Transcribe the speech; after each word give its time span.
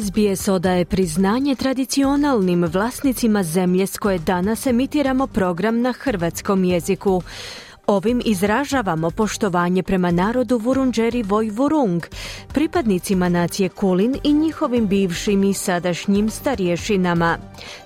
SBS 0.00 0.48
odaje 0.48 0.84
priznanje 0.84 1.54
tradicionalnim 1.54 2.64
vlasnicima 2.64 3.42
zemlje 3.42 3.86
s 3.86 3.98
koje 3.98 4.18
danas 4.18 4.66
emitiramo 4.66 5.26
program 5.26 5.80
na 5.80 5.92
hrvatskom 5.92 6.64
jeziku. 6.64 7.22
Ovim 7.86 8.22
izražavamo 8.24 9.10
poštovanje 9.10 9.82
prema 9.82 10.10
narodu 10.10 10.58
Vurunđeri 10.58 11.22
Vojvurung, 11.22 12.02
pripadnicima 12.54 13.28
nacije 13.28 13.68
Kulin 13.68 14.16
i 14.24 14.32
njihovim 14.32 14.86
bivšim 14.86 15.44
i 15.44 15.54
sadašnjim 15.54 16.30
starješinama. 16.30 17.38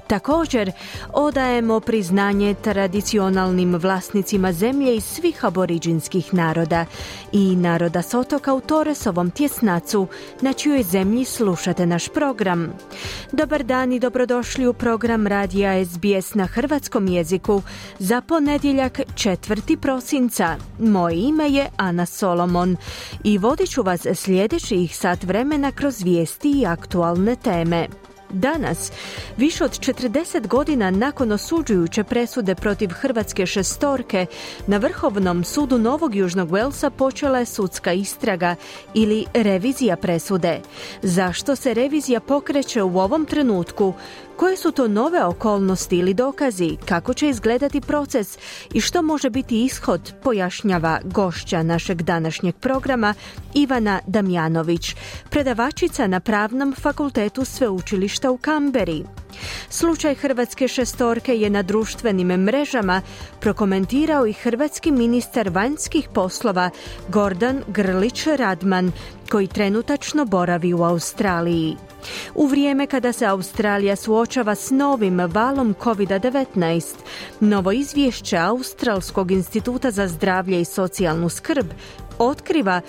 Također, 0.07 0.73
odajemo 1.13 1.81
priznanje 1.81 2.55
tradicionalnim 2.55 3.75
vlasnicima 3.75 4.53
zemlje 4.53 4.97
iz 4.97 5.05
svih 5.05 5.45
aboriđinskih 5.45 6.35
naroda 6.35 6.85
i 7.33 7.57
naroda 7.57 8.03
s 8.03 8.15
otoka 8.15 8.55
u 8.55 8.61
Toresovom 8.61 9.31
tjesnacu, 9.31 10.07
na 10.41 10.53
čijoj 10.53 10.83
zemlji 10.83 11.25
slušate 11.25 11.87
naš 11.87 12.09
program. 12.09 12.73
Dobar 13.33 13.65
dan 13.65 13.93
i 13.93 14.01
dobrodošli 14.01 14.67
u 14.67 14.73
program 14.73 15.27
Radija 15.27 15.85
SBS 15.85 16.35
na 16.35 16.47
hrvatskom 16.47 17.09
jeziku 17.09 17.63
za 17.99 18.21
ponedjeljak 18.21 19.01
4. 19.15 19.77
prosinca. 19.77 20.57
Moje 20.79 21.17
ime 21.17 21.49
je 21.49 21.67
Ana 21.77 22.07
Solomon 22.07 22.77
i 23.25 23.39
vodit 23.39 23.71
ću 23.71 23.83
vas 23.83 24.07
sljedećih 24.15 24.97
sat 24.97 25.25
vremena 25.25 25.73
kroz 25.73 26.03
vijesti 26.03 26.51
i 26.51 26.67
aktualne 26.67 27.37
teme. 27.37 27.89
Danas, 28.31 28.93
više 29.37 29.65
od 29.65 29.71
40 29.71 30.47
godina 30.47 30.91
nakon 30.91 31.33
osuđujuće 31.33 32.05
presude 32.05 32.55
protiv 32.55 32.91
Hrvatske 32.91 33.47
šestorke, 33.47 34.27
na 34.67 34.77
Vrhovnom 34.77 35.45
sudu 35.45 35.79
Novog 35.79 36.15
Južnog 36.15 36.51
Velsa 36.51 36.91
počela 36.91 37.39
je 37.39 37.47
sudska 37.47 37.93
istraga 37.93 38.55
ili 38.95 39.25
revizija 39.35 39.97
presude. 39.97 40.61
Zašto 41.03 41.57
se 41.57 41.75
revizija 41.75 42.21
pokreće 42.21 42.83
u 42.83 42.99
ovom 42.99 43.27
trenutku? 43.27 43.95
Koje 44.37 44.57
su 44.57 44.73
to 44.73 44.89
nove 44.89 45.25
okolnosti 45.25 45.97
ili 45.97 46.15
dokazi? 46.15 46.77
Kako 46.85 47.15
će 47.15 47.29
izgledati 47.29 47.81
proces 47.81 48.39
i 48.75 48.81
što 48.81 49.03
može 49.03 49.31
biti 49.31 49.65
ishod, 49.65 50.13
pojašnjava 50.23 51.01
gošća 51.05 51.63
našeg 51.63 52.03
današnjeg 52.03 52.55
programa 52.57 53.15
Ivana 53.55 54.01
Damjanović, 54.07 54.95
predavačica 55.31 56.07
na 56.07 56.21
Pravnom 56.21 56.75
fakultetu 56.75 57.45
Sveučilišta 57.45 58.16
u 58.25 58.37
Kamberi. 58.37 59.05
Slučaj 59.69 60.15
Hrvatske 60.15 60.69
šestorke 60.69 61.37
je 61.37 61.51
na 61.51 61.63
društvenim 61.63 62.29
mrežama 62.29 63.03
prokomentirao 63.41 64.27
i 64.27 64.33
hrvatski 64.33 64.91
ministar 64.91 65.49
vanjskih 65.49 66.09
poslova 66.15 66.71
Gordan 67.09 67.63
Grlić 67.69 68.27
Radman, 68.27 68.93
koji 69.31 69.47
trenutačno 69.47 70.25
boravi 70.25 70.75
u 70.75 70.83
Australiji. 70.83 71.77
U 72.35 72.47
vrijeme 72.47 72.87
kada 72.87 73.13
se 73.13 73.27
Australija 73.27 73.97
suočava 73.97 74.55
s 74.55 74.71
novim 74.71 75.21
valom 75.21 75.75
COVID-19, 75.83 76.95
novo 77.41 77.73
izvješće 77.73 78.37
Australskog 78.37 79.31
instituta 79.31 79.91
za 79.91 80.09
zdravlje 80.09 80.61
i 80.61 80.65
socijalnu 80.65 81.29
skrb 81.29 81.67
otkriva 82.19 82.81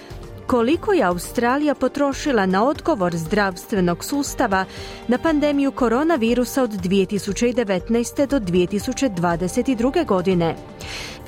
koliko 0.48 0.94
je 0.94 1.04
Australija 1.04 1.76
potrošila 1.76 2.46
na 2.46 2.66
odgovor 2.66 3.16
zdravstvenog 3.16 4.04
sustava 4.04 4.66
na 5.08 5.18
pandemiju 5.18 5.72
koronavirusa 5.72 6.64
od 6.64 6.72
2019. 6.72 8.28
do 8.28 8.40
2022. 8.40 10.06
godine. 10.06 10.56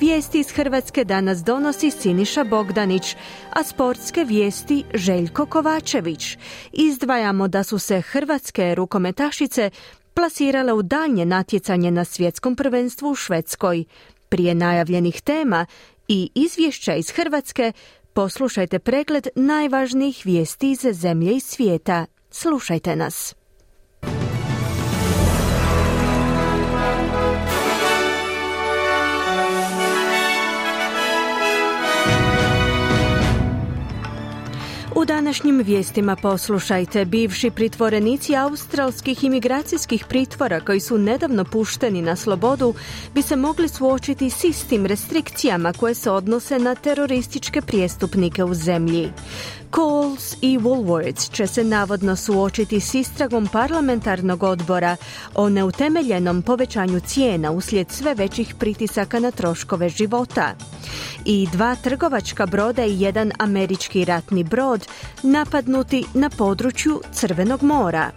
Vijesti 0.00 0.40
iz 0.40 0.50
Hrvatske 0.50 1.04
danas 1.04 1.38
donosi 1.38 1.90
Siniša 1.90 2.44
Bogdanić, 2.44 3.16
a 3.50 3.62
sportske 3.62 4.24
vijesti 4.24 4.84
Željko 4.94 5.46
Kovačević. 5.46 6.38
Izdvajamo 6.72 7.48
da 7.48 7.62
su 7.62 7.78
se 7.78 8.00
hrvatske 8.00 8.74
rukometašice 8.74 9.70
plasirale 10.14 10.72
u 10.72 10.82
daljnje 10.82 11.24
natjecanje 11.24 11.90
na 11.90 12.04
svjetskom 12.04 12.56
prvenstvu 12.56 13.10
u 13.10 13.14
Švedskoj. 13.14 13.84
Prije 14.28 14.54
najavljenih 14.54 15.20
tema 15.20 15.66
i 16.08 16.30
izvješća 16.34 16.94
iz 16.94 17.10
Hrvatske 17.10 17.72
Poslušajte 18.12 18.78
pregled 18.78 19.28
najvažnijih 19.34 20.22
vijesti 20.24 20.70
iz 20.70 20.80
zemlje 20.92 21.32
i 21.32 21.40
svijeta. 21.40 22.06
Slušajte 22.30 22.96
nas. 22.96 23.39
U 34.94 35.04
današnjim 35.04 35.62
vijestima 35.66 36.16
poslušajte 36.16 37.04
bivši 37.04 37.50
pritvorenici 37.50 38.36
australskih 38.36 39.24
imigracijskih 39.24 40.04
pritvora 40.08 40.60
koji 40.60 40.80
su 40.80 40.98
nedavno 40.98 41.44
pušteni 41.44 42.02
na 42.02 42.16
slobodu 42.16 42.74
bi 43.14 43.22
se 43.22 43.36
mogli 43.36 43.68
suočiti 43.68 44.30
s 44.30 44.44
istim 44.44 44.86
restrikcijama 44.86 45.72
koje 45.72 45.94
se 45.94 46.10
odnose 46.10 46.58
na 46.58 46.74
terorističke 46.74 47.60
prijestupnike 47.60 48.44
u 48.44 48.54
zemlji. 48.54 49.12
Coles 49.74 50.36
i 50.40 50.58
Woolworths 50.58 51.32
će 51.32 51.46
se 51.46 51.64
navodno 51.64 52.16
suočiti 52.16 52.80
s 52.80 52.94
istragom 52.94 53.48
parlamentarnog 53.52 54.42
odbora 54.42 54.96
o 55.34 55.48
neutemeljenom 55.48 56.42
povećanju 56.42 57.00
cijena 57.00 57.50
uslijed 57.50 57.90
sve 57.90 58.14
većih 58.14 58.54
pritisaka 58.58 59.20
na 59.20 59.30
troškove 59.30 59.88
života. 59.88 60.54
I 61.24 61.48
dva 61.52 61.74
trgovačka 61.74 62.46
broda 62.46 62.84
i 62.84 63.00
jedan 63.00 63.32
američki 63.38 64.04
ratni 64.04 64.44
brod 64.44 64.86
napadnuti 65.22 66.04
na 66.14 66.30
području 66.30 67.00
Crvenog 67.12 67.62
mora. 67.62 68.10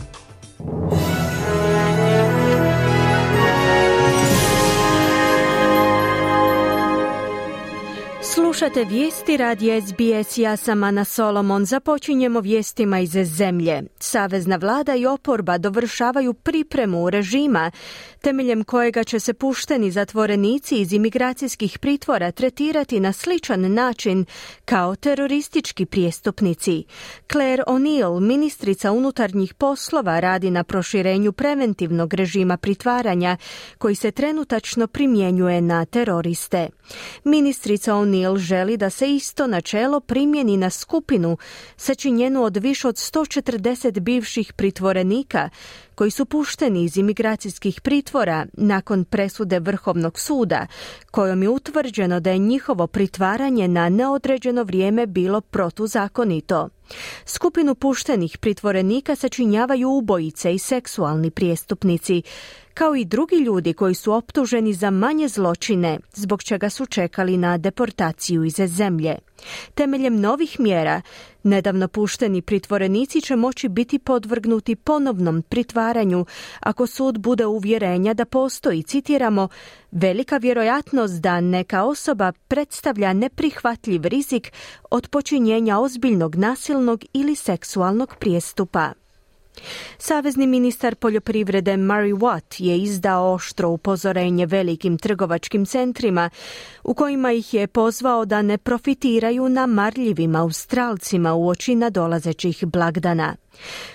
Slušate 8.34 8.86
vijesti 8.86 9.38
radi 9.38 9.82
SBS, 9.82 10.38
ja 10.38 10.58
sam 10.58 10.84
Ana 10.84 11.06
Solomon. 11.06 11.66
Započinjemo 11.66 12.40
vijestima 12.40 13.00
iz 13.00 13.12
zemlje. 13.24 13.84
Savezna 14.00 14.56
vlada 14.56 14.96
i 14.96 15.06
oporba 15.06 15.58
dovršavaju 15.58 16.34
pripremu 16.34 17.10
režima 17.10 17.72
temeljem 18.22 18.64
kojega 18.64 19.04
će 19.04 19.20
se 19.20 19.34
pušteni 19.34 19.92
zatvorenici 19.92 20.76
iz 20.76 20.94
imigracijskih 20.94 21.80
pritvora 21.80 22.32
tretirati 22.32 23.00
na 23.00 23.14
sličan 23.14 23.74
način 23.74 24.26
kao 24.66 24.96
teroristički 24.96 25.86
prijestupnici. 25.86 26.84
Claire 27.32 27.64
O'Neill, 27.68 28.20
ministrica 28.20 28.92
unutarnjih 28.92 29.54
poslova, 29.54 30.20
radi 30.20 30.52
na 30.52 30.64
proširenju 30.64 31.32
preventivnog 31.32 32.14
režima 32.14 32.58
pritvaranja 32.58 33.38
koji 33.78 33.96
se 33.96 34.12
trenutačno 34.12 34.88
primjenjuje 34.88 35.62
na 35.62 35.86
teroriste. 35.86 36.70
Ministrica 37.24 37.94
O'Neill 37.94 38.38
želi 38.38 38.78
da 38.78 38.90
se 38.90 39.16
isto 39.16 39.48
načelo 39.48 40.00
primjeni 40.00 40.58
na 40.58 40.70
skupinu 40.70 41.38
sačinjenu 41.78 42.44
od 42.44 42.58
više 42.58 42.88
od 42.88 42.96
140 42.96 44.00
bivših 44.00 44.54
pritvorenika 44.54 45.50
koji 45.96 46.12
su 46.12 46.26
pušteni 46.26 46.84
iz 46.84 46.98
imigracijskih 46.98 47.82
pritvora 47.82 48.46
nakon 48.54 49.06
presude 49.06 49.60
Vrhovnog 49.60 50.20
suda, 50.20 50.68
kojom 51.12 51.44
je 51.44 51.50
utvrđeno 51.50 52.20
da 52.20 52.32
je 52.32 52.38
njihovo 52.38 52.88
pritvaranje 52.88 53.68
na 53.68 53.90
neodređeno 53.90 54.64
vrijeme 54.64 55.06
bilo 55.06 55.42
protuzakonito. 55.42 56.70
Skupinu 57.26 57.76
puštenih 57.76 58.38
pritvorenika 58.38 59.16
sačinjavaju 59.16 59.90
ubojice 59.90 60.54
i 60.54 60.60
seksualni 60.60 61.32
prijestupnici, 61.32 62.24
kao 62.74 62.96
i 62.96 63.06
drugi 63.06 63.36
ljudi 63.36 63.74
koji 63.74 63.96
su 63.96 64.14
optuženi 64.14 64.74
za 64.74 64.90
manje 64.90 65.28
zločine, 65.28 66.00
zbog 66.14 66.44
čega 66.44 66.70
su 66.70 66.86
čekali 66.86 67.38
na 67.38 67.58
deportaciju 67.58 68.44
iz 68.44 68.56
zemlje. 68.66 69.16
Temeljem 69.76 70.20
novih 70.20 70.60
mjera, 70.60 71.02
nedavno 71.44 71.88
pušteni 71.88 72.42
pritvorenici 72.42 73.22
će 73.22 73.36
moći 73.36 73.70
biti 73.70 74.00
podvrgnuti 74.00 74.76
ponovnom 74.76 75.42
pritvaranju 75.42 76.26
ako 76.60 76.88
sud 76.88 77.20
bude 77.20 77.46
uvjerenja 77.46 78.14
da 78.14 78.26
postoji, 78.26 78.84
citiramo, 78.84 79.48
velika 79.92 80.38
vjerojatnost 80.38 81.22
da 81.22 81.42
neka 81.42 81.84
osoba 81.84 82.32
predstavlja 82.48 83.14
neprihvatljiv 83.14 84.06
rizik 84.06 84.52
od 84.92 85.08
počinjenja 85.08 85.80
ozbiljnog 85.80 86.36
nasilnog 86.36 87.04
ili 87.14 87.36
seksualnog 87.36 88.16
prijestupa. 88.20 89.03
Savezni 89.98 90.48
ministar 90.48 90.96
poljoprivrede 90.96 91.78
Murray 91.78 92.18
Watt 92.18 92.64
je 92.64 92.78
izdao 92.78 93.34
oštro 93.34 93.70
upozorenje 93.70 94.46
velikim 94.46 94.98
trgovačkim 94.98 95.66
centrima 95.66 96.30
u 96.84 96.94
kojima 96.94 97.32
ih 97.32 97.54
je 97.54 97.68
pozvao 97.68 98.26
da 98.26 98.42
ne 98.42 98.58
profitiraju 98.58 99.50
na 99.50 99.66
marljivim 99.66 100.36
Australcima 100.36 101.34
u 101.34 101.48
oči 101.48 101.76
nadolazećih 101.76 102.66
blagdana. 102.66 103.36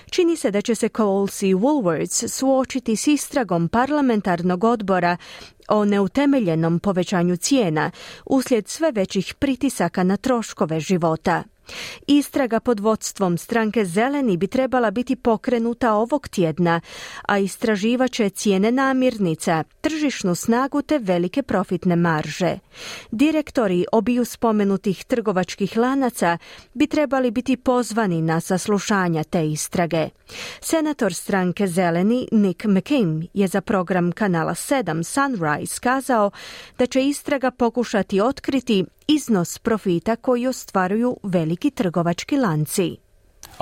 Čini 0.09 0.35
se 0.35 0.51
da 0.51 0.61
će 0.61 0.75
se 0.75 0.89
Coles 0.89 1.41
i 1.41 1.53
Woolworths 1.53 2.27
suočiti 2.27 2.95
s 2.95 3.07
istragom 3.07 3.67
parlamentarnog 3.67 4.63
odbora 4.63 5.17
o 5.67 5.85
neutemeljenom 5.85 6.79
povećanju 6.79 7.37
cijena 7.37 7.91
uslijed 8.25 8.67
sve 8.67 8.91
većih 8.91 9.33
pritisaka 9.33 10.03
na 10.03 10.17
troškove 10.17 10.79
života. 10.79 11.43
Istraga 12.07 12.59
pod 12.59 12.79
vodstvom 12.79 13.37
stranke 13.37 13.85
Zeleni 13.85 14.37
bi 14.37 14.47
trebala 14.47 14.91
biti 14.91 15.15
pokrenuta 15.15 15.93
ovog 15.93 16.27
tjedna, 16.27 16.81
a 17.27 17.37
istraživaće 17.37 18.29
cijene 18.29 18.71
namirnica, 18.71 19.63
tržišnu 19.81 20.35
snagu 20.35 20.81
te 20.81 20.97
velike 20.97 21.43
profitne 21.43 21.95
marže. 21.95 22.59
Direktori 23.11 23.85
obiju 23.91 24.25
spomenutih 24.25 25.03
trgovačkih 25.03 25.77
lanaca 25.77 26.37
bi 26.73 26.87
trebali 26.87 27.31
biti 27.31 27.57
pozvani 27.57 28.21
na 28.21 28.39
saslušanja 28.39 29.23
te 29.23 29.47
istrage. 29.47 30.09
Senator 30.61 31.13
stranke 31.13 31.67
Zeleni 31.67 32.27
Nick 32.31 32.65
McCain 32.65 33.27
je 33.33 33.47
za 33.47 33.61
program 33.61 34.11
kanala 34.11 34.53
7 34.53 35.03
Sunrise 35.03 35.79
kazao 35.79 36.31
da 36.77 36.85
će 36.85 37.07
istraga 37.07 37.51
pokušati 37.51 38.21
otkriti 38.21 38.85
iznos 39.11 39.59
profita 39.59 40.15
koji 40.15 40.47
ostvaruju 40.47 41.17
veliki 41.23 41.71
trgovački 41.71 42.37
lanci. 42.37 43.08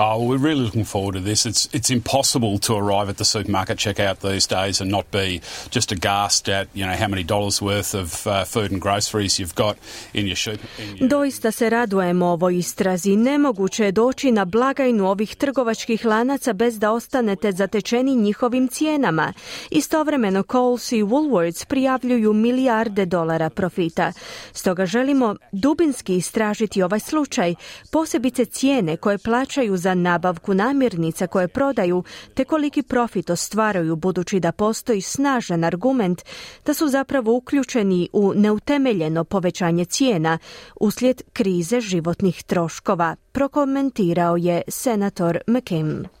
Oh, 0.00 0.22
we're 0.22 0.36
really 0.36 0.62
looking 0.62 0.84
forward 0.84 1.14
to 1.14 1.20
this. 1.20 1.44
It's 1.44 1.68
it's 1.72 1.90
impossible 1.90 2.58
to 2.58 2.74
arrive 2.74 3.08
at 3.08 3.16
the 3.16 3.24
supermarket 3.24 3.78
checkout 3.78 4.20
these 4.20 4.46
days 4.46 4.80
and 4.80 4.90
not 4.90 5.10
be 5.10 5.40
just 5.70 5.92
aghast 5.92 6.48
at 6.48 6.68
you 6.72 6.86
know 6.86 6.96
how 6.96 7.08
many 7.08 7.24
dollars 7.24 7.60
worth 7.60 7.94
of 7.94 8.26
uh, 8.26 8.44
food 8.44 8.70
and 8.70 8.80
groceries 8.80 9.40
you've 9.40 9.56
got 9.56 9.76
in 10.14 10.26
your 10.26 10.36
shop. 10.36 10.58
Doista 11.00 11.52
se 11.52 11.70
radujemo 11.70 12.26
ovoj 12.26 12.58
istrazi. 12.58 13.16
Nemoguće 13.16 13.84
je 13.84 13.92
doći 13.92 14.32
na 14.32 14.44
blagajnu 14.44 15.08
ovih 15.10 15.36
trgovačkih 15.36 16.04
lanaca 16.04 16.52
bez 16.52 16.78
da 16.78 16.92
ostanete 16.92 17.52
zatečeni 17.52 18.14
njihovim 18.14 18.68
cijenama. 18.68 19.32
Istovremeno 19.70 20.42
Coles 20.42 20.92
i 20.92 21.02
Woolworths 21.02 21.66
prijavljuju 21.66 22.32
milijarde 22.32 23.06
dolara 23.06 23.50
profita. 23.50 24.12
Stoga 24.52 24.86
želimo 24.86 25.36
dubinski 25.52 26.16
istražiti 26.16 26.82
ovaj 26.82 27.00
slučaj, 27.00 27.54
posebice 27.90 28.44
cijene 28.44 28.96
koje 28.96 29.18
plaćaju 29.18 29.76
za 29.76 29.87
za 29.88 29.94
nabavku 29.94 30.54
namirnica 30.54 31.26
koje 31.26 31.48
prodaju 31.48 32.04
te 32.34 32.44
koliki 32.44 32.82
profit 32.82 33.30
ostvaraju 33.30 33.96
budući 33.96 34.40
da 34.40 34.52
postoji 34.52 35.00
snažan 35.00 35.64
argument 35.64 36.22
da 36.66 36.74
su 36.74 36.88
zapravo 36.88 37.36
uključeni 37.36 38.08
u 38.12 38.32
neutemeljeno 38.34 39.24
povećanje 39.24 39.84
cijena 39.84 40.38
uslijed 40.80 41.22
krize 41.32 41.80
životnih 41.80 42.42
troškova, 42.42 43.16
prokomentirao 43.32 44.36
je 44.36 44.62
senator 44.68 45.38
McKim. 45.46 46.17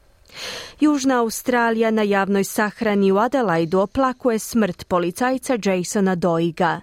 Južna 0.80 1.20
Australija 1.20 1.90
na 1.90 2.02
javnoj 2.02 2.44
sahrani 2.44 3.12
u 3.12 3.18
Adelaidu 3.18 3.78
oplakuje 3.78 4.38
smrt 4.38 4.84
policajca 4.88 5.58
Jasona 5.64 6.14
Doiga. 6.14 6.80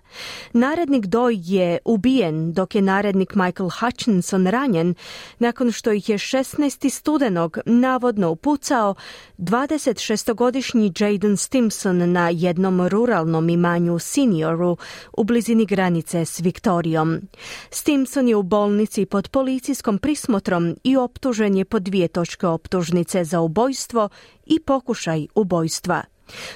Narednik 0.53 1.05
Doig 1.05 1.49
je 1.49 1.77
ubijen 1.85 2.53
dok 2.53 2.75
je 2.75 2.81
narednik 2.81 3.35
Michael 3.35 3.69
Hutchinson 3.79 4.47
ranjen 4.47 4.95
nakon 5.39 5.71
što 5.71 5.91
ih 5.91 6.09
je 6.09 6.17
16. 6.17 6.89
studenog 6.89 7.57
navodno 7.65 8.29
upucao 8.29 8.95
26-godišnji 9.37 10.93
Jaden 10.99 11.37
Stimson 11.37 12.11
na 12.11 12.29
jednom 12.29 12.87
ruralnom 12.87 13.49
imanju 13.49 13.99
Senioru 13.99 14.77
u 15.17 15.23
blizini 15.23 15.65
granice 15.65 16.25
s 16.25 16.39
Viktorijom. 16.39 17.21
Stimson 17.69 18.27
je 18.27 18.35
u 18.35 18.43
bolnici 18.43 19.05
pod 19.05 19.29
policijskom 19.29 19.97
prismotrom 19.97 20.75
i 20.83 20.97
optužen 20.97 21.55
je 21.55 21.65
po 21.65 21.79
dvije 21.79 22.07
točke 22.07 22.47
optužnice 22.47 23.23
za 23.23 23.39
ubojstvo 23.45 24.09
i 24.45 24.59
pokušaj 24.59 25.27
ubojstva. 25.35 26.03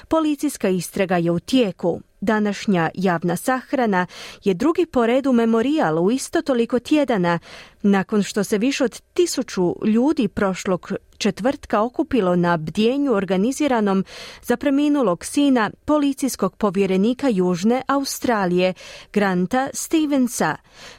Policijska 0.08 0.68
istraga 0.68 1.16
je 1.16 1.30
u 1.30 1.40
tijeku. 1.40 2.00
Današnja 2.20 2.90
javna 2.94 3.36
sahrana 3.36 4.06
je 4.44 4.54
drugi 4.54 4.86
po 4.86 5.06
redu 5.06 5.32
memorijal 5.32 6.04
u 6.04 6.10
isto 6.10 6.42
toliko 6.42 6.78
tjedana 6.78 7.38
nakon 7.82 8.22
što 8.22 8.44
se 8.44 8.58
više 8.58 8.84
od 8.84 9.00
tisuću 9.00 9.74
ljudi 9.84 10.28
prošlog 10.28 10.92
četvrtka 11.18 11.82
okupilo 11.82 12.36
na 12.36 12.56
bdjenju 12.56 13.12
organiziranom 13.12 14.04
za 14.42 14.56
preminulog 14.56 15.24
sina 15.24 15.70
policijskog 15.84 16.56
povjerenika 16.56 17.28
Južne 17.28 17.82
Australije, 17.86 18.74
Granta 19.12 19.68
Stevensa. 19.72 20.56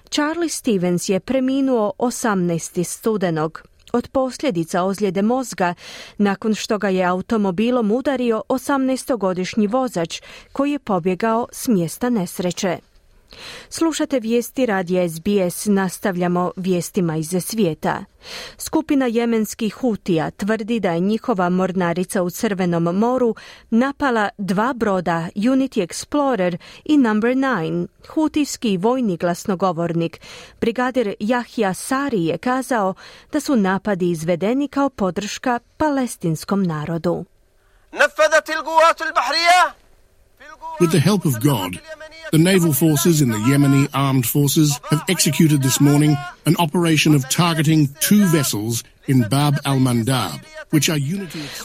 Charlie 0.09 0.49
Stevens 0.49 1.09
je 1.09 1.19
preminuo 1.19 1.91
18. 1.97 2.83
studenog 2.83 3.70
od 3.93 4.07
posljedica 4.07 4.83
ozljede 4.83 5.21
mozga 5.21 5.73
nakon 6.17 6.55
što 6.55 6.77
ga 6.77 6.89
je 6.89 7.05
automobilom 7.05 7.91
udario 7.91 8.41
18-godišnji 8.49 9.67
vozač 9.67 10.21
koji 10.51 10.71
je 10.71 10.79
pobjegao 10.79 11.47
s 11.51 11.67
mjesta 11.67 12.09
nesreće. 12.09 12.90
Slušate 13.69 14.19
vijesti 14.19 14.65
radija 14.65 15.09
SBS, 15.09 15.65
nastavljamo 15.65 16.51
vijestima 16.55 17.17
iz 17.17 17.35
svijeta. 17.41 18.05
Skupina 18.57 19.05
jemenskih 19.05 19.73
Hutija 19.73 20.31
tvrdi 20.31 20.79
da 20.79 20.91
je 20.91 20.99
njihova 20.99 21.49
mornarica 21.49 22.23
u 22.23 22.29
Crvenom 22.29 22.83
moru 22.83 23.35
napala 23.69 24.29
dva 24.37 24.73
broda 24.73 25.27
Unity 25.35 25.87
Explorer 25.87 26.57
i 26.85 26.97
Number 26.97 27.35
9. 27.35 27.87
Hutijski 28.09 28.77
vojni 28.77 29.17
glasnogovornik 29.17 30.21
brigadir 30.61 31.15
Jahja 31.19 31.73
Sari 31.73 32.25
je 32.25 32.37
kazao 32.37 32.93
da 33.31 33.39
su 33.39 33.55
napadi 33.55 34.11
izvedeni 34.11 34.67
kao 34.67 34.89
podrška 34.89 35.59
palestinskom 35.77 36.63
narodu. 36.63 37.25
With 40.79 40.91
the 40.91 40.99
help 40.99 41.25
of 41.25 41.39
God, 41.41 41.79
the 42.31 42.37
naval 42.37 42.73
forces 42.73 43.21
in 43.21 43.29
the 43.29 43.37
Yemeni 43.37 43.87
armed 43.93 44.25
forces 44.25 44.79
have 44.89 45.03
executed 45.09 45.61
this 45.61 45.79
morning 45.79 46.15
an 46.45 46.55
operation 46.59 47.15
of 47.15 47.29
targeting 47.29 47.87
two 47.99 48.25
vessels 48.25 48.83
in 49.07 49.25
Bab 49.29 49.55
al-Mandab, 49.65 50.39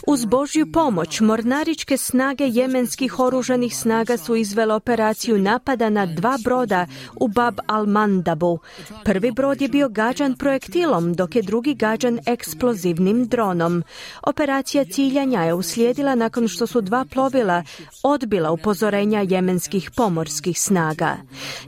Uz 0.07 0.25
Božju 0.25 0.71
pomoć, 0.71 1.21
mornaričke 1.21 1.97
snage 1.97 2.43
jemenskih 2.47 3.19
oružanih 3.19 3.77
snaga 3.77 4.17
su 4.17 4.35
izvele 4.35 4.73
operaciju 4.73 5.37
napada 5.37 5.89
na 5.89 6.05
dva 6.05 6.37
broda 6.43 6.87
u 7.15 7.27
Bab 7.27 7.59
al-Mandabu. 7.67 8.57
Prvi 9.05 9.31
brod 9.31 9.61
je 9.61 9.67
bio 9.67 9.89
gađan 9.89 10.35
projektilom, 10.35 11.13
dok 11.13 11.35
je 11.35 11.41
drugi 11.41 11.73
gađan 11.73 12.19
eksplozivnim 12.25 13.27
dronom. 13.27 13.83
Operacija 14.23 14.85
ciljanja 14.85 15.43
je 15.43 15.53
uslijedila 15.53 16.15
nakon 16.15 16.47
što 16.47 16.67
su 16.67 16.81
dva 16.81 17.05
plovila 17.05 17.63
odbila 18.03 18.51
upozorenja 18.51 19.25
jemenskih 19.29 19.91
pomorskih 19.95 20.59
snaga. 20.59 21.17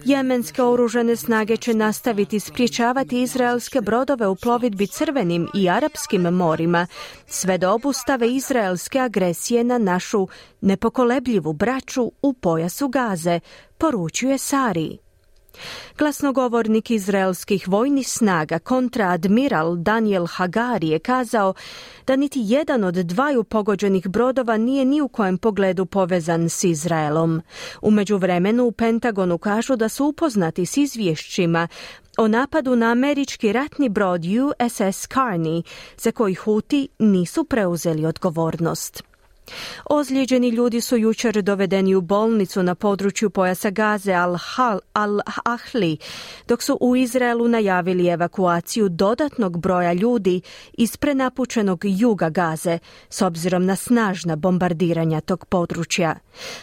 Jemenske 0.06 0.63
oružane 0.63 1.16
snage 1.16 1.58
će 1.58 1.74
nastaviti 1.74 2.39
spriječavati 2.39 2.99
izraelske 3.12 3.82
brodove 3.82 4.27
u 4.27 4.36
plovidbi 4.36 4.88
crvenim 4.88 5.48
i 5.53 5.70
arapskim 5.70 6.22
morima, 6.22 6.88
sve 7.27 7.58
do 7.58 7.72
obustave 7.74 8.29
izraelske 8.29 9.00
agresije 9.00 9.63
na 9.63 9.77
našu 9.77 10.27
nepokolebljivu 10.62 11.53
braću 11.53 12.12
u 12.22 12.34
pojasu 12.34 12.88
Gaze, 12.88 13.39
poručuje 13.77 14.38
Sari. 14.38 15.09
Glasnogovornik 15.98 16.92
izraelskih 16.92 17.68
vojnih 17.68 18.10
snaga 18.10 18.60
kontraadmiral 18.60 19.75
Daniel 19.75 20.25
Hagari 20.28 20.88
je 20.88 21.00
kazao 21.00 21.54
da 22.08 22.16
niti 22.16 22.39
jedan 22.44 22.84
od 22.84 22.96
dvaju 22.96 23.44
pogođenih 23.44 24.08
brodova 24.08 24.58
nije 24.58 24.86
ni 24.86 25.01
u 25.01 25.08
kojem 25.08 25.38
pogledu 25.38 25.86
povezan 25.86 26.50
s 26.50 26.63
Izraelom. 26.63 27.42
U 27.82 27.92
međuvremenu 27.92 28.63
u 28.63 28.72
Pentagonu 28.72 29.38
kažu 29.38 29.75
da 29.75 29.89
su 29.89 30.06
upoznati 30.06 30.66
s 30.66 30.78
izvješćima 30.78 31.68
o 32.18 32.28
napadu 32.28 32.75
na 32.75 32.92
američki 32.92 33.54
ratni 33.54 33.89
brod 33.89 34.25
USS 34.25 35.08
Carney, 35.08 35.63
za 35.98 36.12
koji 36.12 36.36
Huti 36.36 36.88
nisu 37.00 37.44
preuzeli 37.44 38.06
odgovornost. 38.06 39.09
Ozlijeđeni 39.86 40.50
ljudi 40.50 40.82
su 40.82 40.98
jučer 40.98 41.41
dovedeni 41.41 41.96
u 41.96 42.01
bolnicu 42.01 42.63
na 42.63 42.75
području 42.75 43.29
pojasa 43.29 43.70
Gaze 43.70 44.12
al-Ahli, 44.94 45.98
dok 46.48 46.63
su 46.63 46.77
u 46.82 46.96
Izraelu 46.96 47.48
najavili 47.48 48.08
evakuaciju 48.08 48.89
dodatnog 48.89 49.60
broja 49.60 49.94
ljudi 49.94 50.41
iz 50.74 50.98
prenapučenog 50.98 51.82
juga 51.84 52.29
Gaze, 52.29 52.79
s 53.10 53.22
obzirom 53.22 53.65
na 53.65 53.75
snažna 53.75 54.36
bombardiranja 54.36 55.22
tog 55.22 55.46
područja. 55.46 56.15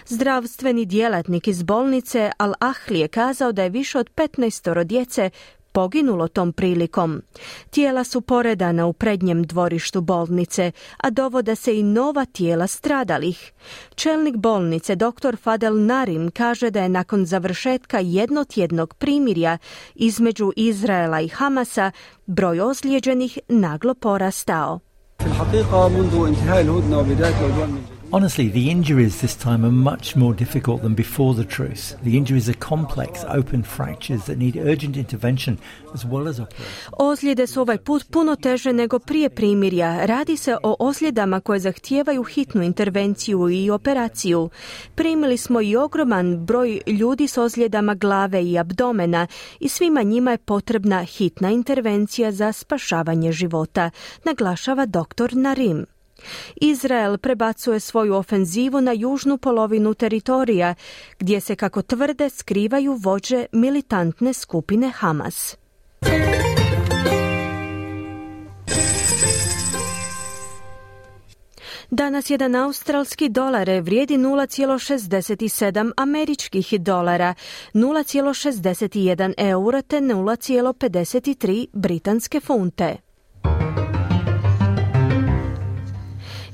Zdravstveni 0.07 0.85
djelatnik 0.85 1.49
iz 1.49 1.63
bolnice 1.63 2.31
Al-Ahli 2.39 2.97
je 2.97 3.09
kazao 3.09 3.53
da 3.53 3.63
je 3.63 3.69
više 3.69 3.99
od 3.99 4.11
15 4.17 4.85
djece 4.85 5.31
poginulo 5.77 6.29
tom 6.29 6.53
prilikom. 6.53 7.23
Tijela 7.71 8.05
su 8.05 8.21
poredana 8.21 8.87
u 8.87 8.93
prednjem 8.93 9.43
dvorištu 9.43 10.01
bolnice, 10.01 10.73
a 10.97 11.11
dovode 11.11 11.57
se 11.57 11.79
i 11.79 11.83
nova 11.83 12.25
tijela 12.25 12.67
stradalih. 12.67 13.53
Čelnik 13.95 14.37
bolnice 14.37 14.95
dr. 14.97 15.37
Fadel 15.43 15.87
Narim 15.87 16.31
kaže 16.31 16.71
da 16.71 16.83
je 16.83 16.89
nakon 16.89 17.27
završetka 17.27 17.99
jednotjednog 17.99 18.95
primirja 18.95 19.59
između 19.95 20.53
Izraela 20.57 21.21
i 21.21 21.29
Hamasa 21.29 21.91
broj 22.27 22.61
ozlijeđenih 22.61 23.39
naglo 23.49 23.95
porastao. 23.95 24.81
Honestly, 28.17 28.49
the 28.49 28.71
injuries 28.71 29.21
this 29.21 29.37
time 29.37 29.63
are 29.67 29.71
much 29.93 30.17
more 30.17 30.35
difficult 30.35 30.83
than 30.83 30.95
before 30.95 31.35
the 31.35 31.45
truce. 31.45 31.95
The 32.03 32.17
injuries 32.17 32.49
are 32.49 32.59
complex, 32.71 33.25
open 33.29 33.63
fractures 33.63 34.25
that 34.25 34.39
need 34.39 34.57
urgent 34.57 34.97
intervention 34.97 35.59
as 35.95 36.05
well 36.05 36.29
as. 36.29 36.41
Ozljede 36.93 37.47
su 37.47 37.61
ovaj 37.61 37.79
put 37.79 38.11
puno 38.11 38.37
teže 38.37 38.73
nego 38.73 38.99
prije 38.99 39.31
primirja. 39.31 40.07
Radi 40.07 40.37
se 40.37 40.57
o 40.63 40.77
ozljedama 40.79 41.41
koje 41.41 41.61
zahtijevaju 41.61 42.23
hitnu 42.23 42.63
intervenciju 42.63 43.51
i 43.51 43.71
operaciju. 43.71 44.51
Primili 44.95 45.37
smo 45.37 45.61
i 45.61 45.77
ogroman 45.77 46.47
broj 46.47 46.81
ljudi 46.87 47.29
s 47.29 47.39
ozljedama 47.39 47.95
glave 47.95 48.45
i 48.45 48.59
abdomena 48.59 49.27
i 49.61 49.69
svima 49.69 50.03
njima 50.03 50.31
je 50.31 50.39
potrebna 50.39 51.05
hitna 51.05 51.51
intervencija 51.51 52.33
za 52.33 52.53
spašavanje 52.53 53.33
života, 53.33 53.91
naglašava 54.25 54.87
dr. 54.87 55.33
Narim. 55.33 55.96
Izrael 56.57 57.19
prebacuje 57.19 57.81
svoju 57.81 58.15
ofenzivu 58.15 58.81
na 58.81 58.93
južnu 58.93 59.39
polovinu 59.39 59.95
teritorija, 59.95 60.75
gdje 61.19 61.41
se, 61.41 61.57
kako 61.57 61.83
tvrde, 61.83 62.31
skrivaju 62.31 62.93
vođe 62.93 63.47
militantne 63.53 64.33
skupine 64.33 64.91
Hamas. 64.91 65.57
Danas 71.91 72.31
jedan 72.31 72.55
australski 72.55 73.29
dolar 73.29 73.71
vrijedi 73.81 74.17
0,67 74.17 75.93
američkih 75.97 76.81
dolara, 76.81 77.35
0,61 77.75 79.35
euro 79.37 79.83
te 79.83 80.01
0,53 80.01 81.67
britanske 81.73 82.41
funte. 82.41 83.06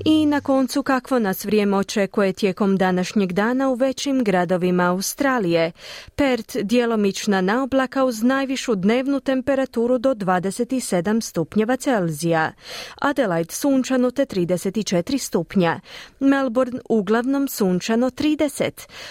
I 0.04 0.26
na 0.26 0.40
koncu 0.40 0.82
kakvo 0.82 1.18
nas 1.18 1.44
vrijeme 1.44 1.76
očekuje 1.76 2.32
tijekom 2.32 2.76
današnjeg 2.76 3.32
dana 3.32 3.70
u 3.70 3.74
većim 3.74 4.24
gradovima 4.24 4.90
Australije. 4.90 5.72
Pert 6.16 6.56
djelomična 6.62 7.40
naoblaka 7.40 8.04
uz 8.04 8.22
najvišu 8.22 8.74
dnevnu 8.74 9.20
temperaturu 9.20 9.98
do 9.98 10.14
27 10.14 11.20
stupnjeva 11.20 11.76
Celzija. 11.76 12.52
Adelaide 13.00 13.52
sunčano 13.52 14.10
te 14.10 14.26
34 14.26 15.18
stupnja. 15.18 15.80
Melbourne 16.20 16.80
uglavnom 16.88 17.48
sunčano 17.48 18.10
30. 18.10 18.70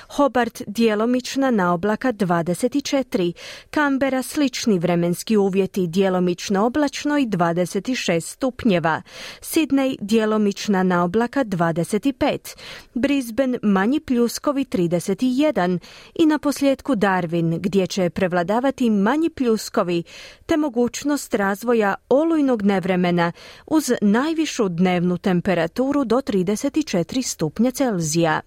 Hobart 0.10 0.62
djelomična 0.68 1.52
naoblaka 1.52 2.14
24. 2.14 3.34
Canberra 3.74 4.22
slični 4.22 4.80
vremenski 4.80 5.38
uvjeti 5.38 5.88
djelomično 5.88 6.66
oblačno 6.66 7.18
i 7.18 7.26
26 7.26 8.20
stupnjeva. 8.20 9.02
Sydney 9.42 9.96
djelomična 10.02 10.81
na 10.84 11.04
oblaka 11.04 11.44
25, 11.44 12.56
Brisbane 12.94 13.60
manji 13.62 14.00
pljuskovi 14.00 14.66
31 14.66 15.80
i 16.16 16.26
na 16.26 16.40
posljedku 16.40 16.96
Darwin 16.96 17.60
gdje 17.60 17.88
će 17.88 18.10
prevladavati 18.10 18.90
manji 18.90 19.30
pljuskovi 19.30 20.04
te 20.46 20.58
mogućnost 20.58 21.34
razvoja 21.34 21.96
olujnog 22.10 22.62
nevremena 22.62 23.32
uz 23.68 23.92
najvišu 24.02 24.70
dnevnu 24.70 25.18
temperaturu 25.18 26.04
do 26.06 26.16
34 26.16 27.22
stupnja 27.22 27.72
Celzija. 27.72 28.42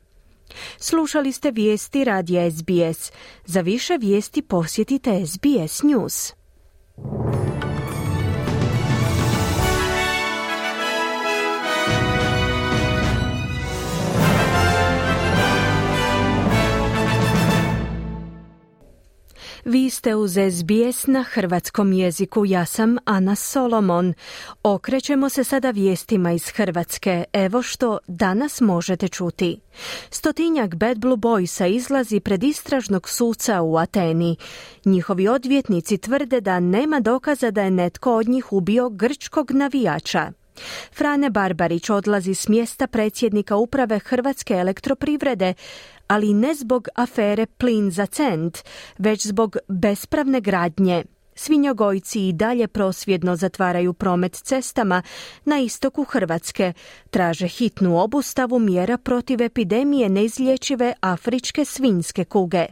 Slušali 0.79 1.33
ste 1.33 1.51
vijesti 1.51 2.05
radija 2.05 2.51
SBS. 2.51 3.13
Za 3.47 3.61
više 3.61 3.97
vijesti 4.01 4.43
posjetite 4.43 5.27
SBS 5.27 5.83
News. 5.83 6.33
Vi 19.65 19.91
ste 19.91 20.15
uz 20.15 20.33
SBS 20.33 21.07
na 21.07 21.23
hrvatskom 21.23 21.93
jeziku. 21.93 22.45
Ja 22.47 22.67
sam 22.67 22.97
Ana 23.05 23.35
Solomon. 23.35 24.15
Okrećemo 24.63 25.29
se 25.29 25.45
sada 25.45 25.71
vijestima 25.71 26.33
iz 26.33 26.49
Hrvatske. 26.49 27.25
Evo 27.33 27.63
što 27.63 27.99
danas 28.07 28.61
možete 28.61 29.09
čuti. 29.09 29.61
Stotinjak 30.11 30.75
Bad 30.75 30.99
Blue 30.99 31.17
Boysa 31.17 31.67
izlazi 31.67 32.21
pred 32.21 32.45
istražnog 32.45 33.09
suca 33.09 33.63
u 33.63 33.77
Ateni. 33.77 34.37
Njihovi 34.85 35.29
odvjetnici 35.29 35.99
tvrde 35.99 36.41
da 36.41 36.61
nema 36.61 37.01
dokaza 37.01 37.51
da 37.51 37.63
je 37.63 37.71
netko 37.71 38.17
od 38.17 38.29
njih 38.29 38.53
ubio 38.53 38.89
grčkog 38.89 39.51
navijača. 39.51 40.33
Frane 40.93 41.31
Barbarić 41.31 41.91
odlazi 41.91 42.35
s 42.35 42.49
mjesta 42.49 42.87
predsjednika 42.87 43.57
uprave 43.57 43.99
Hrvatske 43.99 44.55
elektroprivrede, 44.55 45.55
ali 46.07 46.35
ne 46.35 46.55
zbog 46.55 46.89
afere 46.95 47.47
plin 47.47 47.91
za 47.91 48.07
cent, 48.07 48.59
već 48.99 49.27
zbog 49.27 49.57
bespravne 49.69 50.41
gradnje. 50.41 51.05
Svinjogojci 51.35 52.29
i 52.29 52.33
dalje 52.33 52.69
prosvjedno 52.69 53.37
zatvaraju 53.37 53.93
promet 53.93 54.33
cestama 54.33 55.03
na 55.45 55.59
istoku 55.59 56.05
Hrvatske. 56.05 56.73
Traže 57.11 57.49
hitnu 57.49 58.03
obustavu 58.03 58.59
mjera 58.59 58.99
protiv 58.99 59.43
epidemije 59.43 60.09
neizlječive 60.09 60.95
afričke 61.01 61.65
svinjske 61.65 62.25
kuge. 62.25 62.67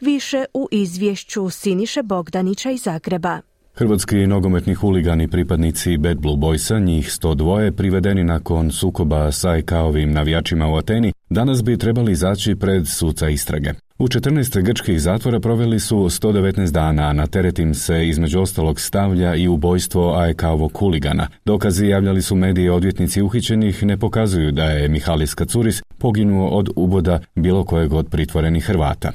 Više 0.00 0.44
u 0.54 0.68
izvješću 0.70 1.50
Siniše 1.50 2.02
Bogdanića 2.02 2.70
iz 2.70 2.82
Zagreba. 2.82 3.49
Hrvatski 3.74 4.26
nogometni 4.26 4.74
huligani 4.74 5.28
pripadnici 5.28 5.96
Bad 5.96 6.18
Blue 6.18 6.36
Boysa, 6.36 6.78
njih 6.78 7.06
102, 7.06 7.70
privedeni 7.70 8.24
nakon 8.24 8.70
sukoba 8.72 9.32
sa 9.32 9.56
IK-ovim 9.58 10.12
navijačima 10.12 10.68
u 10.68 10.76
Ateni, 10.76 11.12
danas 11.30 11.64
bi 11.64 11.78
trebali 11.78 12.12
izaći 12.12 12.54
pred 12.54 12.88
suca 12.88 13.28
istrage. 13.28 13.70
U 13.98 14.08
14 14.08 14.62
grčkih 14.62 15.00
zatvora 15.00 15.40
proveli 15.40 15.80
su 15.80 15.96
119 15.96 16.70
dana, 16.70 17.08
a 17.08 17.12
na 17.12 17.26
teret 17.26 17.58
im 17.58 17.74
se 17.74 18.08
između 18.08 18.40
ostalog 18.40 18.80
stavlja 18.80 19.34
i 19.34 19.48
ubojstvo 19.48 20.14
AEK-ovog 20.16 20.78
huligana. 20.78 21.28
Dokazi 21.44 21.86
javljali 21.86 22.22
su 22.22 22.36
mediji 22.36 22.68
odvjetnici 22.68 23.22
uhićenih 23.22 23.82
ne 23.82 23.96
pokazuju 23.96 24.52
da 24.52 24.64
je 24.64 24.88
Mihalis 24.88 25.34
Kacuris 25.34 25.82
poginuo 25.98 26.48
od 26.48 26.68
uboda 26.76 27.20
bilo 27.34 27.64
kojeg 27.64 27.92
od 27.92 28.08
pritvorenih 28.08 28.64
Hrvata. 28.64 29.12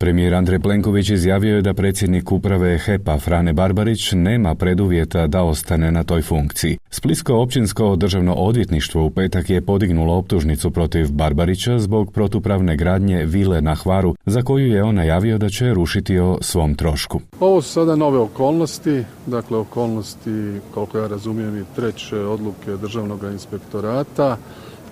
Premijer 0.00 0.34
Andrej 0.34 0.58
Plenković 0.58 1.10
izjavio 1.10 1.56
je 1.56 1.62
da 1.62 1.74
predsjednik 1.74 2.32
uprave 2.32 2.78
HEPA 2.78 3.18
Frane 3.18 3.52
Barbarić 3.52 4.12
nema 4.12 4.54
preduvjeta 4.54 5.26
da 5.26 5.42
ostane 5.42 5.92
na 5.92 6.04
toj 6.04 6.22
funkciji. 6.22 6.78
Splitsko 6.90 7.34
općinsko 7.34 7.96
državno 7.96 8.34
odvjetništvo 8.34 9.04
u 9.04 9.10
petak 9.10 9.50
je 9.50 9.62
podignulo 9.62 10.14
optužnicu 10.14 10.70
protiv 10.70 11.12
Barbarića 11.12 11.78
zbog 11.78 12.12
protupravne 12.12 12.76
gradnje 12.76 13.24
vile 13.24 13.60
na 13.60 13.74
Hvaru 13.74 14.14
za 14.26 14.42
koju 14.42 14.66
je 14.66 14.82
on 14.82 14.94
najavio 14.94 15.38
da 15.38 15.48
će 15.48 15.74
rušiti 15.74 16.18
o 16.18 16.38
svom 16.40 16.74
trošku. 16.74 17.20
Ovo 17.40 17.62
su 17.62 17.72
sada 17.72 17.96
nove 17.96 18.18
okolnosti, 18.18 19.04
dakle 19.26 19.58
okolnosti 19.58 20.60
koliko 20.74 20.98
ja 20.98 21.06
razumijem 21.06 21.58
i 21.58 21.64
treće 21.76 22.16
odluke 22.16 22.70
državnog 22.70 23.22
inspektorata 23.32 24.36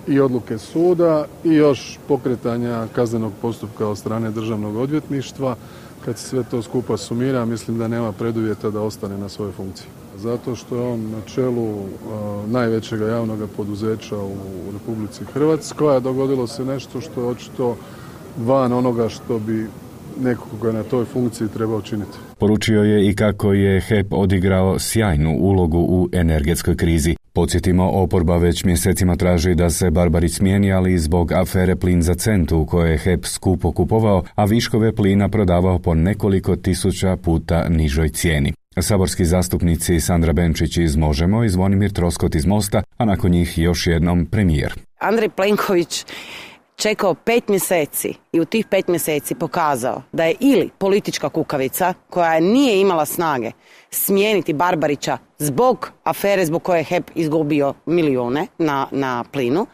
i 0.08 0.20
odluke 0.20 0.58
suda 0.58 1.24
i 1.44 1.54
još 1.54 1.98
pokretanja 2.08 2.86
kaznenog 2.94 3.32
postupka 3.42 3.88
od 3.88 3.98
strane 3.98 4.30
državnog 4.30 4.76
odvjetništva. 4.76 5.56
Kad 6.04 6.18
se 6.18 6.28
sve 6.28 6.44
to 6.50 6.62
skupa 6.62 6.96
sumira, 6.96 7.44
mislim 7.44 7.78
da 7.78 7.88
nema 7.88 8.12
preduvjeta 8.12 8.70
da 8.70 8.80
ostane 8.80 9.18
na 9.18 9.28
svojoj 9.28 9.52
funkciji. 9.52 9.86
Zato 10.16 10.54
što 10.54 10.76
je 10.76 10.82
on 10.82 11.10
na 11.10 11.20
čelu 11.26 11.74
uh, 11.74 11.86
najvećeg 12.46 13.00
javnog 13.00 13.38
poduzeća 13.56 14.16
u 14.16 14.36
Republici 14.72 15.24
Hrvatskoj, 15.24 15.96
a 15.96 16.00
dogodilo 16.00 16.46
se 16.46 16.64
nešto 16.64 17.00
što 17.00 17.20
je 17.20 17.26
očito 17.26 17.76
van 18.38 18.72
onoga 18.72 19.08
što 19.08 19.38
bi 19.38 19.66
nekoga 20.22 20.72
na 20.72 20.82
toj 20.82 21.04
funkciji 21.04 21.48
treba 21.48 21.76
učiniti. 21.76 22.18
Poručio 22.38 22.82
je 22.82 23.08
i 23.08 23.14
kako 23.14 23.52
je 23.52 23.80
HEP 23.80 24.06
odigrao 24.10 24.78
sjajnu 24.78 25.36
ulogu 25.40 25.78
u 25.78 26.08
energetskoj 26.12 26.76
krizi. 26.76 27.16
Podsjetimo, 27.36 27.90
oporba 27.90 28.36
već 28.36 28.64
mjesecima 28.64 29.16
traži 29.16 29.54
da 29.54 29.70
se 29.70 29.90
Barbarić 29.90 30.32
smijeni, 30.32 30.72
ali 30.72 30.98
zbog 30.98 31.32
afere 31.32 31.76
plin 31.76 32.02
za 32.02 32.14
centu 32.14 32.66
koje 32.66 32.90
je 32.90 32.98
HEP 32.98 33.24
skupo 33.26 33.72
kupovao, 33.72 34.24
a 34.34 34.44
viškove 34.44 34.92
plina 34.94 35.28
prodavao 35.28 35.78
po 35.78 35.94
nekoliko 35.94 36.56
tisuća 36.56 37.16
puta 37.16 37.68
nižoj 37.68 38.08
cijeni. 38.08 38.52
Saborski 38.80 39.24
zastupnici 39.24 40.00
Sandra 40.00 40.32
Benčić 40.32 40.76
iz 40.76 40.96
Možemo 40.96 41.44
i 41.44 41.48
Zvonimir 41.48 41.92
Troskot 41.92 42.34
iz 42.34 42.46
Mosta, 42.46 42.82
a 42.96 43.04
nakon 43.04 43.30
njih 43.30 43.58
još 43.58 43.86
jednom 43.86 44.26
premijer. 44.26 44.74
Andrej 45.00 45.28
Plenković 45.28 46.04
čekao 46.76 47.14
pet 47.14 47.48
mjeseci 47.48 48.14
i 48.32 48.40
u 48.40 48.44
tih 48.44 48.66
pet 48.66 48.88
mjeseci 48.88 49.34
pokazao 49.34 50.02
da 50.12 50.24
je 50.24 50.34
ili 50.40 50.70
politička 50.78 51.28
kukavica 51.28 51.94
koja 52.10 52.40
nije 52.40 52.80
imala 52.80 53.06
snage 53.06 53.50
smijeniti 53.90 54.52
Barbarića 54.52 55.18
zbog 55.38 55.90
afere 56.04 56.46
zbog 56.46 56.62
koje 56.62 56.78
je 56.78 56.84
HEP 56.84 57.10
izgubio 57.14 57.74
milijune 57.86 58.46
na, 58.58 58.86
na 58.90 59.24
plinu 59.32 59.66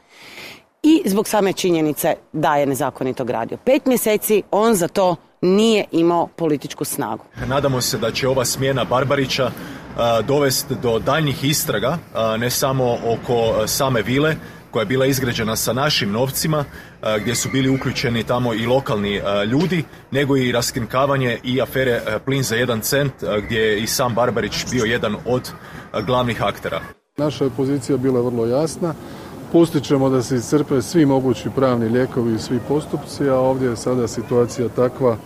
i 0.82 1.02
zbog 1.06 1.28
same 1.28 1.52
činjenice 1.52 2.14
da 2.32 2.56
je 2.56 2.66
nezakonito 2.66 3.24
gradio. 3.24 3.58
Pet 3.64 3.86
mjeseci 3.86 4.42
on 4.50 4.74
za 4.74 4.88
to 4.88 5.16
nije 5.40 5.84
imao 5.92 6.26
političku 6.26 6.84
snagu. 6.84 7.24
Nadamo 7.46 7.80
se 7.80 7.98
da 7.98 8.10
će 8.10 8.28
ova 8.28 8.44
smjena 8.44 8.84
Barbarića 8.84 9.50
dovesti 10.26 10.74
do 10.82 10.98
daljnjih 10.98 11.44
istraga, 11.44 11.98
ne 12.38 12.50
samo 12.50 12.98
oko 13.06 13.66
same 13.66 14.02
vile, 14.02 14.36
koja 14.72 14.82
je 14.82 14.86
bila 14.86 15.06
izgrađena 15.06 15.56
sa 15.56 15.72
našim 15.72 16.12
novcima, 16.12 16.64
gdje 17.20 17.34
su 17.34 17.48
bili 17.52 17.68
uključeni 17.68 18.24
tamo 18.24 18.54
i 18.54 18.66
lokalni 18.66 19.20
ljudi, 19.46 19.84
nego 20.10 20.36
i 20.36 20.52
raskrinkavanje 20.52 21.38
i 21.44 21.60
afere 21.62 22.00
plin 22.24 22.42
za 22.42 22.56
jedan 22.56 22.80
cent, 22.80 23.12
gdje 23.44 23.60
je 23.60 23.80
i 23.80 23.86
sam 23.86 24.14
Barbarić 24.14 24.66
bio 24.70 24.84
jedan 24.84 25.16
od 25.26 25.50
glavnih 26.06 26.42
aktera. 26.42 26.80
Naša 27.16 27.44
je 27.44 27.50
pozicija 27.56 27.98
bila 27.98 28.20
vrlo 28.20 28.46
jasna. 28.46 28.94
Pustit 29.52 29.84
ćemo 29.84 30.08
da 30.08 30.22
se 30.22 30.36
iscrpe 30.36 30.82
svi 30.82 31.06
mogući 31.06 31.50
pravni 31.56 31.88
lijekovi 31.88 32.34
i 32.34 32.38
svi 32.38 32.58
postupci, 32.68 33.28
a 33.28 33.34
ovdje 33.34 33.68
je 33.68 33.76
sada 33.76 34.08
situacija 34.08 34.68
takva 34.68 35.16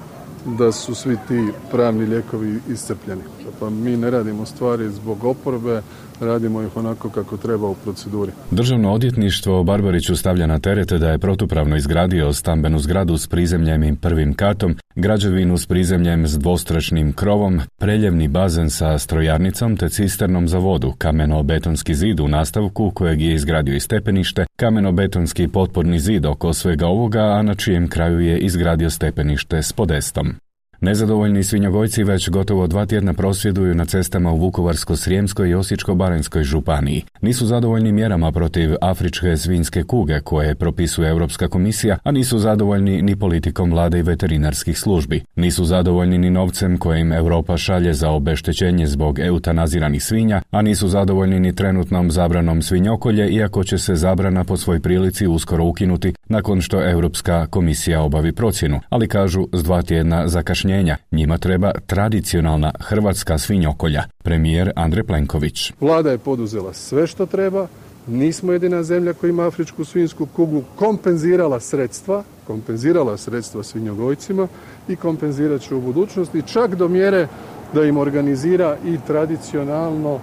da 0.45 0.73
su 0.73 0.95
svi 0.95 1.17
ti 1.29 1.49
pravni 1.71 2.07
lijekovi 2.07 2.61
iscrpljeni. 2.69 3.23
Pa 3.61 3.71
mi 3.71 3.97
ne 3.97 4.11
radimo 4.11 4.47
stvari 4.47 4.89
zbog 4.89 5.25
oporbe, 5.25 5.83
radimo 6.21 6.63
ih 6.63 6.77
onako 6.77 7.11
kako 7.11 7.37
treba 7.37 7.69
u 7.69 7.75
proceduri. 7.75 8.33
Državno 8.51 8.93
odvjetništvo 8.93 9.65
Barbariću 9.65 10.17
stavlja 10.17 10.47
na 10.47 10.59
teret 10.59 10.93
da 10.93 11.11
je 11.11 11.19
protupravno 11.19 11.77
izgradio 11.77 12.33
stambenu 12.33 12.79
zgradu 12.79 13.19
s 13.19 13.27
prizemljem 13.27 13.83
i 13.83 13.97
prvim 13.97 14.35
katom, 14.35 14.77
građevinu 14.95 15.59
s 15.59 15.67
prizemljem 15.67 16.27
s 16.27 16.39
dvostračnim 16.39 17.13
krovom, 17.13 17.61
preljevni 17.79 18.29
bazen 18.29 18.71
sa 18.71 18.99
strojarnicom 18.99 19.77
te 19.77 19.89
cisternom 19.89 20.49
za 20.49 20.59
vodu, 20.59 20.93
kameno-betonski 20.99 21.95
zid 21.95 22.21
u 22.21 22.29
nastavku 22.29 22.91
kojeg 22.91 23.21
je 23.21 23.35
izgradio 23.35 23.75
i 23.75 23.81
stepenište, 23.81 24.47
kameno-betonski 24.57 25.49
potporni 25.49 25.99
zid 25.99 26.27
oko 26.27 26.53
svega 26.53 26.87
ovoga, 26.87 27.21
a 27.21 27.43
na 27.43 27.55
čijem 27.55 27.89
kraju 27.89 28.21
je 28.21 28.39
izgradio 28.39 28.91
stepenište 28.91 29.63
s 29.63 29.73
podestom. 29.73 30.46
Nezadovoljni 30.81 31.45
svinjogojci 31.45 32.05
već 32.05 32.29
gotovo 32.31 32.67
dva 32.67 32.87
tjedna 32.87 33.13
prosvjeduju 33.13 33.75
na 33.75 33.85
cestama 33.85 34.33
u 34.33 34.39
Vukovarsko-Srijemskoj 34.39 35.51
i 35.51 35.55
Osječko-Baranjskoj 35.55 36.43
županiji. 36.43 37.05
Nisu 37.21 37.47
zadovoljni 37.47 37.93
mjerama 37.93 38.33
protiv 38.33 38.75
afričke 38.81 39.37
svinjske 39.37 39.83
kuge 39.83 40.21
koje 40.21 40.55
propisuje 40.55 41.09
Europska 41.11 41.49
komisija, 41.49 41.99
a 42.05 42.11
nisu 42.11 42.39
zadovoljni 42.39 43.03
ni 43.03 43.17
politikom 43.17 43.71
vlade 43.71 43.99
i 43.99 44.03
veterinarskih 44.03 44.79
službi. 44.79 45.23
Nisu 45.37 45.65
zadovoljni 45.65 46.19
ni 46.19 46.31
novcem 46.31 46.79
kojim 46.79 47.13
Europa 47.13 47.57
šalje 47.57 47.95
za 47.95 48.11
obeštećenje 48.11 48.87
zbog 48.87 49.19
eutanaziranih 49.19 50.05
svinja, 50.05 50.43
a 50.51 50.63
nisu 50.63 50.89
zadovoljni 50.89 51.41
ni 51.41 51.55
trenutnom 51.55 52.11
zabranom 52.11 52.63
svinjokolje, 52.63 53.29
iako 53.31 53.65
će 53.65 53.79
se 53.79 53.95
zabrana 53.95 54.45
po 54.45 54.57
svoj 54.57 54.81
prilici 54.81 55.27
uskoro 55.27 55.65
ukinuti 55.65 56.15
nakon 56.29 56.61
što 56.61 56.91
Europska 56.91 57.47
komisija 57.47 58.03
obavi 58.03 58.33
procjenu, 58.33 58.81
ali 58.89 59.09
kažu 59.09 59.49
s 59.53 59.63
dva 59.63 59.83
tjedna 59.83 60.29
zakašnjenja 60.29 60.66
objašnjenja. 60.67 60.97
Njima 61.11 61.39
treba 61.39 61.73
tradicionalna 61.87 62.73
hrvatska 62.81 63.39
svinjokolja. 63.39 64.05
Premijer 64.25 64.73
Andrej 64.77 65.05
Plenković. 65.05 65.73
Vlada 65.81 66.11
je 66.11 66.19
poduzela 66.19 66.73
sve 66.73 67.07
što 67.07 67.27
treba. 67.27 67.67
Nismo 68.07 68.53
jedina 68.53 68.83
zemlja 68.83 69.13
koja 69.13 69.31
ima 69.31 69.47
afričku 69.47 69.85
svinjsku 69.85 70.27
kugu. 70.27 70.63
Kompenzirala 70.77 71.61
sredstva, 71.61 72.25
kompenzirala 72.47 73.17
sredstva 73.17 73.63
svinjogojcima 73.63 74.49
i 74.89 74.97
kompenzirat 74.97 75.61
će 75.61 75.75
u 75.75 75.81
budućnosti 75.81 76.43
čak 76.43 76.75
do 76.75 76.89
mjere 76.89 77.29
da 77.75 77.85
im 77.85 77.97
organizira 77.97 78.77
i 78.85 78.99
tradicionalno 79.07 80.21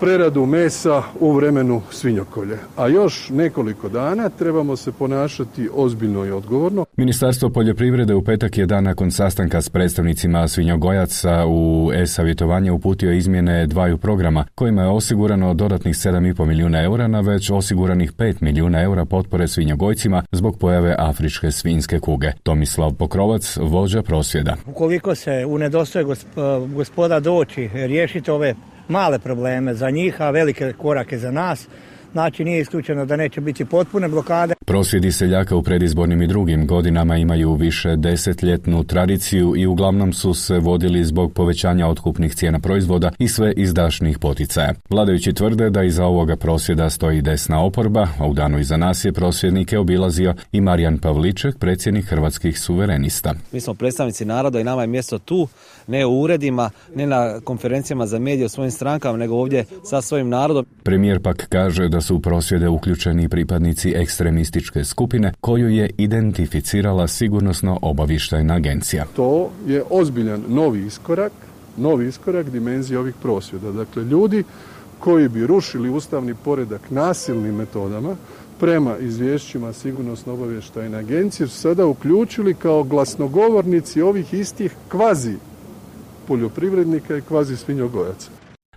preradu 0.00 0.46
mesa 0.46 1.02
u 1.20 1.32
vremenu 1.32 1.82
svinjokolje. 1.90 2.58
A 2.76 2.88
još 2.88 3.30
nekoliko 3.30 3.88
dana 3.88 4.28
trebamo 4.28 4.76
se 4.76 4.92
ponašati 4.92 5.68
ozbiljno 5.74 6.24
i 6.24 6.30
odgovorno. 6.30 6.84
Ministarstvo 6.96 7.50
poljoprivrede 7.50 8.14
u 8.14 8.24
petak 8.24 8.58
je 8.58 8.66
dan 8.66 8.84
nakon 8.84 9.10
sastanka 9.10 9.62
s 9.62 9.68
predstavnicima 9.68 10.48
svinjogojaca 10.48 11.46
u 11.46 11.90
e-savjetovanje 11.94 12.72
uputio 12.72 13.12
izmjene 13.12 13.66
dvaju 13.66 13.98
programa 13.98 14.44
kojima 14.54 14.82
je 14.82 14.88
osigurano 14.88 15.54
dodatnih 15.54 15.94
7,5 15.94 16.44
milijuna 16.44 16.82
eura 16.82 17.08
na 17.08 17.20
već 17.20 17.50
osiguranih 17.50 18.12
5 18.12 18.36
milijuna 18.40 18.82
eura 18.82 19.04
potpore 19.04 19.48
svinjogojcima 19.48 20.22
zbog 20.32 20.58
pojave 20.58 20.94
afričke 20.98 21.50
svinjske 21.50 21.98
kuge. 21.98 22.32
Tomislav 22.42 22.94
Pokrovac, 22.94 23.56
vođa 23.56 24.02
prosvjeda. 24.02 24.56
Ukoliko 24.66 25.14
se 25.14 25.44
u 25.46 25.58
nedostoje 25.58 26.04
gospoda 26.74 27.20
doći 27.20 27.70
riješiti 27.72 28.30
ove 28.30 28.54
male 28.88 29.18
probleme 29.18 29.74
za 29.74 29.90
njih, 29.90 30.20
a 30.20 30.30
velike 30.30 30.72
korake 30.72 31.18
za 31.18 31.30
nas. 31.30 31.68
Znači 32.12 32.44
nije 32.44 32.60
isključeno 32.60 33.04
da 33.06 33.16
neće 33.16 33.40
biti 33.40 33.64
potpune 33.64 34.08
blokade. 34.08 34.54
Prosvjedi 34.66 35.12
seljaka 35.12 35.56
u 35.56 35.62
predizbornim 35.62 36.22
i 36.22 36.26
drugim 36.26 36.66
godinama 36.66 37.16
imaju 37.16 37.54
više 37.54 37.96
desetljetnu 37.96 38.84
tradiciju 38.84 39.54
i 39.56 39.66
uglavnom 39.66 40.12
su 40.12 40.34
se 40.34 40.58
vodili 40.58 41.04
zbog 41.04 41.32
povećanja 41.32 41.86
otkupnih 41.86 42.34
cijena 42.34 42.58
proizvoda 42.58 43.10
i 43.18 43.28
sve 43.28 43.52
izdašnih 43.56 44.18
poticaja. 44.18 44.74
Vladajući 44.90 45.32
tvrde 45.32 45.70
da 45.70 45.82
iza 45.82 46.04
ovoga 46.04 46.36
prosvjeda 46.36 46.90
stoji 46.90 47.22
desna 47.22 47.64
oporba, 47.64 48.08
a 48.18 48.26
u 48.26 48.34
danu 48.34 48.58
iza 48.58 48.76
nas 48.76 49.04
je 49.04 49.12
prosvjednike 49.12 49.78
obilazio 49.78 50.34
i 50.52 50.60
Marijan 50.60 50.98
Pavliček, 50.98 51.58
predsjednik 51.58 52.04
Hrvatskih 52.04 52.60
suverenista. 52.60 53.34
Mi 53.52 53.60
smo 53.60 53.74
predstavnici 53.74 54.24
naroda 54.24 54.60
i 54.60 54.64
nama 54.64 54.82
je 54.82 54.86
mjesto 54.86 55.18
tu, 55.18 55.48
ne 55.88 56.06
u 56.06 56.20
uredima, 56.20 56.70
ne 56.94 57.06
na 57.06 57.40
konferencijama 57.40 58.06
za 58.06 58.18
medije 58.18 58.46
u 58.46 58.48
svojim 58.48 58.70
strankama, 58.70 59.18
nego 59.18 59.34
ovdje 59.34 59.64
sa 59.84 60.02
svojim 60.02 60.28
narodom. 60.28 60.66
Premijer 60.82 61.22
pak 61.22 61.46
kaže 61.48 61.88
da 61.88 62.00
su 62.00 62.16
u 62.16 62.20
prosvjede 62.20 62.68
uključeni 62.68 63.28
pripadnici 63.28 63.92
ekstremističke 63.96 64.84
skupine 64.84 65.32
koju 65.40 65.68
je 65.68 65.90
identificirala 65.98 67.08
sigurnosno 67.08 67.78
obavištajna 67.82 68.54
agencija. 68.54 69.04
To 69.16 69.50
je 69.66 69.82
ozbiljan 69.90 70.44
novi 70.48 70.86
iskorak, 70.86 71.32
novi 71.76 72.08
iskorak 72.08 72.50
dimenzije 72.50 72.98
ovih 72.98 73.14
prosvjeda. 73.22 73.72
Dakle, 73.72 74.04
ljudi 74.04 74.44
koji 74.98 75.28
bi 75.28 75.46
rušili 75.46 75.90
ustavni 75.90 76.34
poredak 76.34 76.90
nasilnim 76.90 77.54
metodama, 77.54 78.16
prema 78.60 78.98
izvješćima 78.98 79.72
sigurnosno 79.72 80.32
obavještajne 80.32 80.98
agencije 80.98 81.46
su 81.46 81.60
sada 81.60 81.86
uključili 81.86 82.54
kao 82.54 82.82
glasnogovornici 82.82 84.02
ovih 84.02 84.34
istih 84.34 84.74
kvazi 84.88 85.34
poljoprivrednika 86.28 87.16
i 87.16 87.22
kvazi 87.22 87.56
svinjogojaca. 87.56 88.30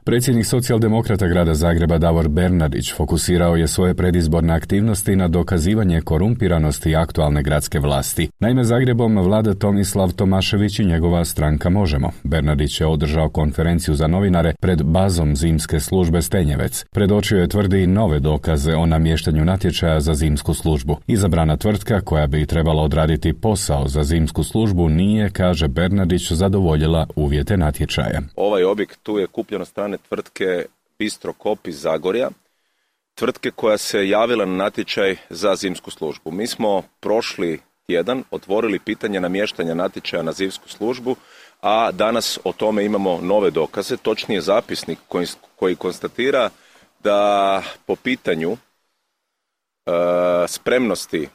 Predsjednik 0.03 0.45
socijaldemokrata 0.45 1.27
grada 1.27 1.53
Zagreba 1.53 1.97
Davor 1.97 2.27
Bernardić 2.27 2.93
fokusirao 2.93 3.55
je 3.55 3.67
svoje 3.67 3.93
predizborne 3.93 4.53
aktivnosti 4.53 5.15
na 5.15 5.27
dokazivanje 5.27 6.01
korumpiranosti 6.01 6.95
aktualne 6.95 7.43
gradske 7.43 7.79
vlasti. 7.79 8.29
Naime, 8.39 8.63
Zagrebom 8.63 9.17
vlada 9.17 9.53
Tomislav 9.53 10.11
Tomašević 10.11 10.79
i 10.79 10.85
njegova 10.85 11.25
stranka 11.25 11.69
Možemo. 11.69 12.11
Bernardić 12.23 12.81
je 12.81 12.87
održao 12.87 13.29
konferenciju 13.29 13.95
za 13.95 14.07
novinare 14.07 14.53
pred 14.59 14.83
bazom 14.83 15.35
zimske 15.35 15.79
službe 15.79 16.21
Stenjevec. 16.21 16.85
Predočio 16.91 17.39
je 17.39 17.47
tvrdi 17.47 17.87
nove 17.87 18.19
dokaze 18.19 18.75
o 18.75 18.85
namještanju 18.85 19.45
natječaja 19.45 19.99
za 19.99 20.13
zimsku 20.13 20.53
službu. 20.53 20.97
Izabrana 21.07 21.57
tvrtka 21.57 22.01
koja 22.01 22.27
bi 22.27 22.45
trebala 22.45 22.83
odraditi 22.83 23.33
posao 23.33 23.87
za 23.87 24.03
zimsku 24.03 24.43
službu 24.43 24.89
nije, 24.89 25.29
kaže 25.29 25.67
Bernardić, 25.67 26.31
zadovoljila 26.31 27.07
uvjete 27.15 27.57
natječaja. 27.57 28.21
Ovaj 28.35 28.63
objekt 28.63 29.03
tu 29.03 29.17
je 29.17 29.27
kupljeno 29.27 29.65
strane 29.65 29.90
tvrtke 29.97 30.65
Bistro 30.99 31.33
Kop 31.33 31.67
iz 31.67 31.81
Zagorja, 31.81 32.29
tvrtke 33.15 33.51
koja 33.51 33.77
se 33.77 34.09
javila 34.09 34.45
na 34.45 34.55
natječaj 34.55 35.17
za 35.29 35.55
zimsku 35.55 35.91
službu. 35.91 36.31
Mi 36.31 36.47
smo 36.47 36.83
prošli 36.99 37.59
tjedan 37.85 38.23
otvorili 38.31 38.79
pitanje 38.79 39.19
namještanja 39.19 39.73
natječaja 39.73 40.23
na 40.23 40.31
zimsku 40.31 40.69
službu, 40.69 41.15
a 41.61 41.91
danas 41.91 42.39
o 42.43 42.53
tome 42.53 42.85
imamo 42.85 43.19
nove 43.21 43.51
dokaze, 43.51 43.97
točnije 43.97 44.41
zapisnik 44.41 44.99
koji, 45.07 45.27
koji 45.55 45.75
konstatira 45.75 46.49
da 47.03 47.63
po 47.85 47.95
pitanju 47.95 48.51
e, 48.51 48.57
spremnosti 50.47 51.29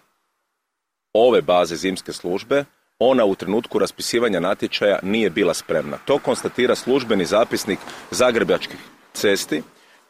ove 1.13 1.43
baze 1.43 1.77
zimske 1.77 2.13
službe 2.13 2.65
ona 2.99 3.25
u 3.25 3.35
trenutku 3.35 3.79
raspisivanja 3.79 4.41
natječaja 4.41 4.99
nije 5.03 5.31
bila 5.31 5.55
spremna. 5.55 5.99
To 6.05 6.19
konstatira 6.19 6.75
službeni 6.75 7.25
zapisnik 7.25 7.79
Zagrebačkih 8.11 8.79
cesti 9.13 9.63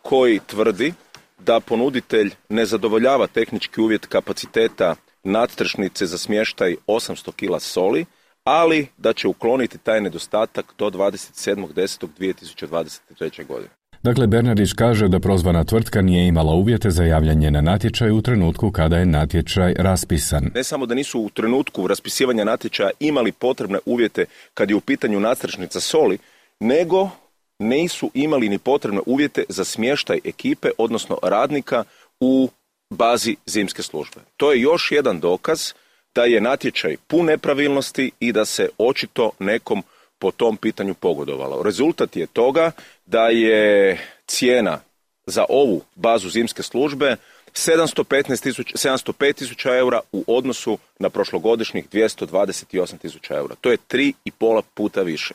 koji 0.02 0.40
tvrdi 0.46 0.94
da 1.38 1.60
ponuditelj 1.60 2.30
ne 2.48 2.66
zadovoljava 2.66 3.26
tehnički 3.26 3.80
uvjet 3.80 4.06
kapaciteta 4.06 4.94
nadstrešnice 5.24 6.06
za 6.06 6.18
smještaj 6.18 6.76
800 6.86 7.32
kila 7.32 7.60
soli, 7.60 8.06
ali 8.44 8.86
da 8.96 9.12
će 9.12 9.28
ukloniti 9.28 9.78
taj 9.78 10.00
nedostatak 10.00 10.74
do 10.78 10.90
27.10.2023. 10.90 13.46
godine. 13.46 13.75
Dakle, 14.06 14.26
Bernardić 14.26 14.72
kaže 14.72 15.08
da 15.08 15.20
prozvana 15.20 15.64
tvrtka 15.64 16.02
nije 16.02 16.26
imala 16.26 16.52
uvjete 16.52 16.90
za 16.90 17.04
javljanje 17.04 17.50
na 17.50 17.60
natječaj 17.60 18.10
u 18.10 18.22
trenutku 18.22 18.70
kada 18.70 18.96
je 18.96 19.06
natječaj 19.06 19.74
raspisan. 19.78 20.50
Ne 20.54 20.64
samo 20.64 20.86
da 20.86 20.94
nisu 20.94 21.20
u 21.20 21.30
trenutku 21.30 21.86
raspisivanja 21.86 22.44
natječaja 22.44 22.90
imali 23.00 23.32
potrebne 23.32 23.78
uvjete 23.86 24.24
kad 24.54 24.70
je 24.70 24.76
u 24.76 24.80
pitanju 24.80 25.20
nadstrešnica 25.20 25.80
soli, 25.80 26.18
nego 26.60 27.10
nisu 27.58 28.10
imali 28.14 28.48
ni 28.48 28.58
potrebne 28.58 29.00
uvjete 29.06 29.44
za 29.48 29.64
smještaj 29.64 30.18
ekipe, 30.24 30.68
odnosno 30.78 31.18
radnika 31.22 31.84
u 32.20 32.48
bazi 32.90 33.36
zimske 33.46 33.82
službe. 33.82 34.20
To 34.36 34.52
je 34.52 34.60
još 34.60 34.92
jedan 34.92 35.20
dokaz 35.20 35.72
da 36.14 36.24
je 36.24 36.40
natječaj 36.40 36.96
pun 37.06 37.26
nepravilnosti 37.26 38.10
i 38.20 38.32
da 38.32 38.44
se 38.44 38.68
očito 38.78 39.30
nekom 39.38 39.82
po 40.18 40.30
tom 40.30 40.56
pitanju 40.56 40.94
pogodovalo. 40.94 41.62
Rezultat 41.62 42.16
je 42.16 42.26
toga 42.26 42.70
da 43.06 43.28
je 43.28 43.98
cijena 44.26 44.78
za 45.26 45.44
ovu 45.48 45.82
bazu 45.94 46.30
zimske 46.30 46.62
službe 46.62 47.16
705 47.54 49.32
tisuća 49.34 49.76
eura 49.76 50.00
u 50.12 50.24
odnosu 50.26 50.78
na 50.98 51.10
prošlogodišnjih 51.10 51.88
228 51.92 52.98
tisuća 52.98 53.34
eura. 53.34 53.54
To 53.60 53.70
je 53.70 53.76
tri 53.88 54.12
i 54.24 54.30
pola 54.30 54.62
puta 54.74 55.02
više. 55.02 55.34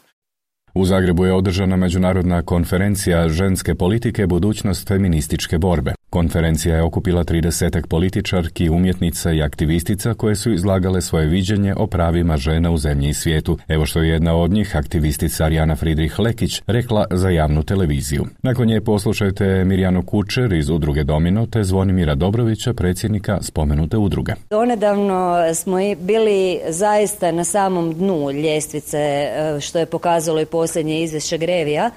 U 0.73 0.85
Zagrebu 0.85 1.25
je 1.25 1.33
održana 1.33 1.75
međunarodna 1.75 2.43
konferencija 2.45 3.29
ženske 3.29 3.75
politike 3.75 4.27
budućnost 4.27 4.87
feminističke 4.87 5.57
borbe. 5.57 5.93
Konferencija 6.13 6.75
je 6.75 6.83
okupila 6.83 7.23
30 7.23 7.87
političarki, 7.87 8.69
umjetnica 8.69 9.31
i 9.31 9.41
aktivistica 9.41 10.13
koje 10.13 10.35
su 10.35 10.51
izlagale 10.51 11.01
svoje 11.01 11.25
viđenje 11.25 11.73
o 11.77 11.87
pravima 11.87 12.37
žena 12.37 12.71
u 12.71 12.77
zemlji 12.77 13.09
i 13.09 13.13
svijetu. 13.13 13.57
Evo 13.67 13.85
što 13.85 14.01
je 14.01 14.09
jedna 14.09 14.35
od 14.35 14.51
njih, 14.51 14.75
aktivistica 14.75 15.45
Arijana 15.45 15.75
Friedrich 15.75 16.19
Lekić, 16.19 16.61
rekla 16.67 17.05
za 17.11 17.29
javnu 17.29 17.63
televiziju. 17.63 18.25
Nakon 18.41 18.67
nje 18.67 18.81
poslušajte 18.81 19.63
Mirjanu 19.65 20.03
Kučer 20.05 20.53
iz 20.53 20.69
udruge 20.69 21.03
Domino 21.03 21.45
te 21.45 21.63
Zvonimira 21.63 22.15
Dobrovića, 22.15 22.73
predsjednika 22.73 23.41
spomenute 23.41 23.97
udruge. 23.97 24.33
Donedavno 24.49 25.37
smo 25.53 25.77
bili 25.99 26.59
zaista 26.69 27.31
na 27.31 27.43
samom 27.43 27.93
dnu 27.93 28.31
ljestvice, 28.31 28.97
e, 28.97 29.59
što 29.61 29.79
je 29.79 29.85
pokazalo 29.85 30.41
i 30.41 30.45
posljednje 30.45 31.03
izvješće 31.03 31.37
Grevija, 31.37 31.91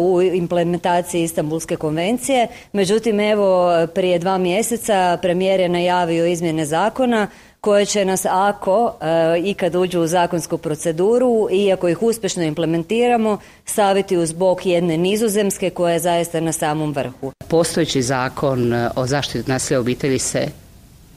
u 0.00 0.22
implementaciji 0.22 1.22
Istanbulske 1.22 1.76
konvencije. 1.76 2.48
Međutim, 2.72 3.20
evo 3.20 3.72
prije 3.94 4.18
dva 4.18 4.38
mjeseca 4.38 5.18
premijer 5.22 5.60
je 5.60 5.68
najavio 5.68 6.26
izmjene 6.26 6.66
zakona 6.66 7.28
koje 7.64 7.86
će 7.86 8.04
nas 8.04 8.26
ako 8.30 8.94
e, 9.00 9.40
i 9.44 9.54
kad 9.54 9.74
uđu 9.74 10.00
u 10.00 10.06
zakonsku 10.06 10.58
proceduru 10.58 11.48
i 11.50 11.72
ako 11.72 11.88
ih 11.88 12.02
uspješno 12.02 12.42
implementiramo 12.42 13.38
staviti 13.64 14.16
uz 14.16 14.32
bok 14.32 14.66
jedne 14.66 14.98
nizozemske 14.98 15.70
koja 15.70 15.92
je 15.92 15.98
zaista 15.98 16.40
na 16.40 16.52
samom 16.52 16.92
vrhu. 16.92 17.32
Postojeći 17.48 18.02
zakon 18.02 18.72
e, 18.72 18.90
o 18.96 19.06
zaštiti 19.06 19.50
nasilja 19.50 19.80
obitelji 19.80 20.18
se 20.18 20.63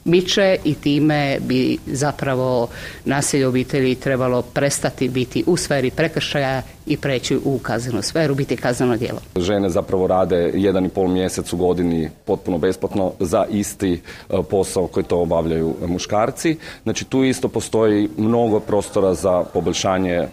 miče 0.08 0.58
i 0.64 0.74
time 0.76 1.38
bi 1.40 1.78
zapravo 1.86 2.68
nasilje 3.06 3.48
obitelji 3.48 3.96
trebalo 3.96 4.42
prestati 4.42 5.10
biti 5.10 5.44
u 5.48 5.58
sferi 5.58 5.92
prekršaja 5.92 6.62
i 6.86 6.98
preći 6.98 7.38
u 7.46 7.60
kaznenu 7.60 8.02
sferu, 8.02 8.36
biti 8.36 8.58
kazneno 8.58 8.98
djelo. 8.98 9.20
Žene 9.36 9.70
zapravo 9.70 10.08
rade 10.08 10.52
jedan 10.54 10.86
i 10.86 10.90
pol 10.90 11.08
mjesec 11.08 11.54
u 11.54 11.58
godini 11.58 12.10
potpuno 12.26 12.58
besplatno 12.58 13.12
za 13.20 13.46
isti 13.50 13.94
e, 13.94 14.38
posao 14.50 14.88
koji 14.88 15.04
to 15.04 15.20
obavljaju 15.20 15.76
muškarci. 15.88 16.58
Znači 16.84 17.06
tu 17.06 17.24
isto 17.24 17.48
postoji 17.48 18.10
mnogo 18.18 18.60
prostora 18.60 19.14
za 19.14 19.44
poboljšanje 19.54 20.14
e, 20.14 20.28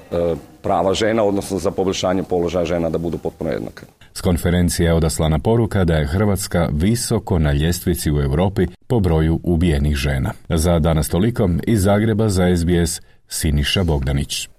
prava 0.63 0.95
žena, 0.95 1.25
odnosno 1.25 1.59
za 1.59 1.71
poboljšanje 1.71 2.23
položaja 2.23 2.65
žena 2.65 2.91
da 2.91 2.99
budu 2.99 3.19
potpuno 3.19 3.51
jednake. 3.51 3.83
S 4.17 4.21
konferencije 4.21 4.87
je 4.87 4.95
odaslana 4.95 5.39
poruka 5.39 5.85
da 5.85 5.95
je 5.95 6.07
Hrvatska 6.07 6.69
visoko 6.73 7.39
na 7.39 7.53
ljestvici 7.53 8.11
u 8.11 8.21
Europi 8.21 8.67
po 8.87 9.01
broju 9.01 9.41
ubijenih 9.43 9.97
žena. 9.97 10.33
Za 10.49 10.79
danas 10.79 11.09
toliko 11.09 11.51
iz 11.67 11.83
Zagreba 11.83 12.29
za 12.29 12.57
SBS 12.57 13.01
Siniša 13.29 13.85
Bogdanić. 13.85 14.54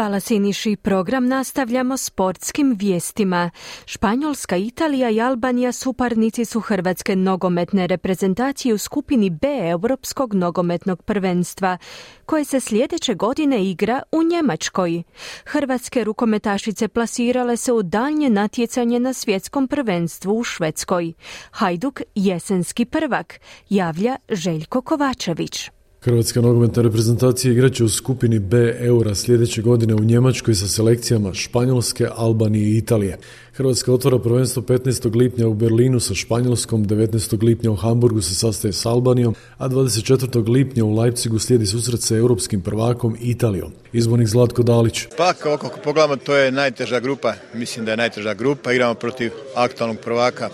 Hvala 0.00 0.20
Siniši. 0.20 0.76
Program 0.76 1.28
nastavljamo 1.28 1.96
sportskim 1.96 2.76
vijestima. 2.78 3.50
Španjolska, 3.86 4.56
Italija 4.56 5.10
i 5.10 5.20
Albanija 5.20 5.72
suparnici 5.72 6.44
su 6.44 6.60
Hrvatske 6.60 7.16
nogometne 7.16 7.86
reprezentacije 7.86 8.74
u 8.74 8.78
skupini 8.78 9.30
B 9.30 9.48
Europskog 9.62 10.34
nogometnog 10.34 11.02
prvenstva, 11.02 11.78
koje 12.26 12.44
se 12.44 12.60
sljedeće 12.60 13.14
godine 13.14 13.64
igra 13.64 14.02
u 14.12 14.22
Njemačkoj. 14.22 15.02
Hrvatske 15.44 16.04
rukometašice 16.04 16.88
plasirale 16.88 17.56
se 17.56 17.72
u 17.72 17.82
daljnje 17.82 18.30
natjecanje 18.30 19.00
na 19.00 19.12
svjetskom 19.12 19.68
prvenstvu 19.68 20.38
u 20.38 20.44
Švedskoj. 20.44 21.12
Hajduk 21.50 22.02
jesenski 22.14 22.84
prvak, 22.84 23.40
javlja 23.68 24.16
Željko 24.28 24.80
Kovačević. 24.82 25.70
Hrvatska 26.02 26.40
nogometna 26.40 26.82
reprezentacija 26.82 27.52
igraće 27.52 27.84
u 27.84 27.88
skupini 27.88 28.38
B 28.38 28.76
eura 28.78 29.14
sljedeće 29.14 29.62
godine 29.62 29.94
u 29.94 29.98
Njemačkoj 29.98 30.54
sa 30.54 30.68
selekcijama 30.68 31.34
Španjolske, 31.34 32.06
Albanije 32.16 32.64
i 32.64 32.76
Italije. 32.76 33.18
Hrvatska 33.52 33.92
otvara 33.92 34.18
prvenstvo 34.18 34.62
15. 34.62 35.16
lipnja 35.16 35.48
u 35.48 35.54
Berlinu 35.54 36.00
sa 36.00 36.14
Španjolskom, 36.14 36.84
19. 36.84 37.44
lipnja 37.44 37.70
u 37.70 37.76
Hamburgu 37.76 38.22
se 38.22 38.34
sastaje 38.34 38.72
s 38.72 38.86
Albanijom, 38.86 39.34
a 39.58 39.68
24. 39.68 40.48
lipnja 40.48 40.84
u 40.84 40.94
Leipzigu 40.94 41.38
slijedi 41.38 41.66
susret 41.66 42.02
sa 42.02 42.16
europskim 42.16 42.60
prvakom 42.60 43.16
Italijom. 43.20 43.72
Izbornik 43.92 44.28
Zlatko 44.28 44.62
Dalić. 44.62 45.06
Pa 45.16 45.32
kako 45.32 45.70
pogledamo 45.84 46.16
to 46.16 46.36
je 46.36 46.52
najteža 46.52 47.00
grupa, 47.00 47.34
mislim 47.54 47.84
da 47.84 47.90
je 47.90 47.96
najteža 47.96 48.34
grupa, 48.34 48.72
igramo 48.72 48.94
protiv 48.94 49.30
aktualnog 49.54 49.98
prvaka 50.04 50.48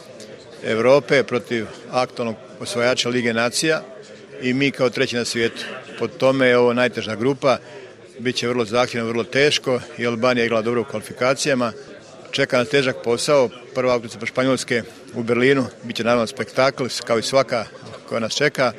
Europe, 0.64 1.22
protiv 1.22 1.66
aktualnog 1.90 2.36
osvajača 2.60 3.08
Lige 3.08 3.34
nacija 3.34 3.82
i 4.40 4.52
mi 4.52 4.70
kao 4.70 4.90
treći 4.90 5.16
na 5.16 5.24
svijetu. 5.24 5.64
Po 5.98 6.08
tome 6.08 6.46
je 6.46 6.58
ovo 6.58 6.72
najteža 6.72 7.14
grupa, 7.14 7.58
bit 8.18 8.36
će 8.36 8.48
vrlo 8.48 8.64
zahtjevno, 8.64 9.08
vrlo 9.08 9.24
teško 9.24 9.80
i 9.98 10.06
Albanija 10.06 10.44
igrala 10.44 10.62
dobro 10.62 10.80
u 10.80 10.84
kvalifikacijama. 10.84 11.72
Čeka 12.30 12.58
nas 12.58 12.68
težak 12.68 12.96
posao, 13.04 13.48
prva 13.74 13.92
autorica 13.92 14.26
Španjolske 14.26 14.82
u 15.14 15.22
Berlinu, 15.22 15.66
bit 15.82 15.96
će 15.96 16.04
naravno 16.04 16.26
spektakl 16.26 16.84
kao 17.04 17.18
i 17.18 17.22
svaka 17.22 17.64
koja 18.08 18.20
nas 18.20 18.34
čeka. 18.36 18.72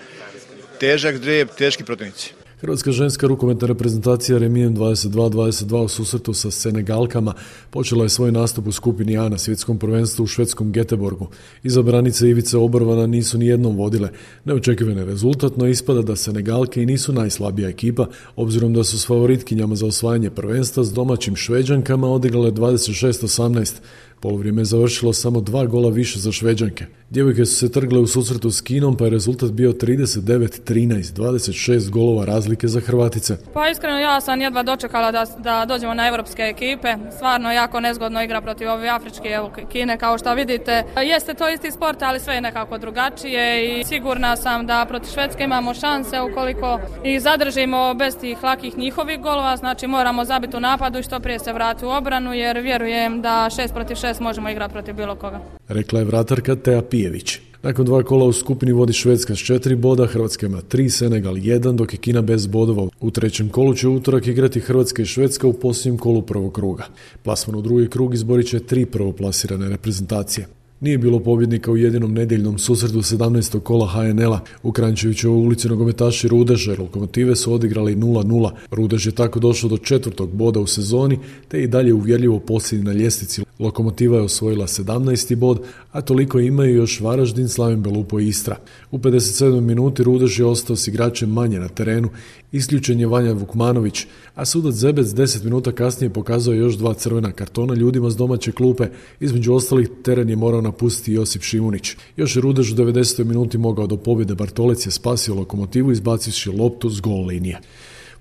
Težak 0.80 1.17
drijeb, 1.17 1.50
teški 1.58 1.84
protivnici. 1.84 2.37
Hrvatska 2.62 2.91
ženska 2.91 3.28
rukometna 3.28 3.67
reprezentacija 3.67 4.38
remijem 4.38 4.76
22-22 4.76 5.84
u 5.84 5.88
susretu 5.88 6.34
sa 6.34 6.52
Senegalkama 6.52 7.34
počela 7.70 8.04
je 8.04 8.10
svoj 8.10 8.32
nastup 8.32 8.67
u 8.67 8.72
skupini 8.72 9.17
A 9.17 9.30
na 9.30 9.38
svjetskom 9.38 9.80
prvenstvu 9.80 10.24
u 10.24 10.28
švedskom 10.28 10.72
Geteborgu. 10.72 11.28
Izabranice 11.63 12.30
Ivice 12.30 12.58
Obrvana 12.58 13.08
nisu 13.08 13.38
ni 13.38 13.48
jednom 13.48 13.76
vodile. 13.76 14.10
Neočekivane 14.46 15.06
rezultat, 15.06 15.58
no 15.58 15.67
ispada 15.67 16.02
da 16.02 16.15
Senegalke 16.15 16.84
i 16.84 16.86
nisu 16.86 17.13
najslabija 17.13 17.70
ekipa, 17.70 18.08
obzirom 18.36 18.74
da 18.74 18.84
su 18.84 19.00
s 19.00 19.08
favoritkinjama 19.08 19.76
za 19.76 19.86
osvajanje 19.86 20.30
prvenstva 20.30 20.84
s 20.84 20.93
domaćim 20.93 21.36
šveđankama 21.36 22.08
odigrale 22.08 22.52
26-18. 22.52 23.74
Polovrijeme 24.20 24.62
je 24.62 24.65
završilo 24.65 25.13
samo 25.13 25.41
dva 25.41 25.65
gola 25.65 25.89
više 25.89 26.20
za 26.20 26.32
šveđanke. 26.32 26.86
Djevojke 27.10 27.46
su 27.46 27.56
se 27.56 27.72
trgle 27.72 28.00
u 28.00 28.08
susretu 28.08 28.52
s 28.52 28.62
Kinom 28.62 28.98
pa 28.98 29.04
je 29.04 29.10
rezultat 29.10 29.52
bio 29.52 29.72
39-13, 29.72 31.13
26 31.13 31.89
golova 31.89 32.26
razlike 32.26 32.67
za 32.67 32.80
Hrvatice. 32.80 33.38
Pa 33.54 33.70
iskreno 33.70 34.00
ja 34.00 34.22
sam 34.22 34.41
jedva 34.41 34.63
dočekala 34.63 35.12
da, 35.12 35.26
da 35.39 35.65
dođemo 35.67 35.93
na 35.93 36.08
evropske 36.08 36.41
ekipe. 36.41 36.96
Stvarno 37.15 37.52
jako 37.52 37.80
nezgodno 37.80 38.24
igra 38.24 38.41
protiv 38.41 38.70
ove 38.70 38.89
afričke 38.89 39.30
evo, 39.30 39.52
Kine 39.72 39.98
kao 39.98 40.17
što 40.17 40.34
vidite. 40.34 40.84
Jeste 41.06 41.34
to 41.34 41.50
isti 41.50 41.72
sport 41.72 42.02
ali 42.02 42.20
sve 42.20 42.36
je 42.36 42.41
nekako 42.41 42.78
drugačije 42.78 43.80
i 43.80 43.84
sigurna 43.84 44.36
sam 44.36 44.67
da 44.67 44.86
protiv 44.89 45.12
Švedske 45.12 45.43
imamo 45.43 45.74
šanse 45.74 46.22
ukoliko 46.22 46.80
ih 47.04 47.22
zadržimo 47.22 47.93
bez 47.93 48.17
tih 48.17 48.43
lakih 48.43 48.78
njihovih 48.78 49.22
golova. 49.22 49.58
Znači 49.58 49.88
moramo 49.88 50.26
zabiti 50.26 50.58
u 50.58 50.60
napadu 50.60 51.00
i 51.00 51.04
što 51.04 51.20
prije 51.20 51.39
se 51.39 51.54
vrati 51.54 51.86
u 51.86 51.89
obranu 51.89 52.34
jer 52.34 52.60
vjerujem 52.60 53.22
da 53.22 53.50
6 53.50 53.74
protiv 53.74 53.96
6 53.96 54.22
možemo 54.22 54.50
igrati 54.50 54.74
protiv 54.74 54.96
bilo 54.96 55.15
koga. 55.15 55.57
Rekla 55.67 55.99
je 55.99 56.06
vratarka 56.06 56.56
Tea 56.56 56.82
Pijević. 56.82 57.39
Nakon 57.63 57.86
dva 57.86 58.03
kola 58.03 58.25
u 58.25 58.34
skupini 58.34 58.71
vodi 58.71 58.93
Švedska 58.93 59.36
s 59.36 59.39
četiri 59.39 59.75
boda, 59.75 60.06
Hrvatska 60.06 60.45
ima 60.45 60.62
tri, 60.62 60.89
Senegal 60.89 61.38
jedan, 61.38 61.77
dok 61.77 61.93
je 61.93 61.97
Kina 61.97 62.21
bez 62.21 62.47
bodova. 62.47 62.88
U 62.99 63.12
trećem 63.12 63.49
kolu 63.49 63.73
će 63.73 63.88
utorak 63.88 64.27
igrati 64.27 64.60
Hrvatska 64.60 65.01
i 65.01 65.06
Švedska 65.06 65.47
u 65.47 65.53
posljednjem 65.53 65.97
kolu 65.97 66.21
prvog 66.21 66.53
kruga. 66.53 66.84
Plasman 67.23 67.56
u 67.56 67.62
drugi 67.62 67.89
krug 67.89 68.13
izborit 68.13 68.47
će 68.47 68.60
tri 68.60 68.86
prvoplasirane 68.86 69.69
reprezentacije. 69.69 70.47
Nije 70.81 70.97
bilo 70.97 71.19
pobjednika 71.19 71.71
u 71.71 71.77
jedinom 71.77 72.13
nedjeljnom 72.13 72.57
susretu 72.57 72.97
17. 72.97 73.59
kola 73.59 73.87
HNL-a. 73.87 74.39
U 74.63 74.71
Krančevićevoj 74.71 75.37
ulici 75.37 75.67
nogometaši 75.67 76.27
Rudeže 76.27 76.75
lokomotive 76.79 77.35
su 77.35 77.53
odigrali 77.53 77.95
0-0. 77.95 78.51
Rudež 78.71 79.05
je 79.07 79.11
tako 79.11 79.39
došao 79.39 79.69
do 79.69 79.77
četvrtog 79.77 80.29
boda 80.29 80.59
u 80.59 80.67
sezoni, 80.67 81.19
te 81.47 81.63
i 81.63 81.67
dalje 81.67 81.93
uvjerljivo 81.93 82.39
posljednji 82.39 82.85
na 82.85 82.93
ljestvici. 82.93 83.41
Lokomotiva 83.59 84.17
je 84.17 84.23
osvojila 84.23 84.67
17. 84.67 85.35
bod, 85.35 85.61
a 85.91 86.01
toliko 86.01 86.39
imaju 86.39 86.75
još 86.75 86.99
Varaždin, 86.99 87.49
Slavim 87.49 87.83
Belupo 87.83 88.19
i 88.19 88.27
Istra. 88.27 88.55
U 88.91 88.97
57. 88.97 89.59
minuti 89.59 90.03
Rudež 90.03 90.39
je 90.39 90.45
ostao 90.45 90.75
s 90.75 90.87
igračem 90.87 91.29
manje 91.29 91.59
na 91.59 91.67
terenu, 91.67 92.09
isključen 92.51 92.99
je 92.99 93.07
Vanja 93.07 93.33
Vukmanović, 93.33 94.05
a 94.36 94.45
sudac 94.45 94.73
Zebec 94.73 95.07
10 95.07 95.43
minuta 95.43 95.71
kasnije 95.71 96.13
pokazao 96.13 96.53
još 96.53 96.75
dva 96.75 96.93
crvena 96.93 97.31
kartona 97.31 97.73
ljudima 97.73 98.10
s 98.10 98.15
domaće 98.15 98.51
klupe, 98.51 98.88
između 99.19 99.53
ostalih 99.53 99.89
teren 100.03 100.29
je 100.29 100.36
morao 100.36 100.62
napustiti 100.62 101.13
Josip 101.13 101.41
Šimunić. 101.41 101.95
Još 102.17 102.36
je 102.36 102.41
Rudež 102.41 102.71
u 102.71 102.75
90. 102.75 103.23
minuti 103.23 103.57
mogao 103.57 103.88
do 103.88 103.97
pobjede 103.97 104.36
Bartolec 104.36 104.86
je 104.86 104.91
spasio 104.91 105.36
lokomotivu 105.36 105.91
izbacivši 105.91 106.49
loptu 106.49 106.89
s 106.89 107.01
gol 107.01 107.25
linije. 107.25 107.60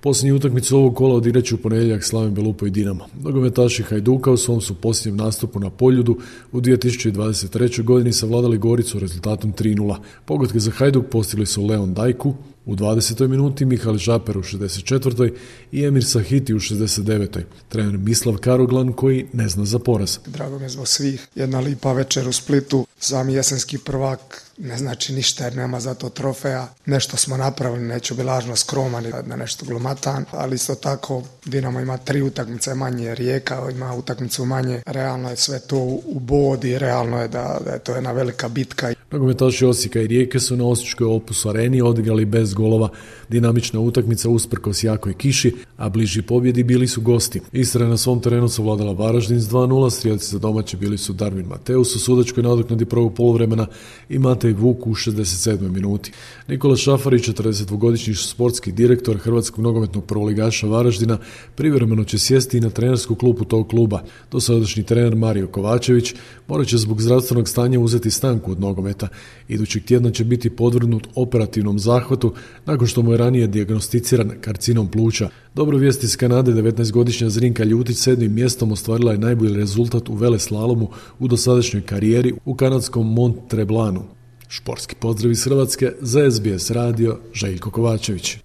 Posljednju 0.00 0.36
utakmicu 0.36 0.76
ovog 0.76 0.96
kola 0.96 1.14
odigraće 1.14 1.54
u 1.54 1.58
ponedjeljak 1.58 2.04
Slaven 2.04 2.34
Belupo 2.34 2.66
i 2.66 2.70
Dinamo. 2.70 3.06
Nogometaši 3.22 3.82
Hajduka 3.82 4.30
u 4.30 4.36
svom 4.36 4.60
su 4.60 4.74
posljednjem 4.74 5.16
nastupu 5.24 5.60
na 5.60 5.70
Poljudu 5.70 6.18
u 6.52 6.60
2023. 6.60 7.82
godini 7.82 8.12
savladali 8.12 8.58
Goricu 8.58 8.98
rezultatom 8.98 9.52
3-0. 9.52 9.96
Pogodke 10.24 10.60
za 10.60 10.70
Hajduk 10.70 11.06
postigli 11.10 11.46
su 11.46 11.66
Leon 11.66 11.94
Dajku, 11.94 12.34
u 12.66 12.76
20. 12.76 13.28
minuti 13.28 13.64
Mihal 13.64 13.96
Žaper 13.96 14.38
u 14.38 14.42
64. 14.42 15.32
i 15.72 15.84
Emir 15.84 16.04
Sahiti 16.04 16.54
u 16.54 16.58
69. 16.58 17.42
Trener 17.68 17.98
Mislav 17.98 18.36
Karoglan 18.36 18.92
koji 18.92 19.26
ne 19.32 19.48
zna 19.48 19.64
za 19.64 19.78
poraz. 19.78 20.18
Drago 20.26 20.58
mi 20.58 20.64
je 20.64 20.68
zbog 20.68 20.88
svih. 20.88 21.26
Jedna 21.34 21.60
lipa 21.60 21.92
večer 21.92 22.28
u 22.28 22.32
Splitu. 22.32 22.86
Sami 22.98 23.34
jesenski 23.34 23.78
prvak 23.78 24.45
ne 24.58 24.78
znači 24.78 25.12
ništa 25.12 25.44
jer 25.44 25.56
nema 25.56 25.80
za 25.80 25.94
to 25.94 26.08
trofeja. 26.08 26.68
Nešto 26.86 27.16
smo 27.16 27.36
napravili, 27.36 27.84
neću 27.84 28.14
bi 28.14 28.22
lažno 28.22 28.56
skroman 28.56 29.04
da 29.26 29.36
nešto 29.36 29.66
glumatan, 29.66 30.24
ali 30.30 30.54
isto 30.54 30.74
tako 30.74 31.22
Dinamo 31.44 31.80
ima 31.80 31.96
tri 31.96 32.22
utakmice 32.22 32.74
manje, 32.74 33.14
Rijeka 33.14 33.70
ima 33.70 33.94
utakmicu 33.94 34.44
manje. 34.44 34.82
Realno 34.86 35.30
je 35.30 35.36
sve 35.36 35.58
to 35.58 35.78
u 36.06 36.20
bodi, 36.20 36.78
realno 36.78 37.22
je 37.22 37.28
da, 37.28 37.58
da 37.64 37.70
je 37.70 37.78
to 37.78 37.94
jedna 37.94 38.12
velika 38.12 38.48
bitka. 38.48 38.92
Nogometaši 39.10 39.64
Osijeka 39.64 40.00
i 40.00 40.06
Rijeke 40.06 40.40
su 40.40 40.56
na 40.56 40.66
Osječkoj 40.66 41.06
Opus 41.06 41.46
areni 41.46 41.82
odigrali 41.82 42.24
bez 42.24 42.54
golova. 42.54 42.88
Dinamična 43.28 43.80
utakmica 43.80 44.28
usprkos 44.28 44.84
jakoj 44.84 45.14
kiši, 45.14 45.54
a 45.76 45.88
bliži 45.88 46.22
pobjedi 46.22 46.62
bili 46.62 46.88
su 46.88 47.00
gosti. 47.00 47.40
Istra 47.52 47.88
na 47.88 47.96
svom 47.96 48.20
terenu 48.20 48.48
savladala 48.48 48.92
Varaždin 48.92 49.40
s 49.40 49.48
2-0, 49.48 49.90
strijelci 49.90 50.30
za 50.30 50.38
domaće 50.38 50.76
bili 50.76 50.98
su 50.98 51.12
Darvin 51.12 51.46
Mateus 51.46 51.96
u 51.96 51.98
sudačkoj 51.98 52.42
nadoknadi 52.42 52.84
prvog 52.84 53.14
poluvremena 53.14 53.66
i 54.08 54.18
Matej 54.46 54.62
Vuk 54.62 54.86
u 54.86 54.94
67. 54.94 55.70
minuti. 55.70 56.12
Nikola 56.48 56.76
Šafarić, 56.76 57.28
42-godišnji 57.28 58.14
sportski 58.14 58.72
direktor 58.72 59.18
Hrvatskog 59.18 59.64
nogometnog 59.64 60.04
prvoligaša 60.04 60.66
Varaždina, 60.66 61.18
privremeno 61.54 62.04
će 62.04 62.18
sjesti 62.18 62.58
i 62.58 62.60
na 62.60 62.70
trenersku 62.70 63.14
klupu 63.14 63.44
tog 63.44 63.68
kluba. 63.68 64.02
Dosadašnji 64.30 64.82
trener 64.82 65.16
Mario 65.16 65.46
Kovačević 65.46 66.14
morat 66.48 66.66
će 66.66 66.78
zbog 66.78 67.02
zdravstvenog 67.02 67.48
stanja 67.48 67.80
uzeti 67.80 68.10
stanku 68.10 68.52
od 68.52 68.60
nogometa. 68.60 69.08
Idućeg 69.48 69.84
tjedna 69.84 70.10
će 70.10 70.24
biti 70.24 70.50
podvrgnut 70.50 71.08
operativnom 71.14 71.78
zahvatu 71.78 72.34
nakon 72.66 72.86
što 72.86 73.02
mu 73.02 73.12
je 73.12 73.18
ranije 73.18 73.46
diagnosticiran 73.46 74.30
karcinom 74.40 74.88
pluća. 74.88 75.28
Dobro 75.54 75.78
vijest 75.78 76.04
iz 76.04 76.16
Kanade, 76.16 76.52
19-godišnja 76.52 77.28
Zrinka 77.28 77.64
Ljutić 77.64 77.96
sedmim 77.96 78.34
mjestom 78.34 78.72
ostvarila 78.72 79.12
je 79.12 79.18
najbolji 79.18 79.56
rezultat 79.56 80.08
u 80.08 80.14
vele 80.14 80.38
slalomu 80.38 80.88
u 81.18 81.28
dosadašnjoj 81.28 81.82
karijeri 81.82 82.34
u 82.44 82.54
kanadskom 82.54 83.12
Mont 83.12 83.36
Treblanu. 83.48 84.15
Šporski 84.48 84.94
pozdrav 84.94 85.32
iz 85.32 85.44
Hrvatske 85.44 85.92
za 86.00 86.30
SBS 86.30 86.70
radio 86.70 87.18
Željko 87.32 87.70
Kovačević. 87.70 88.36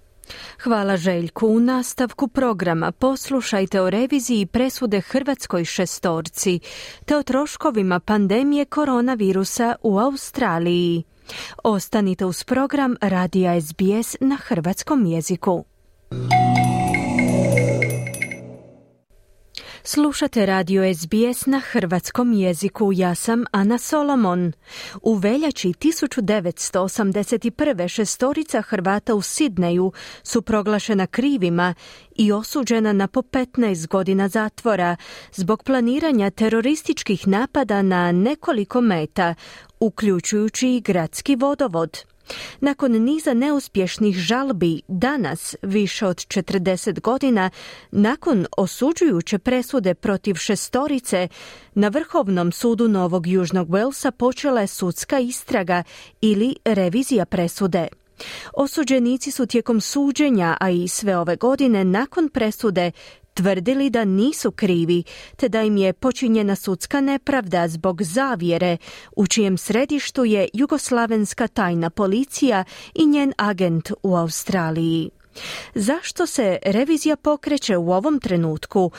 Hvala 0.62 0.96
Željku. 0.96 1.46
U 1.46 1.60
nastavku 1.60 2.28
programa 2.28 2.92
poslušajte 2.92 3.80
o 3.80 3.90
reviziji 3.90 4.46
presude 4.46 5.00
Hrvatskoj 5.00 5.64
šestorci 5.64 6.60
te 7.04 7.16
o 7.16 7.22
troškovima 7.22 8.00
pandemije 8.00 8.64
koronavirusa 8.64 9.74
u 9.82 9.98
Australiji. 9.98 11.02
Ostanite 11.64 12.24
uz 12.24 12.44
program 12.44 12.96
Radija 13.00 13.60
SBS 13.60 14.16
na 14.20 14.36
hrvatskom 14.36 15.06
jeziku. 15.06 15.64
Slušate 19.84 20.46
radio 20.46 20.94
SBS 20.94 21.46
na 21.46 21.60
hrvatskom 21.60 22.32
jeziku. 22.32 22.90
Ja 22.94 23.14
sam 23.14 23.44
Ana 23.50 23.78
Solomon. 23.78 24.52
U 25.02 25.14
veljači 25.14 25.68
1981. 25.68 27.88
šestorica 27.88 28.62
Hrvata 28.62 29.14
u 29.14 29.22
Sidneju 29.22 29.92
su 30.22 30.42
proglašena 30.42 31.06
krivima 31.06 31.74
i 32.16 32.32
osuđena 32.32 32.92
na 32.92 33.08
po 33.08 33.22
15 33.22 33.88
godina 33.88 34.28
zatvora 34.28 34.96
zbog 35.32 35.62
planiranja 35.62 36.30
terorističkih 36.30 37.28
napada 37.28 37.82
na 37.82 38.12
nekoliko 38.12 38.80
meta, 38.80 39.34
uključujući 39.80 40.68
i 40.68 40.80
gradski 40.80 41.36
vodovod. 41.36 42.11
Nakon 42.60 42.92
niza 42.92 43.34
neuspješnih 43.34 44.16
žalbi 44.16 44.80
danas, 44.88 45.56
više 45.62 46.06
od 46.06 46.16
40 46.16 47.00
godina, 47.00 47.50
nakon 47.90 48.46
osuđujuće 48.56 49.38
presude 49.38 49.94
protiv 49.94 50.34
šestorice, 50.34 51.28
na 51.74 51.88
Vrhovnom 51.88 52.52
sudu 52.52 52.88
Novog 52.88 53.26
Južnog 53.26 53.68
Walesa 53.68 54.10
počela 54.10 54.60
je 54.60 54.66
sudska 54.66 55.18
istraga 55.18 55.82
ili 56.20 56.56
revizija 56.64 57.24
presude. 57.24 57.88
Osuđenici 58.54 59.30
su 59.30 59.46
tijekom 59.46 59.80
suđenja, 59.80 60.56
a 60.60 60.70
i 60.70 60.88
sve 60.88 61.16
ove 61.16 61.36
godine 61.36 61.84
nakon 61.84 62.28
presude 62.28 62.90
tvrdili 63.34 63.90
da 63.90 64.04
nisu 64.04 64.50
krivi, 64.50 65.02
te 65.36 65.48
da 65.48 65.62
im 65.62 65.76
je 65.76 65.92
počinjena 65.92 66.56
sudska 66.56 67.00
nepravda 67.00 67.68
zbog 67.68 68.02
zavjere, 68.02 68.76
u 69.16 69.26
čijem 69.26 69.58
središtu 69.58 70.24
je 70.24 70.48
jugoslavenska 70.52 71.48
tajna 71.48 71.90
policija 71.90 72.64
i 72.94 73.06
njen 73.06 73.32
agent 73.36 73.92
u 74.02 74.16
Australiji. 74.16 75.10
Zašto 75.74 76.26
se 76.26 76.58
revizija 76.62 77.16
pokreće 77.16 77.76
u 77.76 77.92
ovom 77.92 78.20
trenutku? 78.20 78.90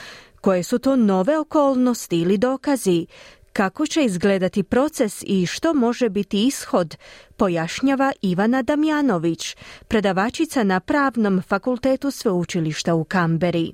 Koje 0.42 0.64
su 0.64 0.80
to 0.80 0.96
nove 0.96 1.38
okolnosti 1.38 2.22
ili 2.22 2.38
dokazi? 2.38 3.06
Kako 3.54 3.88
će 3.88 4.06
izgledati 4.06 4.64
proces 4.64 5.24
i 5.24 5.46
što 5.46 5.74
može 5.74 6.10
biti 6.10 6.48
ishod, 6.48 6.96
pojašnjava 7.38 8.12
Ivana 8.22 8.62
Damjanović, 8.62 9.56
predavačica 9.88 10.64
na 10.64 10.80
Pravnom 10.80 11.42
fakultetu 11.42 12.12
sveučilišta 12.12 12.94
u 12.94 13.04
Kamberi. 13.04 13.74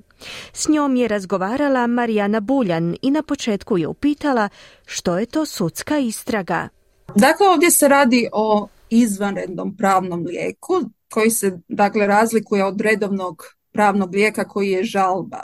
S 0.52 0.68
njom 0.68 0.96
je 0.96 1.08
razgovarala 1.08 1.86
Marijana 1.86 2.40
Buljan 2.40 2.96
i 3.02 3.10
na 3.10 3.22
početku 3.22 3.78
je 3.78 3.88
upitala 3.88 4.48
što 4.86 5.18
je 5.18 5.26
to 5.26 5.46
sudska 5.46 5.98
istraga. 5.98 6.68
Dakle, 7.14 7.48
ovdje 7.48 7.70
se 7.70 7.88
radi 7.88 8.28
o 8.32 8.68
izvanrednom 8.90 9.76
pravnom 9.76 10.26
lijeku 10.26 10.74
koji 11.08 11.30
se 11.30 11.58
dakle 11.68 12.06
razlikuje 12.06 12.64
od 12.64 12.80
redovnog 12.80 13.42
pravnog 13.72 14.14
lijeka 14.14 14.48
koji 14.48 14.70
je 14.70 14.84
žalba 14.84 15.42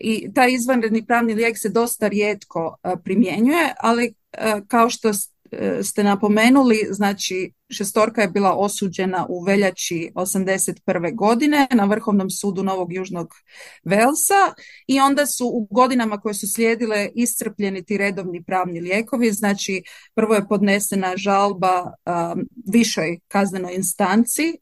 i 0.00 0.34
taj 0.34 0.52
izvanredni 0.52 1.06
pravni 1.06 1.34
lijek 1.34 1.58
se 1.58 1.68
dosta 1.68 2.08
rijetko 2.08 2.76
e, 2.82 2.94
primjenjuje, 3.04 3.74
ali 3.80 4.14
e, 4.32 4.60
kao 4.68 4.90
što 4.90 5.12
ste 5.82 6.04
napomenuli, 6.04 6.88
znači 6.90 7.52
šestorka 7.70 8.22
je 8.22 8.28
bila 8.28 8.54
osuđena 8.56 9.26
u 9.28 9.44
veljači 9.44 10.10
81. 10.14 11.14
godine 11.14 11.66
na 11.74 11.84
Vrhovnom 11.84 12.30
sudu 12.30 12.62
Novog 12.62 12.92
Južnog 12.92 13.34
Velsa 13.84 14.54
i 14.86 15.00
onda 15.00 15.26
su 15.26 15.46
u 15.46 15.68
godinama 15.70 16.20
koje 16.20 16.34
su 16.34 16.52
slijedile 16.52 17.08
iscrpljeni 17.14 17.84
ti 17.84 17.98
redovni 17.98 18.44
pravni 18.44 18.80
lijekovi, 18.80 19.32
znači 19.32 19.82
prvo 20.14 20.34
je 20.34 20.48
podnesena 20.48 21.12
žalba 21.16 21.92
višoj 22.72 23.18
kaznenoj 23.28 23.74
instanci 23.74 24.54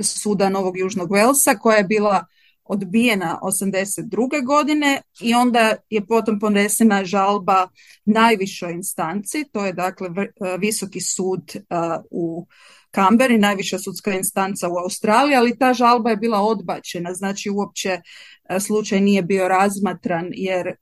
suda 0.00 0.48
Novog 0.48 0.78
Južnog 0.78 1.12
Velsa 1.12 1.54
koja 1.54 1.76
je 1.76 1.84
bila 1.84 2.24
odbijena 2.72 3.38
82. 3.42 4.46
godine 4.46 5.02
i 5.20 5.34
onda 5.34 5.74
je 5.90 6.06
potom 6.06 6.40
ponesena 6.40 7.04
žalba 7.04 7.68
najvišoj 8.04 8.72
instanci, 8.72 9.44
to 9.52 9.66
je 9.66 9.72
dakle 9.72 10.08
e, 10.08 10.56
visoki 10.58 11.00
sud 11.00 11.56
e, 11.56 11.60
u 12.10 12.46
Kamberi, 12.92 13.38
najviša 13.38 13.78
sudska 13.78 14.12
instanca 14.12 14.68
u 14.68 14.76
Australiji, 14.76 15.36
ali 15.36 15.58
ta 15.58 15.74
žalba 15.74 16.10
je 16.10 16.16
bila 16.16 16.40
odbačena, 16.40 17.14
znači 17.14 17.50
uopće 17.50 18.00
e, 18.48 18.60
slučaj 18.60 19.00
nije 19.00 19.22
bio 19.22 19.48
razmatran 19.48 20.30
jer 20.32 20.74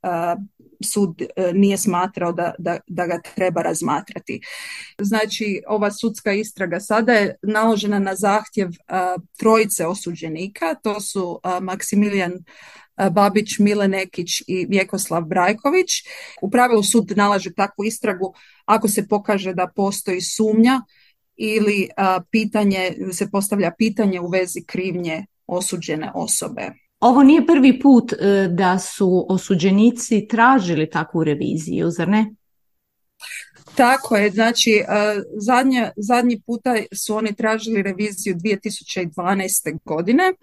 sud 0.83 1.21
e, 1.21 1.53
nije 1.53 1.77
smatrao 1.77 2.31
da, 2.31 2.53
da, 2.57 2.77
da 2.87 3.07
ga 3.07 3.21
treba 3.35 3.61
razmatrati. 3.61 4.41
Znači, 5.01 5.61
ova 5.67 5.91
sudska 5.91 6.33
istraga 6.33 6.79
sada 6.79 7.13
je 7.13 7.35
naložena 7.41 7.99
na 7.99 8.15
zahtjev 8.15 8.69
trojice 9.37 9.87
osuđenika, 9.87 10.75
to 10.75 11.01
su 11.01 11.39
Maksimilijan 11.61 12.33
Babić, 13.11 13.59
Milenekić 13.59 14.41
i 14.47 14.65
Vjekoslav 14.69 15.21
Brajković. 15.21 15.89
U 16.41 16.49
pravilu 16.49 16.83
sud 16.83 17.13
nalaže 17.15 17.53
takvu 17.53 17.85
istragu 17.85 18.33
ako 18.65 18.87
se 18.87 19.07
pokaže 19.07 19.53
da 19.53 19.71
postoji 19.75 20.21
sumnja 20.21 20.81
ili 21.35 21.89
pitanje, 22.31 22.93
se 23.11 23.29
postavlja 23.31 23.71
pitanje 23.77 24.19
u 24.19 24.27
vezi 24.27 24.63
krivnje 24.67 25.25
osuđene 25.47 26.11
osobe. 26.15 26.71
Ovo 26.99 27.23
nije 27.23 27.47
prvi 27.47 27.79
put 27.79 28.13
e, 28.13 28.47
da 28.51 28.79
su 28.79 29.25
osuđenici 29.29 30.27
tražili 30.27 30.89
takvu 30.89 31.23
reviziju, 31.23 31.89
zar 31.89 32.07
ne? 32.07 32.25
Tako 33.75 34.15
je, 34.15 34.29
znači 34.31 34.71
e, 34.71 34.85
zadnje, 35.37 35.91
zadnji 35.97 36.41
puta 36.45 36.75
su 36.93 37.15
oni 37.15 37.35
tražili 37.35 37.81
reviziju 37.81 38.35
2012. 38.35 39.77
godine, 39.85 40.33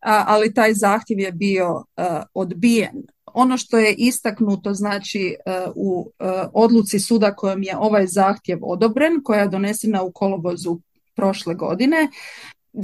ali 0.00 0.54
taj 0.54 0.74
zahtjev 0.74 1.18
je 1.18 1.32
bio 1.32 1.84
e, 1.96 2.02
odbijen. 2.34 3.02
Ono 3.40 3.56
što 3.56 3.78
je 3.78 3.94
istaknuto 3.94 4.74
znači 4.74 5.36
u 5.74 6.10
odluci 6.52 7.00
suda 7.00 7.34
kojom 7.34 7.62
je 7.62 7.76
ovaj 7.76 8.06
zahtjev 8.06 8.58
odobren, 8.62 9.22
koja 9.24 9.40
je 9.40 9.48
donesena 9.48 10.02
u 10.02 10.12
kolovozu 10.12 10.78
prošle 11.14 11.54
godine, 11.54 12.08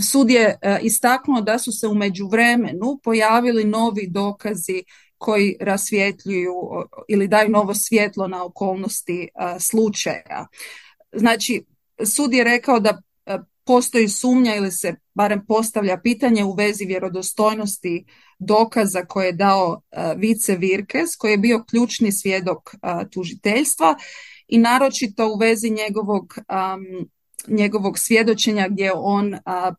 Sud 0.00 0.30
je 0.30 0.58
e, 0.62 0.78
istaknuo 0.82 1.40
da 1.40 1.58
su 1.58 1.72
se 1.72 1.88
u 1.88 1.94
međuvremenu 1.94 3.00
pojavili 3.02 3.64
novi 3.64 4.06
dokazi 4.10 4.82
koji 5.18 5.56
rasvjetljuju 5.60 6.54
ili 7.08 7.28
daju 7.28 7.50
novo 7.50 7.74
svjetlo 7.74 8.28
na 8.28 8.44
okolnosti 8.44 9.22
e, 9.22 9.28
slučaja. 9.60 10.46
Znači, 11.12 11.64
sud 12.04 12.32
je 12.32 12.44
rekao 12.44 12.80
da 12.80 12.90
e, 12.90 13.00
postoji 13.66 14.08
sumnja 14.08 14.56
ili 14.56 14.72
se 14.72 14.94
barem 15.14 15.46
postavlja 15.46 16.00
pitanje 16.02 16.44
u 16.44 16.54
vezi 16.54 16.84
vjerodostojnosti 16.84 18.04
dokaza 18.38 19.04
koje 19.04 19.26
je 19.26 19.32
dao 19.32 19.80
Vice 20.16 20.56
Virkes, 20.56 21.16
koji 21.16 21.30
je 21.30 21.38
bio 21.38 21.64
ključni 21.70 22.12
svjedok 22.12 22.74
tužiteljstva 23.12 23.94
i 24.48 24.58
naročito 24.58 25.28
u 25.28 25.38
vezi 25.38 25.70
njegovog 25.70 26.34
njegovog 27.48 27.98
svjedočenja 27.98 28.68
gdje 28.68 28.92
on 28.94 29.34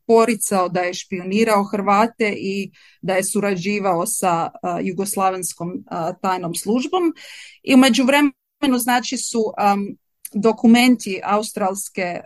poricao 0.07 0.69
da 0.69 0.79
je 0.79 0.93
špionirao 0.93 1.63
Hrvate 1.63 2.33
i 2.37 2.71
da 3.01 3.13
je 3.13 3.23
surađivao 3.23 4.05
sa 4.05 4.49
jugoslavenskom 4.83 5.71
tajnom 6.21 6.55
službom. 6.55 7.13
I 7.63 7.73
u 7.73 7.77
međuvremenu 7.77 8.77
znači 8.77 9.17
su 9.17 9.43
dokumenti 10.35 11.21
australske 11.23 12.21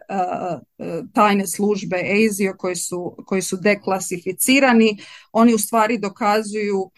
tajne 1.13 1.47
službe 1.47 1.97
ASIO 1.97 2.57
koji 2.57 2.75
su, 2.75 3.15
koji 3.25 3.41
su 3.41 3.57
deklasificirani, 3.57 4.97
oni 5.31 5.53
u 5.53 5.57
stvari 5.57 5.97
dokazuju 5.97 6.91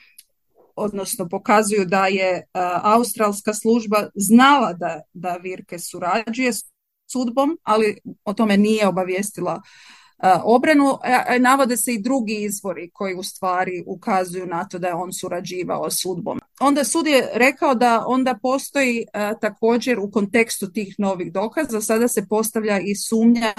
odnosno 0.76 1.30
pokazuju 1.30 1.86
da 1.86 2.08
je 2.08 2.46
australska 2.84 3.54
služba 3.54 4.10
znala 4.16 4.74
da, 4.74 5.02
da 5.14 5.34
Virke 5.36 5.80
surađuje 5.80 6.52
sudbom, 7.12 7.58
ali 7.64 8.00
o 8.26 8.34
tome 8.34 8.58
nije 8.58 8.88
obavijestila 8.88 9.62
obranu. 10.44 10.98
E, 11.30 11.40
navode 11.40 11.78
se 11.78 11.94
i 11.94 12.02
drugi 12.02 12.34
izvori 12.34 12.90
koji 12.94 13.16
u 13.16 13.24
stvari 13.24 13.84
ukazuju 13.88 14.46
na 14.46 14.68
to 14.68 14.80
da 14.80 14.88
je 14.88 14.94
on 14.94 15.14
surađivao 15.14 15.92
sudbom. 15.92 16.40
Onda 16.60 16.84
sud 16.84 17.08
je 17.08 17.30
rekao 17.34 17.76
da 17.76 18.04
onda 18.08 18.40
postoji 18.42 19.06
e, 19.14 19.34
također 19.42 20.00
u 20.00 20.12
kontekstu 20.12 20.72
tih 20.72 20.96
novih 20.98 21.32
dokaza, 21.34 21.82
sada 21.82 22.08
se 22.08 22.28
postavlja 22.28 22.80
i 22.80 22.96
sumnja 22.96 23.54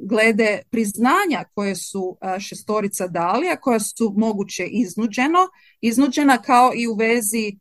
glede 0.00 0.62
priznanja 0.70 1.44
koje 1.54 1.76
su 1.76 2.16
šestorica 2.38 3.06
dali, 3.06 3.48
a 3.48 3.56
koja 3.56 3.80
su 3.80 4.14
moguće 4.16 4.66
iznuđeno, 4.66 5.38
iznuđena 5.80 6.38
kao 6.38 6.72
i 6.74 6.86
u 6.88 6.94
vezi 6.94 7.58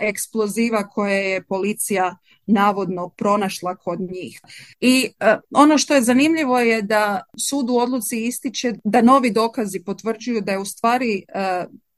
eksploziva 0.00 0.88
koje 0.88 1.30
je 1.30 1.44
policija 1.44 2.16
navodno 2.48 3.08
pronašla 3.08 3.76
kod 3.76 4.00
njih. 4.00 4.40
I 4.80 5.10
ono 5.54 5.78
što 5.78 5.94
je 5.94 6.02
zanimljivo 6.02 6.58
je 6.60 6.82
da 6.82 7.22
sud 7.38 7.70
u 7.70 7.76
odluci 7.76 8.26
ističe 8.26 8.72
da 8.84 9.02
novi 9.02 9.30
dokazi 9.30 9.84
potvrđuju 9.84 10.40
da 10.40 10.52
je 10.52 10.58
u 10.58 10.64
stvari 10.64 11.24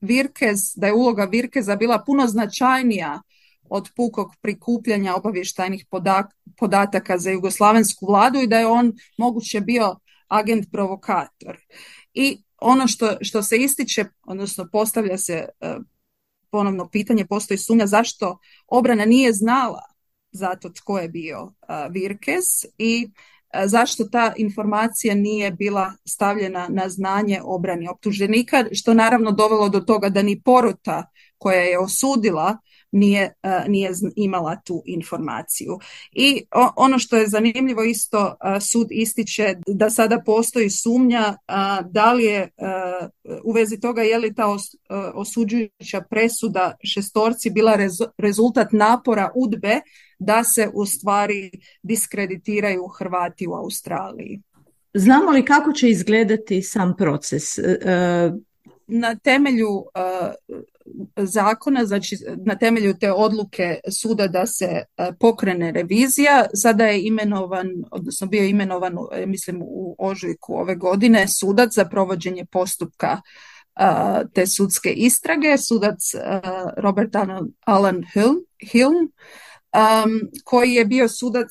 Virkez, 0.00 0.72
da 0.76 0.86
je 0.86 0.92
uloga 0.92 1.24
Virkeza 1.24 1.76
bila 1.76 2.02
puno 2.06 2.26
značajnija 2.26 3.22
od 3.64 3.88
pukog 3.96 4.34
prikupljanja 4.40 5.14
obavještajnih 5.14 5.86
podataka 6.56 7.18
za 7.18 7.30
jugoslavensku 7.30 8.06
vladu 8.06 8.40
i 8.40 8.46
da 8.46 8.58
je 8.58 8.66
on 8.66 8.92
moguće 9.18 9.60
bio 9.60 9.96
agent 10.28 10.66
provokator. 10.72 11.58
I 12.14 12.42
ono 12.58 12.88
što, 12.88 13.16
što 13.20 13.42
se 13.42 13.56
ističe, 13.56 14.04
odnosno 14.22 14.68
postavlja 14.72 15.18
se 15.18 15.48
ponovno 16.50 16.88
pitanje, 16.88 17.26
postoji 17.26 17.58
sumnja 17.58 17.86
zašto 17.86 18.38
obrana 18.66 19.04
nije 19.04 19.32
znala 19.32 19.82
zato 20.32 20.70
tko 20.70 20.98
je 20.98 21.08
bio 21.08 21.52
Virkes 21.90 22.46
i 22.78 23.10
zašto 23.64 24.04
ta 24.04 24.32
informacija 24.36 25.14
nije 25.14 25.50
bila 25.50 25.92
stavljena 26.04 26.66
na 26.68 26.88
znanje 26.88 27.40
obrani 27.44 27.88
optuženika, 27.88 28.64
što 28.72 28.94
naravno 28.94 29.32
dovelo 29.32 29.68
do 29.68 29.80
toga 29.80 30.08
da 30.08 30.22
ni 30.22 30.42
porota 30.42 31.04
koja 31.38 31.60
je 31.60 31.78
osudila 31.78 32.56
nije, 32.92 33.34
nije 33.68 33.90
imala 34.16 34.56
tu 34.64 34.82
informaciju. 34.86 35.78
I 36.12 36.42
ono 36.76 36.98
što 36.98 37.16
je 37.16 37.28
zanimljivo 37.28 37.82
isto, 37.82 38.34
sud 38.72 38.86
ističe 38.90 39.54
da 39.66 39.90
sada 39.90 40.22
postoji 40.26 40.70
sumnja 40.70 41.36
da 41.90 42.12
li 42.12 42.24
je 42.24 42.48
u 43.44 43.52
vezi 43.52 43.80
toga 43.80 44.02
je 44.02 44.18
li 44.18 44.34
ta 44.34 44.56
osuđujuća 45.14 46.00
presuda 46.10 46.76
šestorci 46.84 47.50
bila 47.50 47.78
rezultat 48.18 48.72
napora 48.72 49.30
udbe 49.34 49.80
da 50.20 50.44
se 50.44 50.68
u 50.74 50.86
stvari 50.86 51.50
diskreditiraju 51.82 52.86
Hrvati 52.98 53.46
u 53.46 53.54
Australiji. 53.54 54.42
Znamo 54.94 55.30
li 55.30 55.44
kako 55.44 55.72
će 55.72 55.90
izgledati 55.90 56.62
sam 56.62 56.96
proces? 56.96 57.58
Na 58.86 59.14
temelju 59.14 59.84
zakona, 61.16 61.84
znači 61.84 62.16
na 62.36 62.58
temelju 62.58 62.94
te 62.98 63.12
odluke 63.12 63.80
suda 64.00 64.26
da 64.26 64.46
se 64.46 64.64
e, 64.64 64.84
pokrene 65.20 65.72
revizija, 65.72 66.46
sada 66.54 66.86
je 66.86 67.06
imenovan, 67.06 67.68
odnosno 67.90 68.26
bio 68.26 68.44
imenovan, 68.44 68.96
e, 69.12 69.26
mislim 69.26 69.62
u 69.62 69.96
ožujku 69.98 70.54
ove 70.54 70.74
godine, 70.74 71.28
sudac 71.28 71.74
za 71.74 71.84
provođenje 71.84 72.44
postupka 72.44 73.20
e, 73.76 73.84
te 74.34 74.46
sudske 74.46 74.90
istrage, 74.90 75.58
sudac 75.58 75.98
Robert 76.76 77.16
Alan 77.64 78.02
Hill, 78.72 78.94
um, 79.74 80.20
koji 80.44 80.72
je 80.72 80.84
bio 80.84 81.08
sudac 81.08 81.50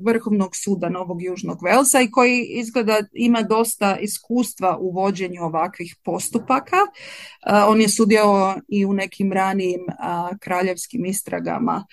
Vrhovnog 0.00 0.56
suda 0.56 0.88
Novog 0.88 1.22
Južnog 1.22 1.62
Velsa 1.62 2.00
i 2.00 2.10
koji 2.10 2.42
izgleda 2.42 3.00
ima 3.12 3.42
dosta 3.42 3.96
iskustva 3.96 4.76
u 4.80 4.90
vođenju 4.90 5.42
ovakvih 5.42 5.96
postupaka. 6.04 6.76
on 7.68 7.80
je 7.80 7.88
sudio 7.88 8.54
i 8.68 8.86
u 8.86 8.92
nekim 8.92 9.32
ranijim 9.32 9.80
kraljevskim 10.40 11.04
istragama 11.04 11.84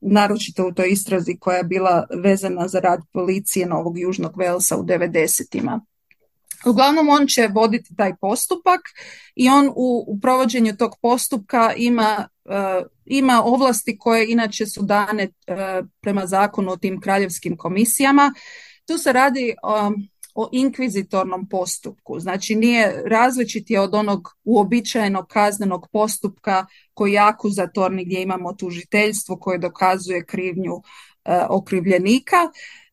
naročito 0.00 0.68
u 0.68 0.72
toj 0.72 0.88
istrazi 0.88 1.36
koja 1.40 1.56
je 1.56 1.64
bila 1.64 2.06
vezana 2.22 2.68
za 2.68 2.80
rad 2.80 3.00
policije 3.12 3.66
Novog 3.66 3.98
Južnog 3.98 4.38
Velsa 4.38 4.76
u 4.76 4.84
90-ima. 4.84 5.80
Uglavnom 6.66 7.08
on 7.08 7.26
će 7.26 7.48
voditi 7.54 7.96
taj 7.96 8.14
postupak 8.20 8.80
i 9.34 9.48
on 9.48 9.72
u, 9.76 10.18
provođenju 10.22 10.76
tog 10.76 10.96
postupka 11.02 11.72
ima, 11.76 12.28
ima 13.04 13.42
ovlasti 13.44 13.98
koje 13.98 14.32
inače 14.32 14.66
su 14.66 14.82
dane 14.82 15.24
uh, 15.24 15.86
prema 16.00 16.26
zakonu 16.26 16.72
o 16.72 16.76
tim 16.76 17.00
kraljevskim 17.00 17.56
komisijama. 17.56 18.34
Tu 18.86 18.98
se 18.98 19.12
radi 19.12 19.54
um, 19.86 20.08
o 20.34 20.48
inkvizitornom 20.52 21.48
postupku, 21.48 22.20
znači 22.20 22.54
nije 22.54 23.02
različiti 23.06 23.76
od 23.76 23.94
onog 23.94 24.28
uobičajenog 24.44 25.26
kaznenog 25.26 25.88
postupka 25.92 26.66
koji 26.94 27.12
je 27.12 27.18
akuzatorni 27.18 28.04
gdje 28.04 28.22
imamo 28.22 28.52
tužiteljstvo 28.52 29.36
koje 29.36 29.58
dokazuje 29.58 30.24
krivnju 30.24 30.74
uh, 30.74 30.82
okrivljenika. 31.48 32.36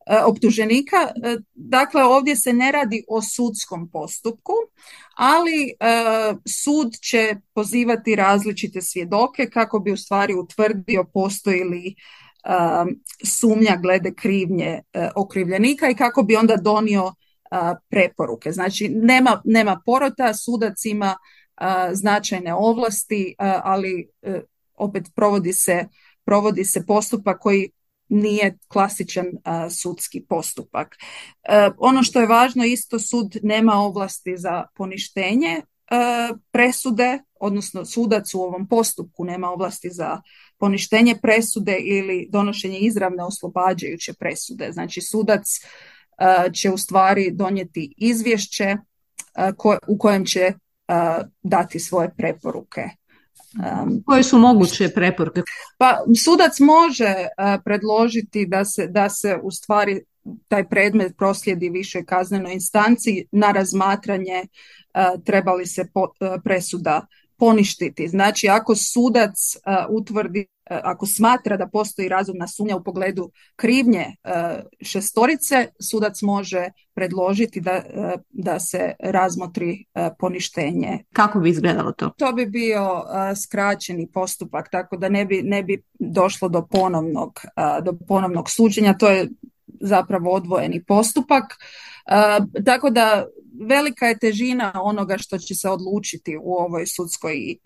E, 0.06 0.22
optuženika. 0.24 0.96
E, 0.96 1.36
dakle, 1.54 2.04
ovdje 2.04 2.36
se 2.36 2.52
ne 2.52 2.72
radi 2.72 3.04
o 3.08 3.22
sudskom 3.22 3.90
postupku, 3.90 4.52
ali 5.16 5.64
e, 5.68 5.74
sud 6.64 6.92
će 7.02 7.36
pozivati 7.54 8.16
različite 8.16 8.82
svjedoke 8.82 9.50
kako 9.50 9.78
bi 9.78 9.92
u 9.92 9.96
stvari 9.96 10.34
utvrdio 10.34 11.04
postoji 11.04 11.64
li 11.64 11.94
sumnja 13.24 13.76
glede 13.82 14.14
krivnje 14.14 14.80
okrivljenika 15.14 15.90
i 15.90 15.94
kako 15.94 16.22
bi 16.22 16.36
onda 16.36 16.56
donio 16.56 17.14
preporuke. 17.90 18.52
Znači, 18.52 18.88
nema, 18.88 19.42
nema 19.44 19.80
porota, 19.86 20.34
sudac 20.34 20.84
ima 20.84 21.16
značajne 21.92 22.54
ovlasti, 22.54 23.34
ali 23.62 24.08
opet 24.74 25.04
provodi 25.14 25.52
se, 25.52 25.84
provodi 26.24 26.64
se 26.64 26.86
postupak 26.86 27.38
koji 27.40 27.70
nije 28.10 28.58
klasičan 28.68 29.26
sudski 29.70 30.24
postupak. 30.28 30.96
E, 31.42 31.70
ono 31.78 32.02
što 32.02 32.20
je 32.20 32.26
važno 32.26 32.64
isto 32.64 32.98
sud 32.98 33.36
nema 33.42 33.72
ovlasti 33.74 34.36
za 34.36 34.64
poništenje 34.76 35.62
presude, 36.52 37.18
odnosno 37.40 37.84
sudac 37.84 38.34
u 38.34 38.40
ovom 38.40 38.68
postupku 38.68 39.24
nema 39.24 39.50
ovlasti 39.50 39.90
za 39.90 40.20
poništenje 40.58 41.16
presude 41.22 41.76
ili 41.78 42.28
donošenje 42.30 42.78
izravne 42.78 43.24
oslobađajuće 43.24 44.12
presude. 44.12 44.72
Znači 44.72 45.00
sudac 45.00 45.42
će 46.52 46.70
u 46.70 46.78
stvari 46.78 47.30
donijeti 47.30 47.94
izvješće 47.96 48.76
u 49.88 49.98
kojem 49.98 50.26
će 50.26 50.52
dati 51.42 51.78
svoje 51.78 52.14
preporuke. 52.16 52.99
Koje 54.06 54.22
su 54.22 54.38
moguće 54.38 54.88
preporuke? 54.94 55.42
Pa 55.78 55.98
sudac 56.24 56.60
može 56.60 57.14
predložiti 57.64 58.46
da 58.46 58.64
se, 58.64 58.86
da 58.86 59.08
se 59.08 59.38
u 59.42 59.50
stvari 59.50 60.02
taj 60.48 60.68
predmet 60.68 61.16
proslijedi 61.16 61.68
višoj 61.68 62.04
kaznenoj 62.04 62.52
instanci 62.52 63.26
na 63.32 63.52
razmatranje 63.52 64.44
treba 65.24 65.52
li 65.52 65.66
se 65.66 65.86
presuda 66.44 67.06
poništiti. 67.36 68.08
Znači 68.08 68.48
ako 68.48 68.74
sudac 68.74 69.34
utvrdi 69.90 70.46
ako 70.70 71.06
smatra 71.06 71.56
da 71.56 71.68
postoji 71.68 72.08
razumna 72.08 72.46
sumnja 72.48 72.76
u 72.76 72.84
pogledu 72.84 73.30
krivnje 73.56 74.06
šestorice, 74.80 75.66
sudac 75.90 76.22
može 76.22 76.68
predložiti 76.94 77.60
da, 77.60 77.82
da 78.30 78.60
se 78.60 78.92
razmotri 78.98 79.84
poništenje. 80.18 80.98
Kako 81.12 81.40
bi 81.40 81.50
izgledalo 81.50 81.92
to? 81.92 82.10
To 82.18 82.32
bi 82.32 82.46
bio 82.46 83.04
skraćeni 83.44 84.08
postupak, 84.12 84.68
tako 84.70 84.96
da 84.96 85.08
ne 85.08 85.24
bi, 85.24 85.42
ne 85.42 85.62
bi 85.62 85.82
došlo 85.98 86.48
do 86.48 86.66
ponovnog, 86.66 87.40
do 87.82 87.92
ponovnog 88.08 88.50
suđenja. 88.50 88.94
To 88.98 89.08
je 89.08 89.28
zapravo 89.80 90.30
odvojeni 90.30 90.84
postupak. 90.84 91.44
Tako 92.64 92.90
da 92.90 93.26
velika 93.68 94.06
je 94.06 94.18
težina 94.18 94.72
onoga 94.82 95.18
što 95.18 95.38
će 95.38 95.54
se 95.54 95.68
odlučiti 95.68 96.36
u 96.42 96.52
ovoj 96.52 96.86
sudskoj 96.86 97.56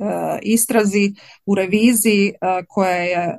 istrazi, 0.43 1.13
u 1.47 1.55
reviziji 1.55 2.33
koja 2.69 2.97
je, 2.97 3.39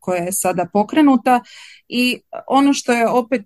koja 0.00 0.22
je 0.22 0.32
sada 0.32 0.66
pokrenuta. 0.72 1.40
I 1.88 2.20
ono 2.46 2.72
što 2.72 2.92
je 2.92 3.08
opet 3.08 3.44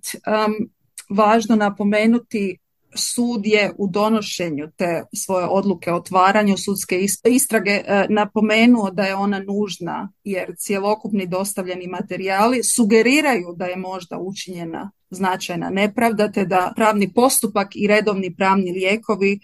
važno 1.10 1.56
napomenuti 1.56 2.58
sud 2.94 3.46
je 3.46 3.72
u 3.78 3.88
donošenju 3.88 4.70
te 4.76 5.04
svoje 5.14 5.46
odluke 5.46 5.92
o 5.92 5.96
otvaranju 5.96 6.56
sudske 6.56 7.00
istrage 7.24 7.82
napomenuo 8.08 8.90
da 8.90 9.02
je 9.02 9.14
ona 9.14 9.38
nužna 9.38 10.12
jer 10.24 10.54
cjelokupni 10.58 11.26
dostavljeni 11.26 11.86
materijali 11.86 12.64
sugeriraju 12.64 13.54
da 13.56 13.64
je 13.64 13.76
možda 13.76 14.18
učinjena 14.18 14.90
značajna 15.10 15.70
nepravda 15.70 16.32
te 16.32 16.44
da 16.44 16.72
pravni 16.76 17.12
postupak 17.12 17.68
i 17.74 17.86
redovni 17.86 18.36
pravni 18.36 18.72
lijekovi 18.72 19.40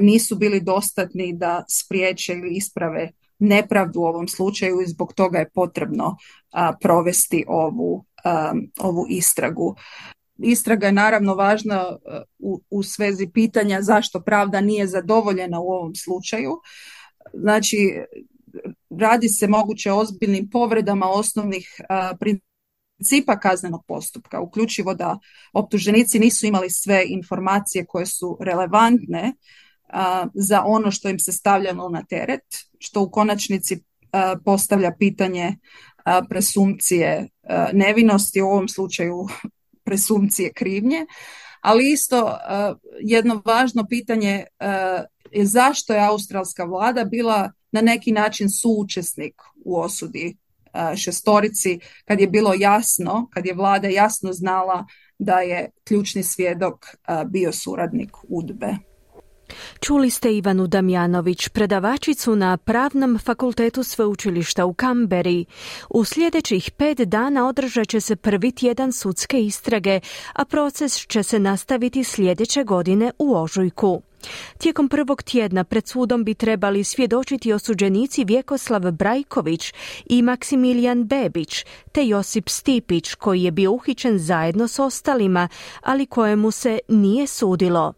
nisu 0.00 0.36
bili 0.36 0.60
dostatni 0.60 1.32
da 1.32 1.64
spriječe 1.68 2.32
ili 2.32 2.56
isprave 2.56 3.10
nepravdu 3.38 4.00
u 4.00 4.04
ovom 4.04 4.28
slučaju 4.28 4.80
i 4.80 4.86
zbog 4.86 5.12
toga 5.12 5.38
je 5.38 5.50
potrebno 5.50 6.16
provesti 6.80 7.44
ovu, 7.48 8.04
ovu 8.80 9.06
istragu. 9.08 9.76
Istraga 10.38 10.86
je 10.86 10.92
naravno 10.92 11.34
važna 11.34 11.96
u, 12.38 12.60
u 12.70 12.82
svezi 12.82 13.30
pitanja 13.34 13.82
zašto 13.82 14.20
pravda 14.20 14.60
nije 14.60 14.86
zadovoljena 14.86 15.60
u 15.60 15.68
ovom 15.70 15.94
slučaju. 15.94 16.60
Znači, 17.34 17.76
radi 18.90 19.28
se 19.28 19.48
moguće 19.48 19.92
ozbiljnim 19.92 20.50
povredama 20.50 21.06
osnovnih 21.06 21.80
principa 22.20 23.40
kaznenog 23.40 23.84
postupka, 23.88 24.40
uključivo 24.40 24.94
da 24.94 25.18
optuženici 25.52 26.18
nisu 26.18 26.46
imali 26.46 26.70
sve 26.70 27.04
informacije 27.06 27.86
koje 27.86 28.06
su 28.06 28.38
relevantne 28.40 29.32
za 30.34 30.62
ono 30.64 30.90
što 30.90 31.08
im 31.08 31.18
se 31.18 31.32
stavljalo 31.32 31.88
na 31.88 32.04
teret, 32.04 32.44
što 32.78 33.02
u 33.02 33.10
konačnici 33.10 33.82
postavlja 34.44 34.92
pitanje 34.98 35.56
presumpcije 36.28 37.28
nevinosti, 37.72 38.40
u 38.40 38.46
ovom 38.46 38.68
slučaju 38.68 39.26
presumpcije 39.84 40.52
krivnje, 40.52 41.06
ali 41.60 41.92
isto 41.92 42.38
jedno 43.00 43.42
važno 43.44 43.86
pitanje 43.88 44.44
je 45.30 45.46
zašto 45.46 45.92
je 45.92 46.06
australska 46.06 46.64
vlada 46.64 47.04
bila 47.04 47.52
na 47.72 47.80
neki 47.80 48.12
način 48.12 48.50
suučesnik 48.50 49.34
u 49.64 49.80
osudi 49.80 50.36
šestorici 50.96 51.78
kad 52.04 52.20
je 52.20 52.26
bilo 52.26 52.54
jasno, 52.58 53.28
kad 53.32 53.46
je 53.46 53.54
vlada 53.54 53.88
jasno 53.88 54.32
znala 54.32 54.86
da 55.18 55.40
je 55.40 55.70
ključni 55.84 56.22
svjedok 56.22 56.86
bio 57.26 57.52
suradnik 57.52 58.10
Udbe. 58.28 58.91
Čuli 59.80 60.10
ste 60.10 60.36
Ivanu 60.36 60.66
Damjanović, 60.66 61.48
predavačicu 61.48 62.36
na 62.36 62.56
Pravnom 62.56 63.18
fakultetu 63.18 63.82
sveučilišta 63.82 64.64
u 64.64 64.74
Kamberi. 64.74 65.44
U 65.90 66.04
sljedećih 66.04 66.70
pet 66.70 66.98
dana 66.98 67.48
održat 67.48 67.88
će 67.88 68.00
se 68.00 68.16
prvi 68.16 68.52
tjedan 68.52 68.92
sudske 68.92 69.40
istrage, 69.40 70.00
a 70.32 70.44
proces 70.44 71.06
će 71.06 71.22
se 71.22 71.38
nastaviti 71.38 72.04
sljedeće 72.04 72.64
godine 72.64 73.12
u 73.18 73.36
Ožujku. 73.36 74.02
Tijekom 74.58 74.88
prvog 74.88 75.22
tjedna 75.22 75.64
pred 75.64 75.88
sudom 75.88 76.24
bi 76.24 76.34
trebali 76.34 76.84
svjedočiti 76.84 77.52
osuđenici 77.52 78.24
Vjekoslav 78.24 78.90
Brajković 78.92 79.72
i 80.06 80.22
Maksimilijan 80.22 81.04
Bebić, 81.04 81.64
te 81.92 82.06
Josip 82.06 82.48
Stipić 82.48 83.14
koji 83.14 83.42
je 83.42 83.50
bio 83.50 83.72
uhićen 83.72 84.18
zajedno 84.18 84.68
s 84.68 84.78
ostalima, 84.78 85.48
ali 85.80 86.06
kojemu 86.06 86.50
se 86.50 86.78
nije 86.88 87.26
sudilo. 87.26 87.92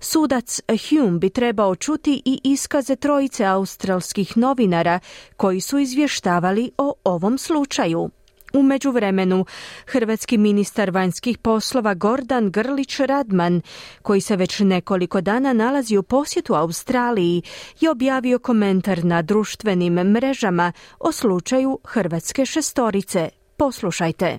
Sudac 0.00 0.60
Hume 0.88 1.18
bi 1.18 1.30
trebao 1.30 1.76
čuti 1.76 2.22
i 2.24 2.40
iskaze 2.44 2.96
trojice 2.96 3.44
australskih 3.44 4.36
novinara 4.36 5.00
koji 5.36 5.60
su 5.60 5.78
izvještavali 5.78 6.70
o 6.78 6.94
ovom 7.04 7.38
slučaju. 7.38 8.10
U 8.56 8.62
međuvremenu, 8.62 9.44
hrvatski 9.86 10.38
ministar 10.38 10.90
vanjskih 10.90 11.38
poslova 11.38 11.94
Gordan 11.94 12.50
Grlić 12.50 13.00
Radman, 13.00 13.60
koji 14.02 14.20
se 14.20 14.36
već 14.36 14.60
nekoliko 14.60 15.20
dana 15.20 15.52
nalazi 15.52 15.96
u 15.96 16.02
posjetu 16.02 16.54
Australiji, 16.54 17.42
je 17.80 17.90
objavio 17.90 18.38
komentar 18.38 19.04
na 19.04 19.22
društvenim 19.22 19.94
mrežama 19.94 20.72
o 20.98 21.12
slučaju 21.12 21.78
hrvatske 21.84 22.46
šestorice. 22.46 23.28
Poslušajte. 23.56 24.38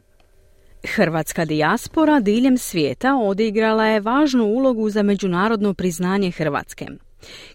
Hrvatska 0.95 1.45
dijaspora 1.45 2.19
diljem 2.19 2.57
svijeta 2.57 3.15
odigrala 3.15 3.85
je 3.85 3.99
važnu 3.99 4.43
ulogu 4.43 4.89
za 4.89 5.03
međunarodno 5.03 5.73
priznanje 5.73 6.31
Hrvatske. 6.31 6.87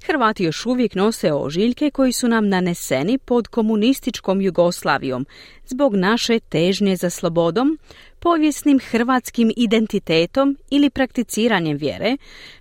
Hrvati 0.07 0.45
još 0.45 0.67
uvijek 0.67 0.95
nose 0.95 1.33
ožiljke 1.33 1.91
koji 1.91 2.13
su 2.13 2.29
nam 2.29 2.49
naneseni 2.49 3.19
pod 3.19 3.49
komunističkom 3.49 4.41
Jugoslavijom 4.41 5.27
zbog 5.67 5.95
naše 5.97 6.41
težnje 6.41 6.97
za 6.97 7.11
slobodom, 7.11 7.79
povijesnim 8.19 8.81
hrvatskim 8.91 9.53
identitetom 9.57 10.59
ili 10.71 10.91
prakticiranjem 10.91 11.77
vjere, 11.77 12.17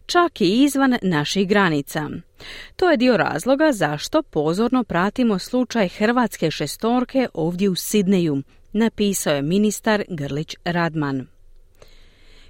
čak 0.05 0.41
i 0.41 0.63
izvan 0.63 0.97
naših 1.01 1.47
granica. 1.47 2.09
To 2.75 2.89
je 2.89 2.97
dio 2.97 3.17
razloga 3.17 3.71
zašto 3.71 4.23
pozorno 4.23 4.83
pratimo 4.83 5.39
slučaj 5.39 5.89
hrvatske 5.89 6.51
šestorke 6.51 7.27
ovdje 7.33 7.69
u 7.69 7.75
Sidneju, 7.75 8.43
napisao 8.73 9.33
je 9.35 9.41
ministar 9.41 10.03
Grlić 10.09 10.55
Radman. 10.63 11.40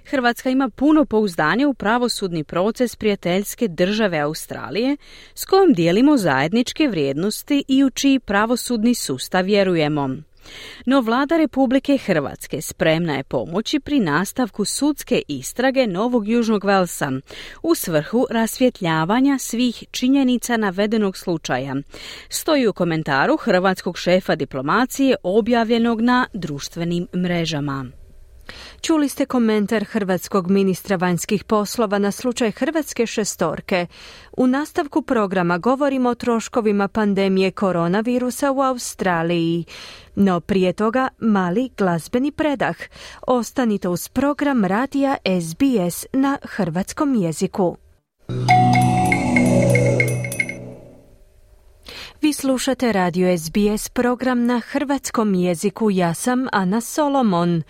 Hrvatska 0.04 0.50
ima 0.50 0.68
puno 0.68 1.04
pouzdanje 1.04 1.66
u 1.66 1.74
pravosudni 1.74 2.44
proces 2.44 2.96
prijateljske 2.96 3.68
države 3.68 4.18
Australije 4.18 4.96
s 5.34 5.44
kojom 5.44 5.72
dijelimo 5.72 6.16
zajedničke 6.16 6.88
vrijednosti 6.88 7.64
i 7.68 7.84
u 7.84 7.90
čiji 7.90 8.18
pravosudni 8.18 8.94
sustav 8.94 9.44
vjerujemo. 9.44 10.16
No 10.86 11.00
vlada 11.00 11.36
Republike 11.36 11.98
Hrvatske 11.98 12.60
spremna 12.60 13.14
je 13.14 13.24
pomoći 13.24 13.80
pri 13.80 14.00
nastavku 14.00 14.64
sudske 14.64 15.22
istrage 15.28 15.86
Novog 15.86 16.28
Južnog 16.28 16.64
Velsa 16.64 17.12
u 17.62 17.74
svrhu 17.74 18.26
rasvjetljavanja 18.30 19.38
svih 19.38 19.84
činjenica 19.90 20.56
navedenog 20.56 21.16
slučaja. 21.16 21.76
Stoji 22.28 22.66
u 22.66 22.72
komentaru 22.72 23.36
hrvatskog 23.36 23.98
šefa 23.98 24.34
diplomacije 24.34 25.16
objavljenog 25.22 26.00
na 26.00 26.26
društvenim 26.32 27.08
mrežama. 27.16 28.01
Čuli 28.80 29.08
ste 29.08 29.26
komentar 29.26 29.84
hrvatskog 29.84 30.50
ministra 30.50 30.96
vanjskih 30.96 31.44
poslova 31.44 31.98
na 31.98 32.10
slučaj 32.10 32.50
Hrvatske 32.50 33.06
šestorke. 33.06 33.86
U 34.36 34.46
nastavku 34.46 35.02
programa 35.02 35.58
govorimo 35.58 36.08
o 36.10 36.14
troškovima 36.14 36.88
pandemije 36.88 37.50
koronavirusa 37.50 38.52
u 38.52 38.60
Australiji. 38.60 39.64
No 40.14 40.40
prije 40.40 40.72
toga 40.72 41.08
mali 41.18 41.70
glazbeni 41.78 42.32
predah. 42.32 42.76
Ostanite 43.26 43.88
uz 43.88 44.08
program 44.08 44.64
radija 44.64 45.16
SBS 45.42 46.06
na 46.12 46.38
hrvatskom 46.42 47.14
jeziku. 47.14 47.76
Vi 52.22 52.32
slušate 52.32 52.92
radio 52.92 53.38
SBS 53.38 53.88
program 53.88 54.46
na 54.46 54.60
hrvatskom 54.60 55.34
jeziku. 55.34 55.90
Ja 55.90 56.14
sam 56.14 56.46
Ana 56.52 56.80
Solomon. 56.80 57.62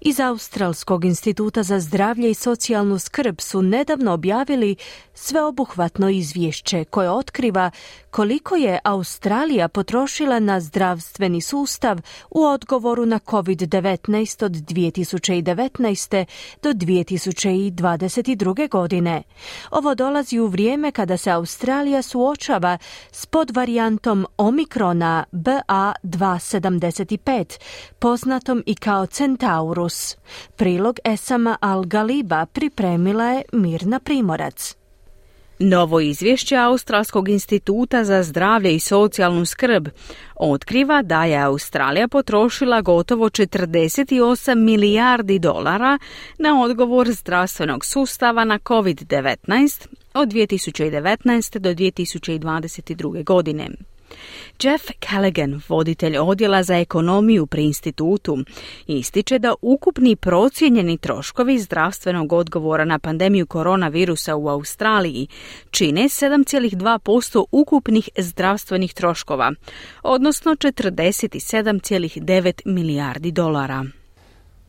Iz 0.00 0.20
Australskog 0.20 1.04
instituta 1.04 1.62
za 1.62 1.80
zdravlje 1.80 2.30
i 2.30 2.34
socijalnu 2.34 2.98
skrb 2.98 3.40
su 3.40 3.62
nedavno 3.62 4.12
objavili 4.12 4.76
sveobuhvatno 5.14 6.08
izvješće 6.08 6.84
koje 6.84 7.10
otkriva 7.10 7.70
koliko 8.10 8.56
je 8.56 8.78
Australija 8.84 9.68
potrošila 9.68 10.38
na 10.38 10.60
zdravstveni 10.60 11.40
sustav 11.40 12.00
u 12.30 12.44
odgovoru 12.44 13.06
na 13.06 13.18
COVID-19 13.18 14.44
od 14.44 14.52
2019. 14.52 16.24
do 16.62 16.70
2022. 16.70 18.68
godine. 18.68 19.22
Ovo 19.70 19.94
dolazi 19.94 20.38
u 20.38 20.46
vrijeme 20.46 20.92
kada 20.92 21.16
se 21.16 21.30
Australija 21.30 22.02
suočava 22.02 22.78
s 23.12 23.26
podvarijantom 23.26 24.26
Omikrona 24.36 25.24
BA275, 25.32 27.58
poznatom 27.98 28.62
i 28.66 28.74
kao 28.74 29.06
Centaurus. 29.06 30.16
Prilog 30.56 30.98
Esama 31.04 31.58
Al-Galiba 31.60 32.46
pripremila 32.46 33.24
je 33.24 33.42
Mirna 33.52 34.00
Primorac. 34.00 34.77
Novo 35.60 36.00
izvješće 36.00 36.56
Australskog 36.56 37.28
instituta 37.28 38.04
za 38.04 38.22
zdravlje 38.22 38.74
i 38.74 38.80
socijalnu 38.80 39.44
skrb 39.46 39.88
otkriva 40.34 41.02
da 41.02 41.24
je 41.24 41.42
Australija 41.42 42.08
potrošila 42.08 42.80
gotovo 42.80 43.30
48 43.30 44.54
milijardi 44.54 45.38
dolara 45.38 45.98
na 46.38 46.62
odgovor 46.62 47.12
zdravstvenog 47.12 47.84
sustava 47.84 48.44
na 48.44 48.58
COVID-19 48.58 49.86
od 50.14 50.28
2019. 50.28 51.58
do 51.58 51.70
2022. 51.70 53.24
godine. 53.24 53.68
Jeff 54.62 54.84
Callaghan, 55.00 55.60
voditelj 55.68 56.18
odjela 56.18 56.62
za 56.62 56.78
ekonomiju 56.78 57.46
pri 57.46 57.64
institutu, 57.64 58.38
ističe 58.86 59.38
da 59.38 59.54
ukupni 59.62 60.16
procijenjeni 60.16 60.98
troškovi 60.98 61.58
zdravstvenog 61.58 62.32
odgovora 62.32 62.84
na 62.84 62.98
pandemiju 62.98 63.46
koronavirusa 63.46 64.36
u 64.36 64.48
Australiji 64.48 65.26
čine 65.70 66.02
7,2% 66.02 67.44
ukupnih 67.52 68.08
zdravstvenih 68.16 68.94
troškova, 68.94 69.52
odnosno 70.02 70.52
47,9 70.52 72.62
milijardi 72.64 73.30
dolara. 73.30 73.84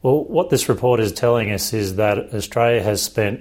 Well, 0.04 0.26
what 0.30 0.50
this 0.50 0.70
report 0.70 1.02
is 1.02 1.14
telling 1.14 1.56
us 1.56 1.74
is 1.74 1.96
that 1.96 2.34
Australia 2.34 2.84
has 2.84 3.02
spent 3.02 3.40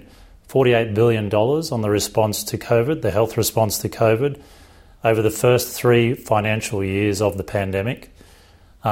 $48 0.49 0.95
billion 0.95 1.29
on 1.71 1.83
the 1.83 1.91
response 1.91 2.51
to 2.51 2.57
COVID, 2.57 3.03
the 3.03 3.11
health 3.11 3.37
response 3.37 3.89
to 3.89 3.89
COVID, 3.89 4.37
over 5.05 5.23
the 5.23 5.31
first 5.31 5.75
three 5.75 6.15
financial 6.15 6.83
years 6.83 7.23
of 7.23 7.37
the 7.37 7.45
pandemic. 7.45 8.11
Uh, 8.85 8.91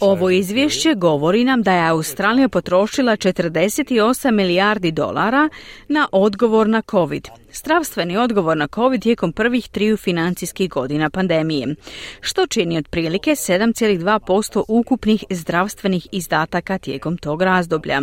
Ovo 0.00 0.30
izvješće 0.30 0.94
govori 0.94 1.44
nam 1.44 1.62
da 1.62 1.72
je 1.72 1.88
Australija 1.88 2.48
potrošila 2.48 3.12
48 3.12 4.30
milijardi 4.30 4.90
dolara 4.90 5.48
na 5.88 6.08
odgovor 6.12 6.68
na 6.68 6.82
COVID 6.90 7.28
zdravstveni 7.52 8.16
odgovor 8.16 8.56
na 8.56 8.68
COVID 8.74 9.02
tijekom 9.02 9.32
prvih 9.32 9.68
triju 9.68 9.96
financijskih 9.96 10.70
godina 10.70 11.10
pandemije, 11.10 11.74
što 12.20 12.46
čini 12.46 12.78
otprilike 12.78 13.30
7,2% 13.30 14.62
ukupnih 14.68 15.24
zdravstvenih 15.30 16.06
izdataka 16.12 16.78
tijekom 16.78 17.18
tog 17.18 17.42
razdoblja. 17.42 18.00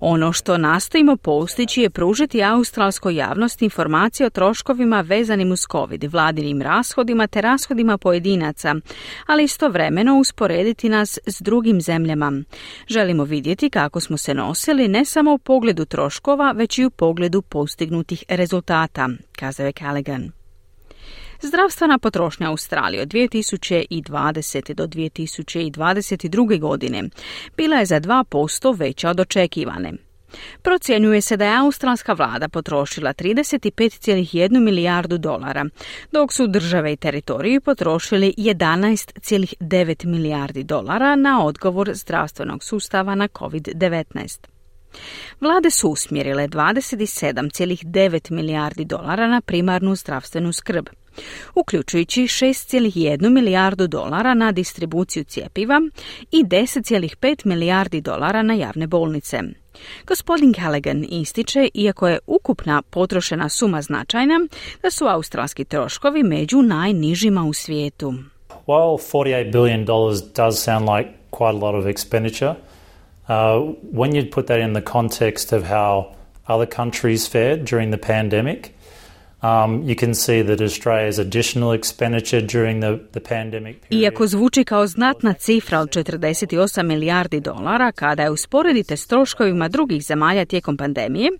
Ono 0.00 0.32
što 0.32 0.58
nastojimo 0.58 1.16
postići 1.16 1.82
je 1.82 1.90
pružiti 1.90 2.44
australskoj 2.44 3.14
javnosti 3.14 3.64
informacije 3.64 4.26
o 4.26 4.30
troškovima 4.30 5.00
vezanim 5.00 5.52
uz 5.52 5.60
COVID, 5.72 6.04
vladinim 6.04 6.62
rashodima 6.62 7.26
te 7.26 7.40
rashodima 7.46 7.98
pojedinaca, 7.98 8.74
ali 9.26 9.44
istovremeno 9.44 10.18
usporediti 10.18 10.88
nas 10.88 11.18
s 11.26 11.40
drugim 11.40 11.80
zemljama. 11.80 12.32
Želimo 12.88 13.24
vidjeti 13.24 13.70
kako 13.70 14.00
smo 14.00 14.16
se 14.16 14.34
nosili 14.34 14.88
ne 14.88 15.04
samo 15.04 15.34
u 15.34 15.38
pogledu 15.38 15.84
troškova, 15.84 16.52
već 16.52 16.78
i 16.78 16.84
u 16.84 16.90
pogledu 16.90 17.42
postignutih 17.42 18.24
rezultata 18.28 19.08
kazao 19.32 19.66
je 19.66 19.72
Callaghan. 19.72 20.30
Zdravstvena 21.42 21.98
potrošnja 21.98 22.50
Australije 22.50 23.02
od 23.02 23.08
2020. 23.08 24.74
do 24.74 24.86
2022. 24.86 26.60
godine 26.60 27.02
bila 27.56 27.76
je 27.76 27.86
za 27.86 28.00
2% 28.00 28.78
veća 28.78 29.10
od 29.10 29.20
očekivane. 29.20 30.05
Procjenjuje 30.62 31.20
se 31.20 31.36
da 31.36 31.44
je 31.44 31.58
australska 31.58 32.12
vlada 32.12 32.48
potrošila 32.48 33.12
35,1 33.14 34.60
milijardu 34.60 35.18
dolara, 35.18 35.64
dok 36.12 36.32
su 36.32 36.46
države 36.46 36.92
i 36.92 36.96
teritoriji 36.96 37.60
potrošili 37.60 38.34
11,9 38.38 40.06
milijardi 40.06 40.64
dolara 40.64 41.16
na 41.16 41.44
odgovor 41.44 41.90
zdravstvenog 41.94 42.64
sustava 42.64 43.14
na 43.14 43.28
COVID-19. 43.28 44.46
Vlade 45.40 45.70
su 45.70 45.88
usmjerile 45.88 46.48
27,9 46.48 48.30
milijardi 48.30 48.84
dolara 48.84 49.28
na 49.28 49.40
primarnu 49.40 49.94
zdravstvenu 49.94 50.52
skrb, 50.52 50.86
uključujući 51.54 52.22
6,1 52.22 53.30
milijardu 53.30 53.86
dolara 53.86 54.34
na 54.34 54.52
distribuciju 54.52 55.24
cjepiva 55.24 55.80
i 56.32 56.44
10,5 56.44 57.46
milijardi 57.46 58.00
dolara 58.00 58.42
na 58.42 58.54
javne 58.54 58.86
bolnice. 58.86 59.42
Gospodin 60.06 60.54
Callaghan 60.54 61.04
ističe, 61.08 61.68
iako 61.74 62.08
je 62.08 62.18
ukupna 62.26 62.82
potrošena 62.82 63.48
suma 63.48 63.82
značajna, 63.82 64.40
da 64.82 64.90
su 64.90 65.06
australski 65.06 65.64
troškovi 65.64 66.22
među 66.22 66.62
najnižima 66.62 67.44
u 67.44 67.52
svijetu. 67.52 68.14
While 68.66 68.98
$48 69.12 69.52
billion 69.52 69.84
does 70.34 70.64
sound 70.64 70.88
like 70.88 71.10
quite 71.30 71.54
a 71.54 71.66
lot 71.66 71.74
of 71.74 71.84
expenditure, 71.84 72.54
Uh, 73.28 73.74
when 73.92 74.14
you 74.14 74.24
put 74.24 74.46
that 74.46 74.60
in 74.60 74.72
the 74.72 74.82
context 74.82 75.52
of 75.52 75.64
how 75.64 76.14
other 76.46 76.66
countries 76.66 77.26
fared 77.26 77.64
during 77.64 77.90
the 77.90 77.98
pandemic, 77.98 78.75
Iako 83.90 84.26
zvuči 84.26 84.64
kao 84.64 84.86
znatna 84.86 85.32
cifra 85.32 85.80
od 85.80 85.88
48 85.88 86.82
milijardi 86.82 87.40
dolara, 87.40 87.92
kada 87.92 88.22
je 88.22 88.30
usporedite 88.30 88.96
s 88.96 89.06
troškovima 89.06 89.68
drugih 89.68 90.02
zemalja 90.02 90.44
tijekom 90.44 90.76
pandemije, 90.76 91.30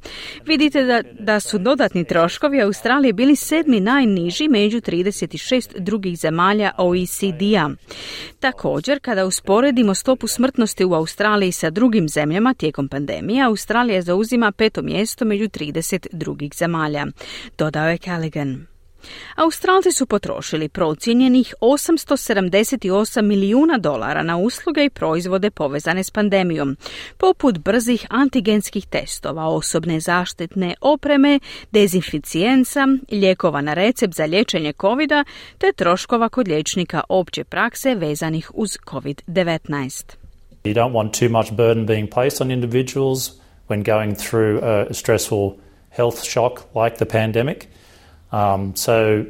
vidite 0.46 0.84
da, 0.84 1.02
da 1.20 1.40
su 1.40 1.58
dodatni 1.58 2.04
troškovi 2.04 2.62
Australije 2.62 3.12
bili 3.12 3.36
sedmi 3.36 3.80
najniži 3.80 4.48
među 4.48 4.80
36 4.80 5.78
drugih 5.78 6.18
zemalja 6.18 6.72
OECD-a. 6.78 7.70
Također, 8.40 9.00
kada 9.00 9.26
usporedimo 9.26 9.94
stopu 9.94 10.26
smrtnosti 10.26 10.84
u 10.84 10.94
Australiji 10.94 11.52
sa 11.52 11.70
drugim 11.70 12.08
zemljama 12.08 12.54
tijekom 12.54 12.88
pandemije, 12.88 13.44
Australija 13.44 14.02
zauzima 14.02 14.52
peto 14.52 14.82
mjesto 14.82 15.24
među 15.24 15.44
30 15.44 16.06
drugih 16.12 16.52
zemalja. 16.56 17.06
Dodao 17.58 17.88
je 17.88 17.95
Callaghan. 17.98 18.66
Australci 19.34 19.92
su 19.92 20.06
potrošili 20.06 20.68
procijenjenih 20.68 21.54
878 21.60 23.22
milijuna 23.22 23.78
dolara 23.78 24.22
na 24.22 24.36
usluge 24.36 24.84
i 24.84 24.90
proizvode 24.90 25.50
povezane 25.50 26.04
s 26.04 26.10
pandemijom, 26.10 26.76
poput 27.16 27.58
brzih 27.58 28.06
antigenskih 28.10 28.86
testova, 28.86 29.46
osobne 29.46 30.00
zaštitne 30.00 30.74
opreme, 30.80 31.40
dezinficijenca, 31.72 32.86
lijekova 33.10 33.60
na 33.60 33.74
recept 33.74 34.14
za 34.14 34.24
liječenje 34.24 34.72
covid 34.80 35.10
te 35.58 35.72
troškova 35.76 36.28
kod 36.28 36.48
liječnika 36.48 37.00
opće 37.08 37.44
prakse 37.44 37.94
vezanih 37.94 38.50
uz 38.54 38.78
COVID-19. 38.86 40.16
You 40.64 40.74
don't 40.74 40.92
want 40.92 41.18
too 41.20 41.28
much 41.28 41.52
burden 41.52 41.86
being 41.86 42.10
placed 42.10 42.40
on 42.40 42.50
individuals 42.50 43.30
when 43.68 43.84
going 43.84 44.16
through 44.16 44.64
a 44.64 44.94
stressful 44.94 45.50
health 45.90 46.22
shock 46.24 46.60
like 46.84 46.96
the 46.96 47.04
pandemic. 47.04 47.68
Um, 48.32 48.74
so 48.74 49.26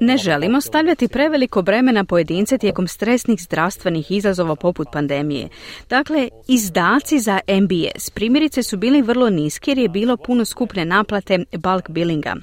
ne 0.00 0.16
želimo 0.16 0.60
stavljati 0.60 1.08
preveliko 1.08 1.62
breme 1.62 1.92
na 1.92 2.04
pojedince 2.04 2.58
tijekom 2.58 2.88
stresnih 2.88 3.40
zdravstvenih 3.40 4.10
izazova 4.10 4.56
poput 4.56 4.88
pandemije. 4.92 5.48
Dakle, 5.88 6.28
izdaci 6.48 7.18
za 7.18 7.40
MBS 7.48 8.10
primjerice 8.10 8.62
su 8.62 8.76
bili 8.76 9.02
vrlo 9.02 9.30
niski 9.30 9.70
jer 9.70 9.78
je 9.78 9.88
bilo 9.88 10.16
puno 10.16 10.44
skupne 10.44 10.84
naplate 10.84 11.38
bulk 11.52 11.90
billinga. 11.90 12.36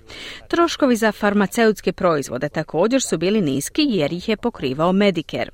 Troškovi 0.47 0.95
za 0.95 1.12
farmaceutske 1.12 1.91
proizvode 1.91 2.49
također 2.49 3.01
su 3.01 3.18
bili 3.18 3.41
niski 3.41 3.82
jer 3.89 4.14
ih 4.14 4.30
je 4.30 4.38
pokrivao 4.38 4.91
Medicare. 4.91 5.51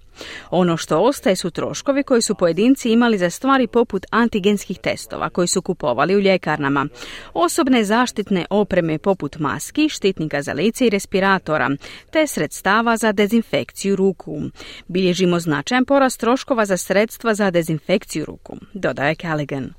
Ono 0.50 0.78
što 0.78 1.00
ostaje 1.00 1.36
su 1.36 1.52
troškovi 1.52 2.04
koji 2.04 2.22
su 2.22 2.36
pojedinci 2.36 2.92
imali 2.92 3.18
za 3.18 3.30
stvari 3.30 3.68
poput 3.68 4.06
antigenskih 4.10 4.80
testova 4.80 5.30
koji 5.30 5.48
su 5.48 5.62
kupovali 5.62 6.16
u 6.16 6.20
ljekarnama, 6.20 6.88
osobne 7.34 7.84
zaštitne 7.90 8.46
opreme 8.50 8.98
poput 8.98 9.40
maski, 9.40 9.90
štitnika 9.90 10.42
za 10.42 10.54
lice 10.54 10.88
i 10.88 10.90
respiratora, 10.90 11.70
te 12.12 12.28
sredstava 12.28 12.98
za 12.98 13.12
dezinfekciju 13.12 13.96
ruku. 13.96 14.42
Bilježimo 14.88 15.40
značajan 15.40 15.86
porast 15.86 16.20
troškova 16.20 16.66
za 16.66 16.78
sredstva 16.78 17.34
za 17.34 17.52
dezinfekciju 17.52 18.26
ruku, 18.26 18.58
dodaje 18.74 19.16
Callaghan. 19.16 19.74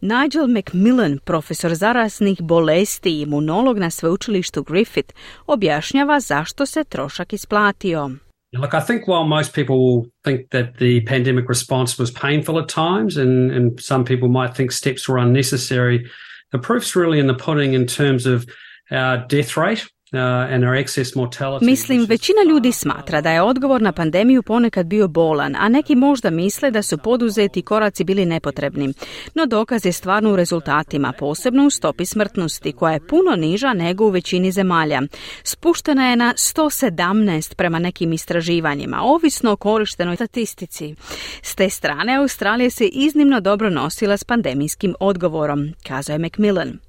Nigel 0.00 0.46
McMillan, 0.46 1.18
profesor 1.24 1.74
zarasnih 1.74 2.42
bolesti 2.42 3.10
i 3.10 3.20
imunolog 3.22 3.78
na 3.78 3.90
sveučilištu 3.90 4.62
Griffith, 4.62 5.14
objašnjava 5.46 6.20
zašto 6.20 6.66
se 6.66 6.84
trošak 6.84 7.32
isplatio. 7.32 8.10
Look, 8.52 8.72
I 8.72 8.80
think 8.86 9.06
while 9.06 9.28
most 9.28 9.54
people 9.54 9.76
will 9.76 10.10
think 10.24 10.50
that 10.50 10.66
the 10.78 11.04
pandemic 11.04 11.44
response 11.48 12.02
was 12.02 12.10
painful 12.10 12.58
at 12.58 12.68
times, 12.68 13.16
and, 13.16 13.50
and 13.50 13.80
some 13.80 14.04
people 14.04 14.28
might 14.28 14.56
think 14.56 14.72
steps 14.72 15.08
were 15.08 15.18
unnecessary, 15.18 15.98
the 16.52 16.58
proof's 16.58 16.96
really 16.96 17.18
in 17.18 17.26
the 17.26 17.34
pudding 17.34 17.74
in 17.74 17.86
terms 17.86 18.26
of 18.26 18.48
our 18.90 19.18
death 19.18 19.56
rate 19.56 19.86
Mislim, 21.60 22.06
većina 22.08 22.38
ljudi 22.48 22.72
smatra 22.72 23.20
da 23.20 23.30
je 23.30 23.42
odgovor 23.42 23.82
na 23.82 23.92
pandemiju 23.92 24.42
ponekad 24.42 24.86
bio 24.86 25.08
bolan, 25.08 25.56
a 25.56 25.68
neki 25.68 25.94
možda 25.94 26.30
misle 26.30 26.70
da 26.70 26.82
su 26.82 26.98
poduzeti 26.98 27.62
koraci 27.62 28.04
bili 28.04 28.26
nepotrebni. 28.26 28.94
No 29.34 29.46
dokaz 29.46 29.86
je 29.86 29.92
stvarno 29.92 30.32
u 30.32 30.36
rezultatima, 30.36 31.12
posebno 31.18 31.66
u 31.66 31.70
stopi 31.70 32.06
smrtnosti, 32.06 32.72
koja 32.72 32.92
je 32.92 33.06
puno 33.06 33.36
niža 33.36 33.72
nego 33.72 34.04
u 34.04 34.10
većini 34.10 34.52
zemalja. 34.52 35.02
Spuštena 35.42 36.10
je 36.10 36.16
na 36.16 36.34
117 36.36 37.54
prema 37.54 37.78
nekim 37.78 38.12
istraživanjima, 38.12 39.02
ovisno 39.02 39.52
o 39.52 39.56
korištenoj 39.56 40.16
statistici. 40.16 40.94
S 41.42 41.54
te 41.54 41.70
strane, 41.70 42.16
Australija 42.16 42.70
se 42.70 42.86
iznimno 42.86 43.40
dobro 43.40 43.70
nosila 43.70 44.16
s 44.16 44.24
pandemijskim 44.24 44.94
odgovorom, 45.00 45.68
kazao 45.86 46.14
je 46.14 46.18
Macmillan. 46.18 46.87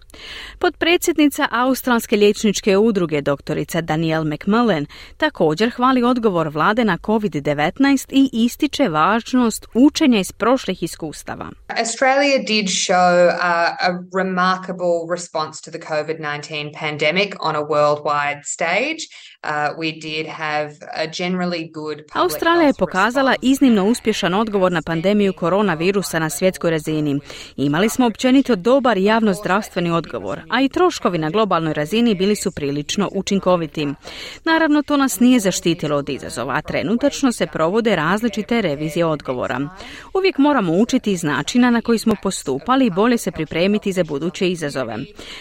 Podpredsjednica 0.60 1.48
Australske 1.52 2.16
liječničke 2.16 2.78
udruge 2.78 3.22
doktorica 3.22 3.82
Danielle 3.82 4.36
McMullen 4.36 4.86
također 5.18 5.70
hvali 5.70 6.04
odgovor 6.04 6.48
vlade 6.48 6.86
na 6.86 6.98
COVID-19 6.98 8.06
i 8.10 8.30
ističe 8.34 8.90
važnost 8.90 9.66
učenja 9.74 10.20
iz 10.20 10.32
prošlih 10.32 10.84
iskustava. 10.84 11.50
Australia 11.68 12.38
did 12.48 12.66
show 12.66 13.30
a, 13.42 13.76
a 13.80 13.90
remarkable 14.18 14.98
response 15.12 15.62
to 15.66 15.72
the 15.72 15.88
COVID-19 15.88 16.80
pandemic 16.80 17.36
on 17.40 17.56
a 17.56 17.62
worldwide 17.62 18.42
stage. 18.46 19.02
Uh, 19.44 19.50
Australija 22.14 22.68
je 22.68 22.74
pokazala 22.80 23.36
iznimno 23.42 23.86
uspješan 23.86 24.34
odgovor 24.34 24.72
na 24.72 24.82
pandemiju 24.82 25.34
koronavirusa 25.34 26.20
na 26.20 26.30
svjetskoj 26.30 26.72
razini. 26.72 27.20
Imali 27.58 27.90
smo 27.90 28.06
općenito 28.06 28.56
dobar 28.56 28.98
javnozdravstveni 28.98 29.92
odgovor, 29.92 30.42
a 30.50 30.62
i 30.62 30.70
troškovi 30.70 31.18
na 31.18 31.30
globalnoj 31.30 31.74
razini 31.74 32.16
bili 32.16 32.36
su 32.36 32.52
prilično 32.52 33.10
učinkoviti. 33.12 33.88
Naravno, 34.46 34.82
to 34.82 34.98
nas 34.98 35.20
nije 35.20 35.40
zaštitilo 35.40 35.98
od 35.98 36.10
izazova, 36.10 36.54
a 36.54 36.62
trenutačno 36.62 37.32
se 37.32 37.48
provode 37.48 37.96
različite 37.96 38.62
revizije 38.62 39.06
odgovora. 39.06 39.60
Uvijek 40.14 40.38
moramo 40.38 40.74
učiti 40.74 41.12
iz 41.12 41.24
načina 41.24 41.70
na 41.70 41.82
koji 41.82 42.00
smo 42.00 42.16
postupali 42.24 42.86
i 42.86 42.92
bolje 42.92 43.18
se 43.18 43.32
pripremiti 43.32 43.92
za 43.92 44.04
buduće 44.04 44.50
izazove. 44.50 44.98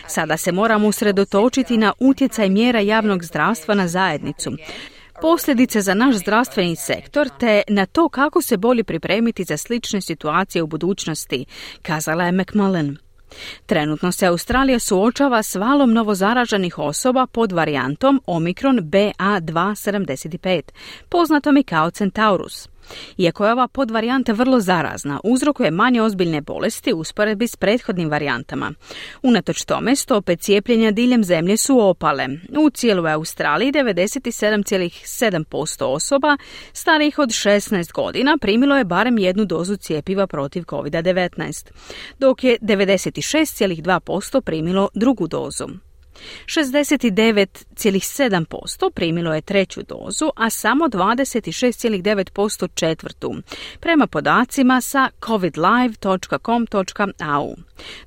Sada 0.06 0.36
se 0.36 0.52
moramo 0.52 0.88
usredotočiti 0.88 1.76
na 1.76 1.92
utjecaj 1.98 2.48
mjera 2.48 2.80
javnog 2.80 3.24
zdravstva 3.24 3.74
na 3.74 3.87
zajednicu 3.88 4.50
posljedice 5.20 5.80
za 5.80 5.94
naš 5.94 6.16
zdravstveni 6.16 6.76
sektor 6.76 7.28
te 7.40 7.62
na 7.68 7.86
to 7.86 8.08
kako 8.08 8.42
se 8.42 8.56
bolje 8.56 8.84
pripremiti 8.84 9.44
za 9.44 9.56
slične 9.56 10.00
situacije 10.00 10.62
u 10.62 10.66
budućnosti, 10.66 11.44
kazala 11.82 12.24
je 12.24 12.32
McMullen. 12.32 12.96
Trenutno 13.66 14.12
se 14.12 14.26
Australija 14.26 14.78
suočava 14.78 15.42
s 15.42 15.54
valom 15.54 15.92
novozaraženih 15.92 16.78
osoba 16.78 17.26
pod 17.26 17.52
varijantom 17.52 18.22
Omikron 18.26 18.78
BA275, 18.78 20.62
poznatom 21.08 21.56
i 21.56 21.62
kao 21.62 21.90
Centaurus. 21.90 22.68
Iako 23.16 23.46
je 23.46 23.52
ova 23.52 23.68
podvarijanta 23.68 24.32
vrlo 24.32 24.60
zarazna, 24.60 25.20
uzrokuje 25.24 25.70
manje 25.70 26.02
ozbiljne 26.02 26.40
bolesti 26.40 26.92
usporedbi 26.92 27.48
s 27.48 27.56
prethodnim 27.56 28.10
varijantama. 28.10 28.72
Unatoč 29.22 29.64
tome, 29.64 29.96
stope 29.96 30.36
cijepljenja 30.36 30.90
diljem 30.90 31.24
zemlje 31.24 31.56
su 31.56 31.80
opale. 31.80 32.28
U 32.58 32.70
cijeloj 32.70 33.12
Australiji 33.12 33.72
97,7% 33.72 35.84
osoba 35.84 36.36
starijih 36.72 37.18
od 37.18 37.28
16 37.28 37.92
godina 37.92 38.38
primilo 38.40 38.76
je 38.76 38.84
barem 38.84 39.18
jednu 39.18 39.44
dozu 39.44 39.76
cijepiva 39.76 40.26
protiv 40.26 40.62
COVID-19, 40.62 41.70
dok 42.18 42.44
je 42.44 42.58
96,2% 42.60 44.40
primilo 44.40 44.88
drugu 44.94 45.26
dozu. 45.26 45.87
69,7% 46.46 48.90
primilo 48.90 49.34
je 49.34 49.40
treću 49.40 49.82
dozu, 49.82 50.30
a 50.36 50.50
samo 50.50 50.84
26,9% 50.84 52.68
četvrtu, 52.74 53.34
prema 53.80 54.06
podacima 54.06 54.80
sa 54.80 55.10
covidlive.com.au. 55.26 57.54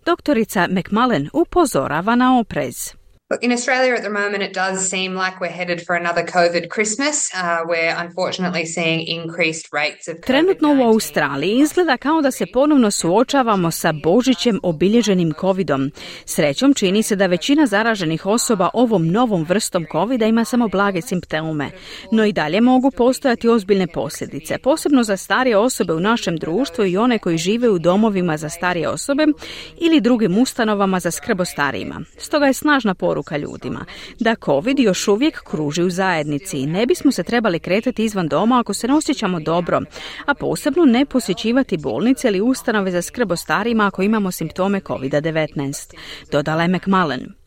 Doktorica 0.05 0.67
McMullen 0.67 1.29
upozorava 1.33 2.15
na 2.15 2.39
oprez. 2.39 3.00
Look, 3.31 3.43
in 3.43 3.51
Australia 3.53 3.93
at 3.93 4.01
the 4.01 4.09
moment, 4.09 4.43
it 4.43 4.53
does 4.53 4.89
seem 4.89 5.15
like 5.15 5.39
we're 5.39 5.57
headed 5.57 5.85
for 5.85 5.95
another 5.95 6.23
COVID 6.25 6.69
Christmas. 6.75 7.31
Uh, 7.33 7.59
we're 7.65 7.95
unfortunately 8.05 8.65
seeing 8.65 9.07
increased 9.07 9.65
rates 9.73 10.07
of 10.07 10.15
Trenutno 10.25 10.69
u 10.73 10.87
Australiji 10.87 11.59
izgleda 11.59 11.97
kao 11.97 12.21
da 12.21 12.31
se 12.31 12.45
ponovno 12.53 12.91
suočavamo 12.91 13.71
sa 13.71 13.91
Božićem 14.03 14.59
obilježenim 14.63 15.33
covidom. 15.41 15.91
Srećom 16.25 16.73
čini 16.73 17.03
se 17.03 17.15
da 17.15 17.25
većina 17.25 17.65
zaraženih 17.65 18.25
osoba 18.25 18.69
ovom 18.73 19.07
novom 19.07 19.45
vrstom 19.49 19.85
covida 19.91 20.25
ima 20.25 20.45
samo 20.45 20.67
blage 20.67 21.01
simptome, 21.01 21.69
no 22.11 22.25
i 22.25 22.33
dalje 22.33 22.61
mogu 22.61 22.91
postojati 22.91 23.49
ozbiljne 23.49 23.87
posljedice, 23.87 24.57
posebno 24.57 25.03
za 25.03 25.17
starije 25.17 25.57
osobe 25.57 25.93
u 25.93 25.99
našem 25.99 26.37
društvu 26.37 26.85
i 26.85 26.97
one 26.97 27.19
koji 27.19 27.37
žive 27.37 27.69
u 27.69 27.79
domovima 27.79 28.37
za 28.37 28.49
starije 28.49 28.89
osobe 28.89 29.25
ili 29.77 30.01
drugim 30.01 30.37
ustanovama 30.37 30.99
za 30.99 31.11
skrb 31.11 31.39
o 31.39 31.45
starijima. 31.45 32.01
Stoga 32.17 32.45
je 32.45 32.53
snažna 32.53 32.93
poruka 32.93 33.20
poruka 33.21 33.37
ljudima 33.37 33.85
da 34.19 34.35
COVID 34.45 34.79
još 34.79 35.07
uvijek 35.07 35.43
kruži 35.43 35.83
u 35.83 35.89
zajednici 35.89 36.57
i 36.57 36.65
ne 36.65 36.85
bismo 36.85 37.11
se 37.11 37.23
trebali 37.23 37.59
kretati 37.59 38.03
izvan 38.03 38.27
doma 38.27 38.59
ako 38.59 38.73
se 38.73 38.87
ne 38.87 38.93
osjećamo 38.93 39.39
dobro, 39.39 39.81
a 40.25 40.33
posebno 40.33 40.85
ne 40.85 41.05
posjećivati 41.05 41.77
bolnice 41.77 42.27
ili 42.27 42.41
ustanove 42.41 42.91
za 42.91 43.01
skrb 43.01 43.31
o 43.31 43.35
starima 43.35 43.87
ako 43.87 44.01
imamo 44.01 44.31
simptome 44.31 44.79
COVID-19, 44.79 45.95
dodala 46.31 46.61
je 46.61 46.67
McMullen. 46.67 47.40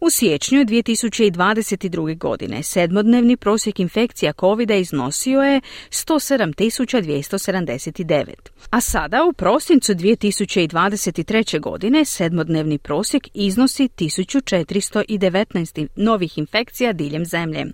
U 0.00 0.10
siječnju 0.10 0.64
2022. 0.64 2.18
godine 2.18 2.62
sedmodnevni 2.62 3.36
prosjek 3.36 3.80
infekcija 3.80 4.32
COVID 4.40 4.70
iznosio 4.70 5.42
je 5.42 5.60
107.279, 5.90 8.24
a 8.70 8.80
sada 8.80 9.24
u 9.24 9.32
prosincu 9.32 9.92
2023. 9.92 11.60
godine 11.60 12.04
sedmodnevni 12.04 12.78
prosjek 12.78 13.28
iznosi 13.34 13.88
1419 13.88 15.86
novih 15.96 16.38
infekcija 16.38 16.92
diljem 16.92 17.24
zemlje. 17.24 17.66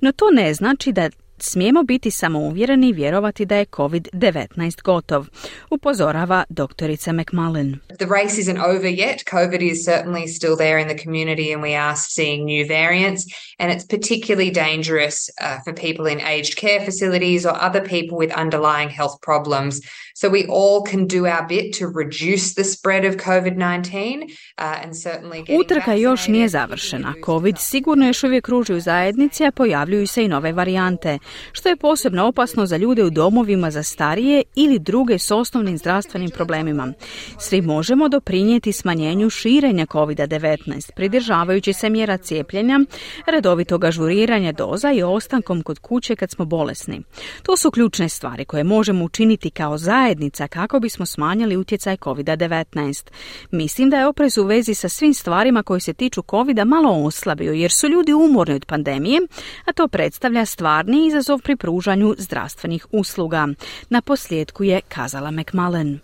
No 0.00 0.12
to 0.12 0.30
ne 0.30 0.54
znači 0.54 0.92
da 0.92 1.10
smijemo 1.38 1.82
biti 1.82 2.10
samouvjereni 2.10 2.88
i 2.88 2.92
vjerovati 2.92 3.44
da 3.46 3.56
je 3.56 3.64
COVID-19 3.66 4.82
gotov, 4.82 5.26
upozorava 5.70 6.44
doktorica 6.48 7.12
McMullen. 7.12 7.78
The 7.98 8.06
race 8.06 8.40
isn't 8.40 8.58
over 8.58 8.90
yet. 8.90 9.24
COVID 9.32 9.72
is 9.72 9.84
certainly 9.84 10.28
still 10.28 10.56
there 10.56 10.82
in 10.82 10.88
the 10.88 11.04
community 11.04 11.54
and 11.54 11.62
we 11.62 11.76
are 11.76 11.96
seeing 11.96 12.44
new 12.44 12.66
variants 12.68 13.22
and 13.58 13.72
it's 13.72 13.86
particularly 13.86 14.50
dangerous 14.50 15.30
uh, 15.40 15.58
for 15.64 15.74
people 15.74 16.12
in 16.12 16.20
aged 16.20 16.56
care 16.56 16.84
facilities 16.84 17.46
or 17.46 17.54
other 17.68 17.80
people 17.88 18.18
with 18.18 18.32
underlying 18.32 18.90
health 18.90 19.20
problems. 19.20 19.80
So 20.18 20.30
we 20.30 20.46
all 20.48 20.82
can 20.90 21.06
do 21.06 21.26
our 21.26 21.46
bit 21.48 21.78
to 21.78 21.86
reduce 21.86 22.54
the 22.54 22.64
spread 22.64 23.04
of 23.04 23.16
COVID-19 23.16 24.22
uh, 24.58 24.82
and 24.82 24.92
certainly 24.94 25.58
Utrka 25.60 25.94
još 25.94 26.28
nije 26.28 26.48
završena. 26.48 27.14
COVID 27.24 27.58
sigurno 27.58 28.06
još 28.06 28.24
uvijek 28.24 28.44
kruži 28.44 28.74
u 28.74 28.80
zajednici, 28.80 29.44
a 29.44 29.50
pojavljuju 29.50 30.06
se 30.06 30.24
i 30.24 30.28
nove 30.28 30.52
varijante, 30.52 31.18
što 31.52 31.68
je 31.68 31.76
posebno 31.76 32.26
opasno 32.26 32.66
za 32.66 32.76
ljude 32.76 33.04
u 33.04 33.10
domovima 33.10 33.70
za 33.70 33.82
starije 33.82 34.42
ili 34.54 34.78
druge 34.78 35.18
s 35.18 35.30
osnovnim 35.30 35.78
zdravstvenim 35.78 36.30
problemima. 36.30 36.92
Svi 37.38 37.60
možemo 37.60 38.08
doprinijeti 38.08 38.72
smanjenju 38.72 39.30
širenja 39.30 39.86
COVID-19, 39.86 40.92
pridržavajući 40.96 41.72
se 41.72 41.90
mjera 41.90 42.16
cijepljenja, 42.16 42.80
redovitog 43.26 43.84
ažuriranja 43.84 44.52
doza 44.52 44.92
i 44.92 45.02
ostankom 45.02 45.62
kod 45.62 45.78
kuće 45.78 46.16
kad 46.16 46.30
smo 46.30 46.44
bolesni. 46.44 47.02
To 47.42 47.56
su 47.56 47.70
ključne 47.70 48.08
stvari 48.08 48.44
koje 48.44 48.64
možemo 48.64 49.04
učiniti 49.04 49.50
kao 49.50 49.78
zajednica 49.78 50.05
zajednica 50.06 50.48
kako 50.48 50.80
bismo 50.80 51.06
smanjili 51.06 51.56
utjecaj 51.56 51.96
COVID-19. 51.96 53.10
Mislim 53.50 53.90
da 53.90 53.96
je 53.96 54.06
oprez 54.06 54.38
u 54.38 54.44
vezi 54.44 54.74
sa 54.74 54.88
svim 54.88 55.14
stvarima 55.14 55.62
koji 55.62 55.80
se 55.80 55.92
tiču 55.92 56.22
COVID-a 56.30 56.64
malo 56.64 57.04
oslabio 57.06 57.52
jer 57.52 57.72
su 57.72 57.88
ljudi 57.88 58.12
umorni 58.12 58.54
od 58.54 58.64
pandemije, 58.66 59.20
a 59.64 59.72
to 59.72 59.88
predstavlja 59.88 60.44
stvarni 60.44 61.06
izazov 61.06 61.38
pri 61.42 61.56
pružanju 61.56 62.14
zdravstvenih 62.18 62.86
usluga. 62.92 63.48
Na 63.90 64.02
posljedku 64.02 64.64
je 64.64 64.80
kazala 64.88 65.30
McMullen. 65.30 65.98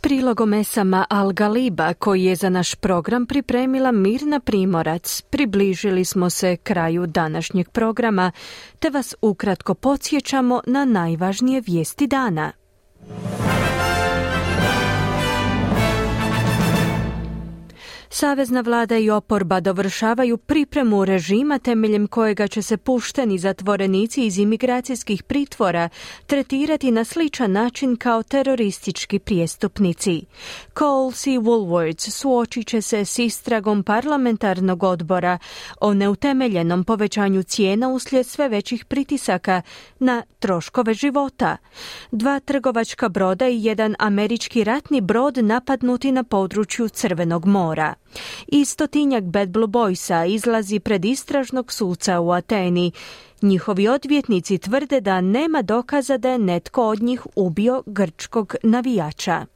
Prilogom 0.00 0.54
Esama 0.54 1.06
Al-Galiba 1.10 1.94
koji 1.94 2.24
je 2.24 2.36
za 2.36 2.48
naš 2.48 2.74
program 2.74 3.26
pripremila 3.26 3.92
Mirna 3.92 4.40
Primorac, 4.40 5.22
približili 5.30 6.04
smo 6.04 6.30
se 6.30 6.56
kraju 6.56 7.06
današnjeg 7.06 7.70
programa, 7.70 8.32
te 8.78 8.90
vas 8.90 9.14
ukratko 9.22 9.74
podsjećamo 9.74 10.60
na 10.66 10.84
najvažnije 10.84 11.62
vijesti 11.66 12.06
dana. 12.06 12.52
Savezna 18.18 18.60
vlada 18.60 18.96
i 18.96 19.10
oporba 19.10 19.60
dovršavaju 19.60 20.36
pripremu 20.36 21.04
režima 21.04 21.58
temeljem 21.58 22.06
kojega 22.06 22.48
će 22.48 22.62
se 22.62 22.76
pušteni 22.76 23.38
zatvorenici 23.38 24.26
iz 24.26 24.38
imigracijskih 24.38 25.22
pritvora 25.22 25.88
tretirati 26.26 26.90
na 26.90 27.04
sličan 27.04 27.52
način 27.52 27.96
kao 27.96 28.22
teroristički 28.22 29.18
prijestupnici. 29.18 30.22
Coles 30.78 31.26
i 31.26 31.38
Woolworths 31.38 32.10
suočit 32.10 32.66
će 32.66 32.82
se 32.82 33.04
s 33.04 33.18
istragom 33.18 33.82
parlamentarnog 33.82 34.82
odbora 34.82 35.38
o 35.80 35.94
neutemeljenom 35.94 36.84
povećanju 36.84 37.42
cijena 37.42 37.88
uslijed 37.88 38.26
sve 38.26 38.48
većih 38.48 38.84
pritisaka 38.84 39.62
na 39.98 40.22
troškove 40.38 40.94
života. 40.94 41.56
Dva 42.10 42.40
trgovačka 42.40 43.08
broda 43.08 43.48
i 43.48 43.64
jedan 43.64 43.94
američki 43.98 44.64
ratni 44.64 45.00
brod 45.00 45.38
napadnuti 45.38 46.12
na 46.12 46.24
području 46.24 46.88
Crvenog 46.88 47.46
mora. 47.46 47.94
I 48.46 48.64
stotinjak 48.64 49.24
Bad 49.24 49.48
Blue 49.48 49.66
Boysa 49.66 50.26
izlazi 50.26 50.80
pred 50.80 51.04
istražnog 51.04 51.72
suca 51.72 52.20
u 52.20 52.30
Ateni. 52.30 52.92
Njihovi 53.42 53.88
odvjetnici 53.88 54.58
tvrde 54.58 55.00
da 55.00 55.20
nema 55.20 55.62
dokaza 55.62 56.16
da 56.16 56.30
je 56.30 56.38
netko 56.38 56.88
od 56.88 57.02
njih 57.02 57.26
ubio 57.36 57.82
grčkog 57.86 58.54
navijača. 58.62 59.46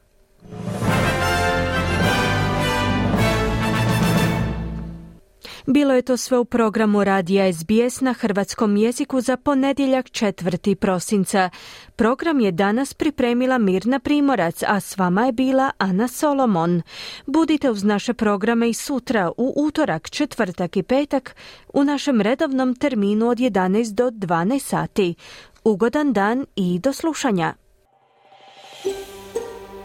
Bilo 5.72 5.94
je 5.94 6.02
to 6.02 6.16
sve 6.16 6.38
u 6.38 6.44
programu 6.44 7.04
Radija 7.04 7.52
SBS 7.52 8.00
na 8.00 8.12
hrvatskom 8.12 8.76
jeziku 8.76 9.20
za 9.20 9.36
ponedjeljak 9.36 10.06
4. 10.06 10.74
prosinca. 10.74 11.50
Program 11.96 12.40
je 12.40 12.52
danas 12.52 12.94
pripremila 12.94 13.58
Mirna 13.58 13.98
Primorac, 13.98 14.62
a 14.66 14.80
s 14.80 14.96
vama 14.96 15.26
je 15.26 15.32
bila 15.32 15.70
Ana 15.78 16.08
Solomon. 16.08 16.82
Budite 17.26 17.70
uz 17.70 17.84
naše 17.84 18.14
programe 18.14 18.68
i 18.68 18.74
sutra 18.74 19.30
u 19.36 19.54
utorak, 19.56 20.10
četvrtak 20.10 20.76
i 20.76 20.82
petak 20.82 21.36
u 21.74 21.84
našem 21.84 22.20
redovnom 22.20 22.74
terminu 22.74 23.28
od 23.28 23.38
11 23.38 23.94
do 23.94 24.10
12 24.10 24.58
sati. 24.58 25.14
Ugodan 25.64 26.12
dan 26.12 26.46
i 26.56 26.78
do 26.78 26.92
slušanja. 26.92 27.54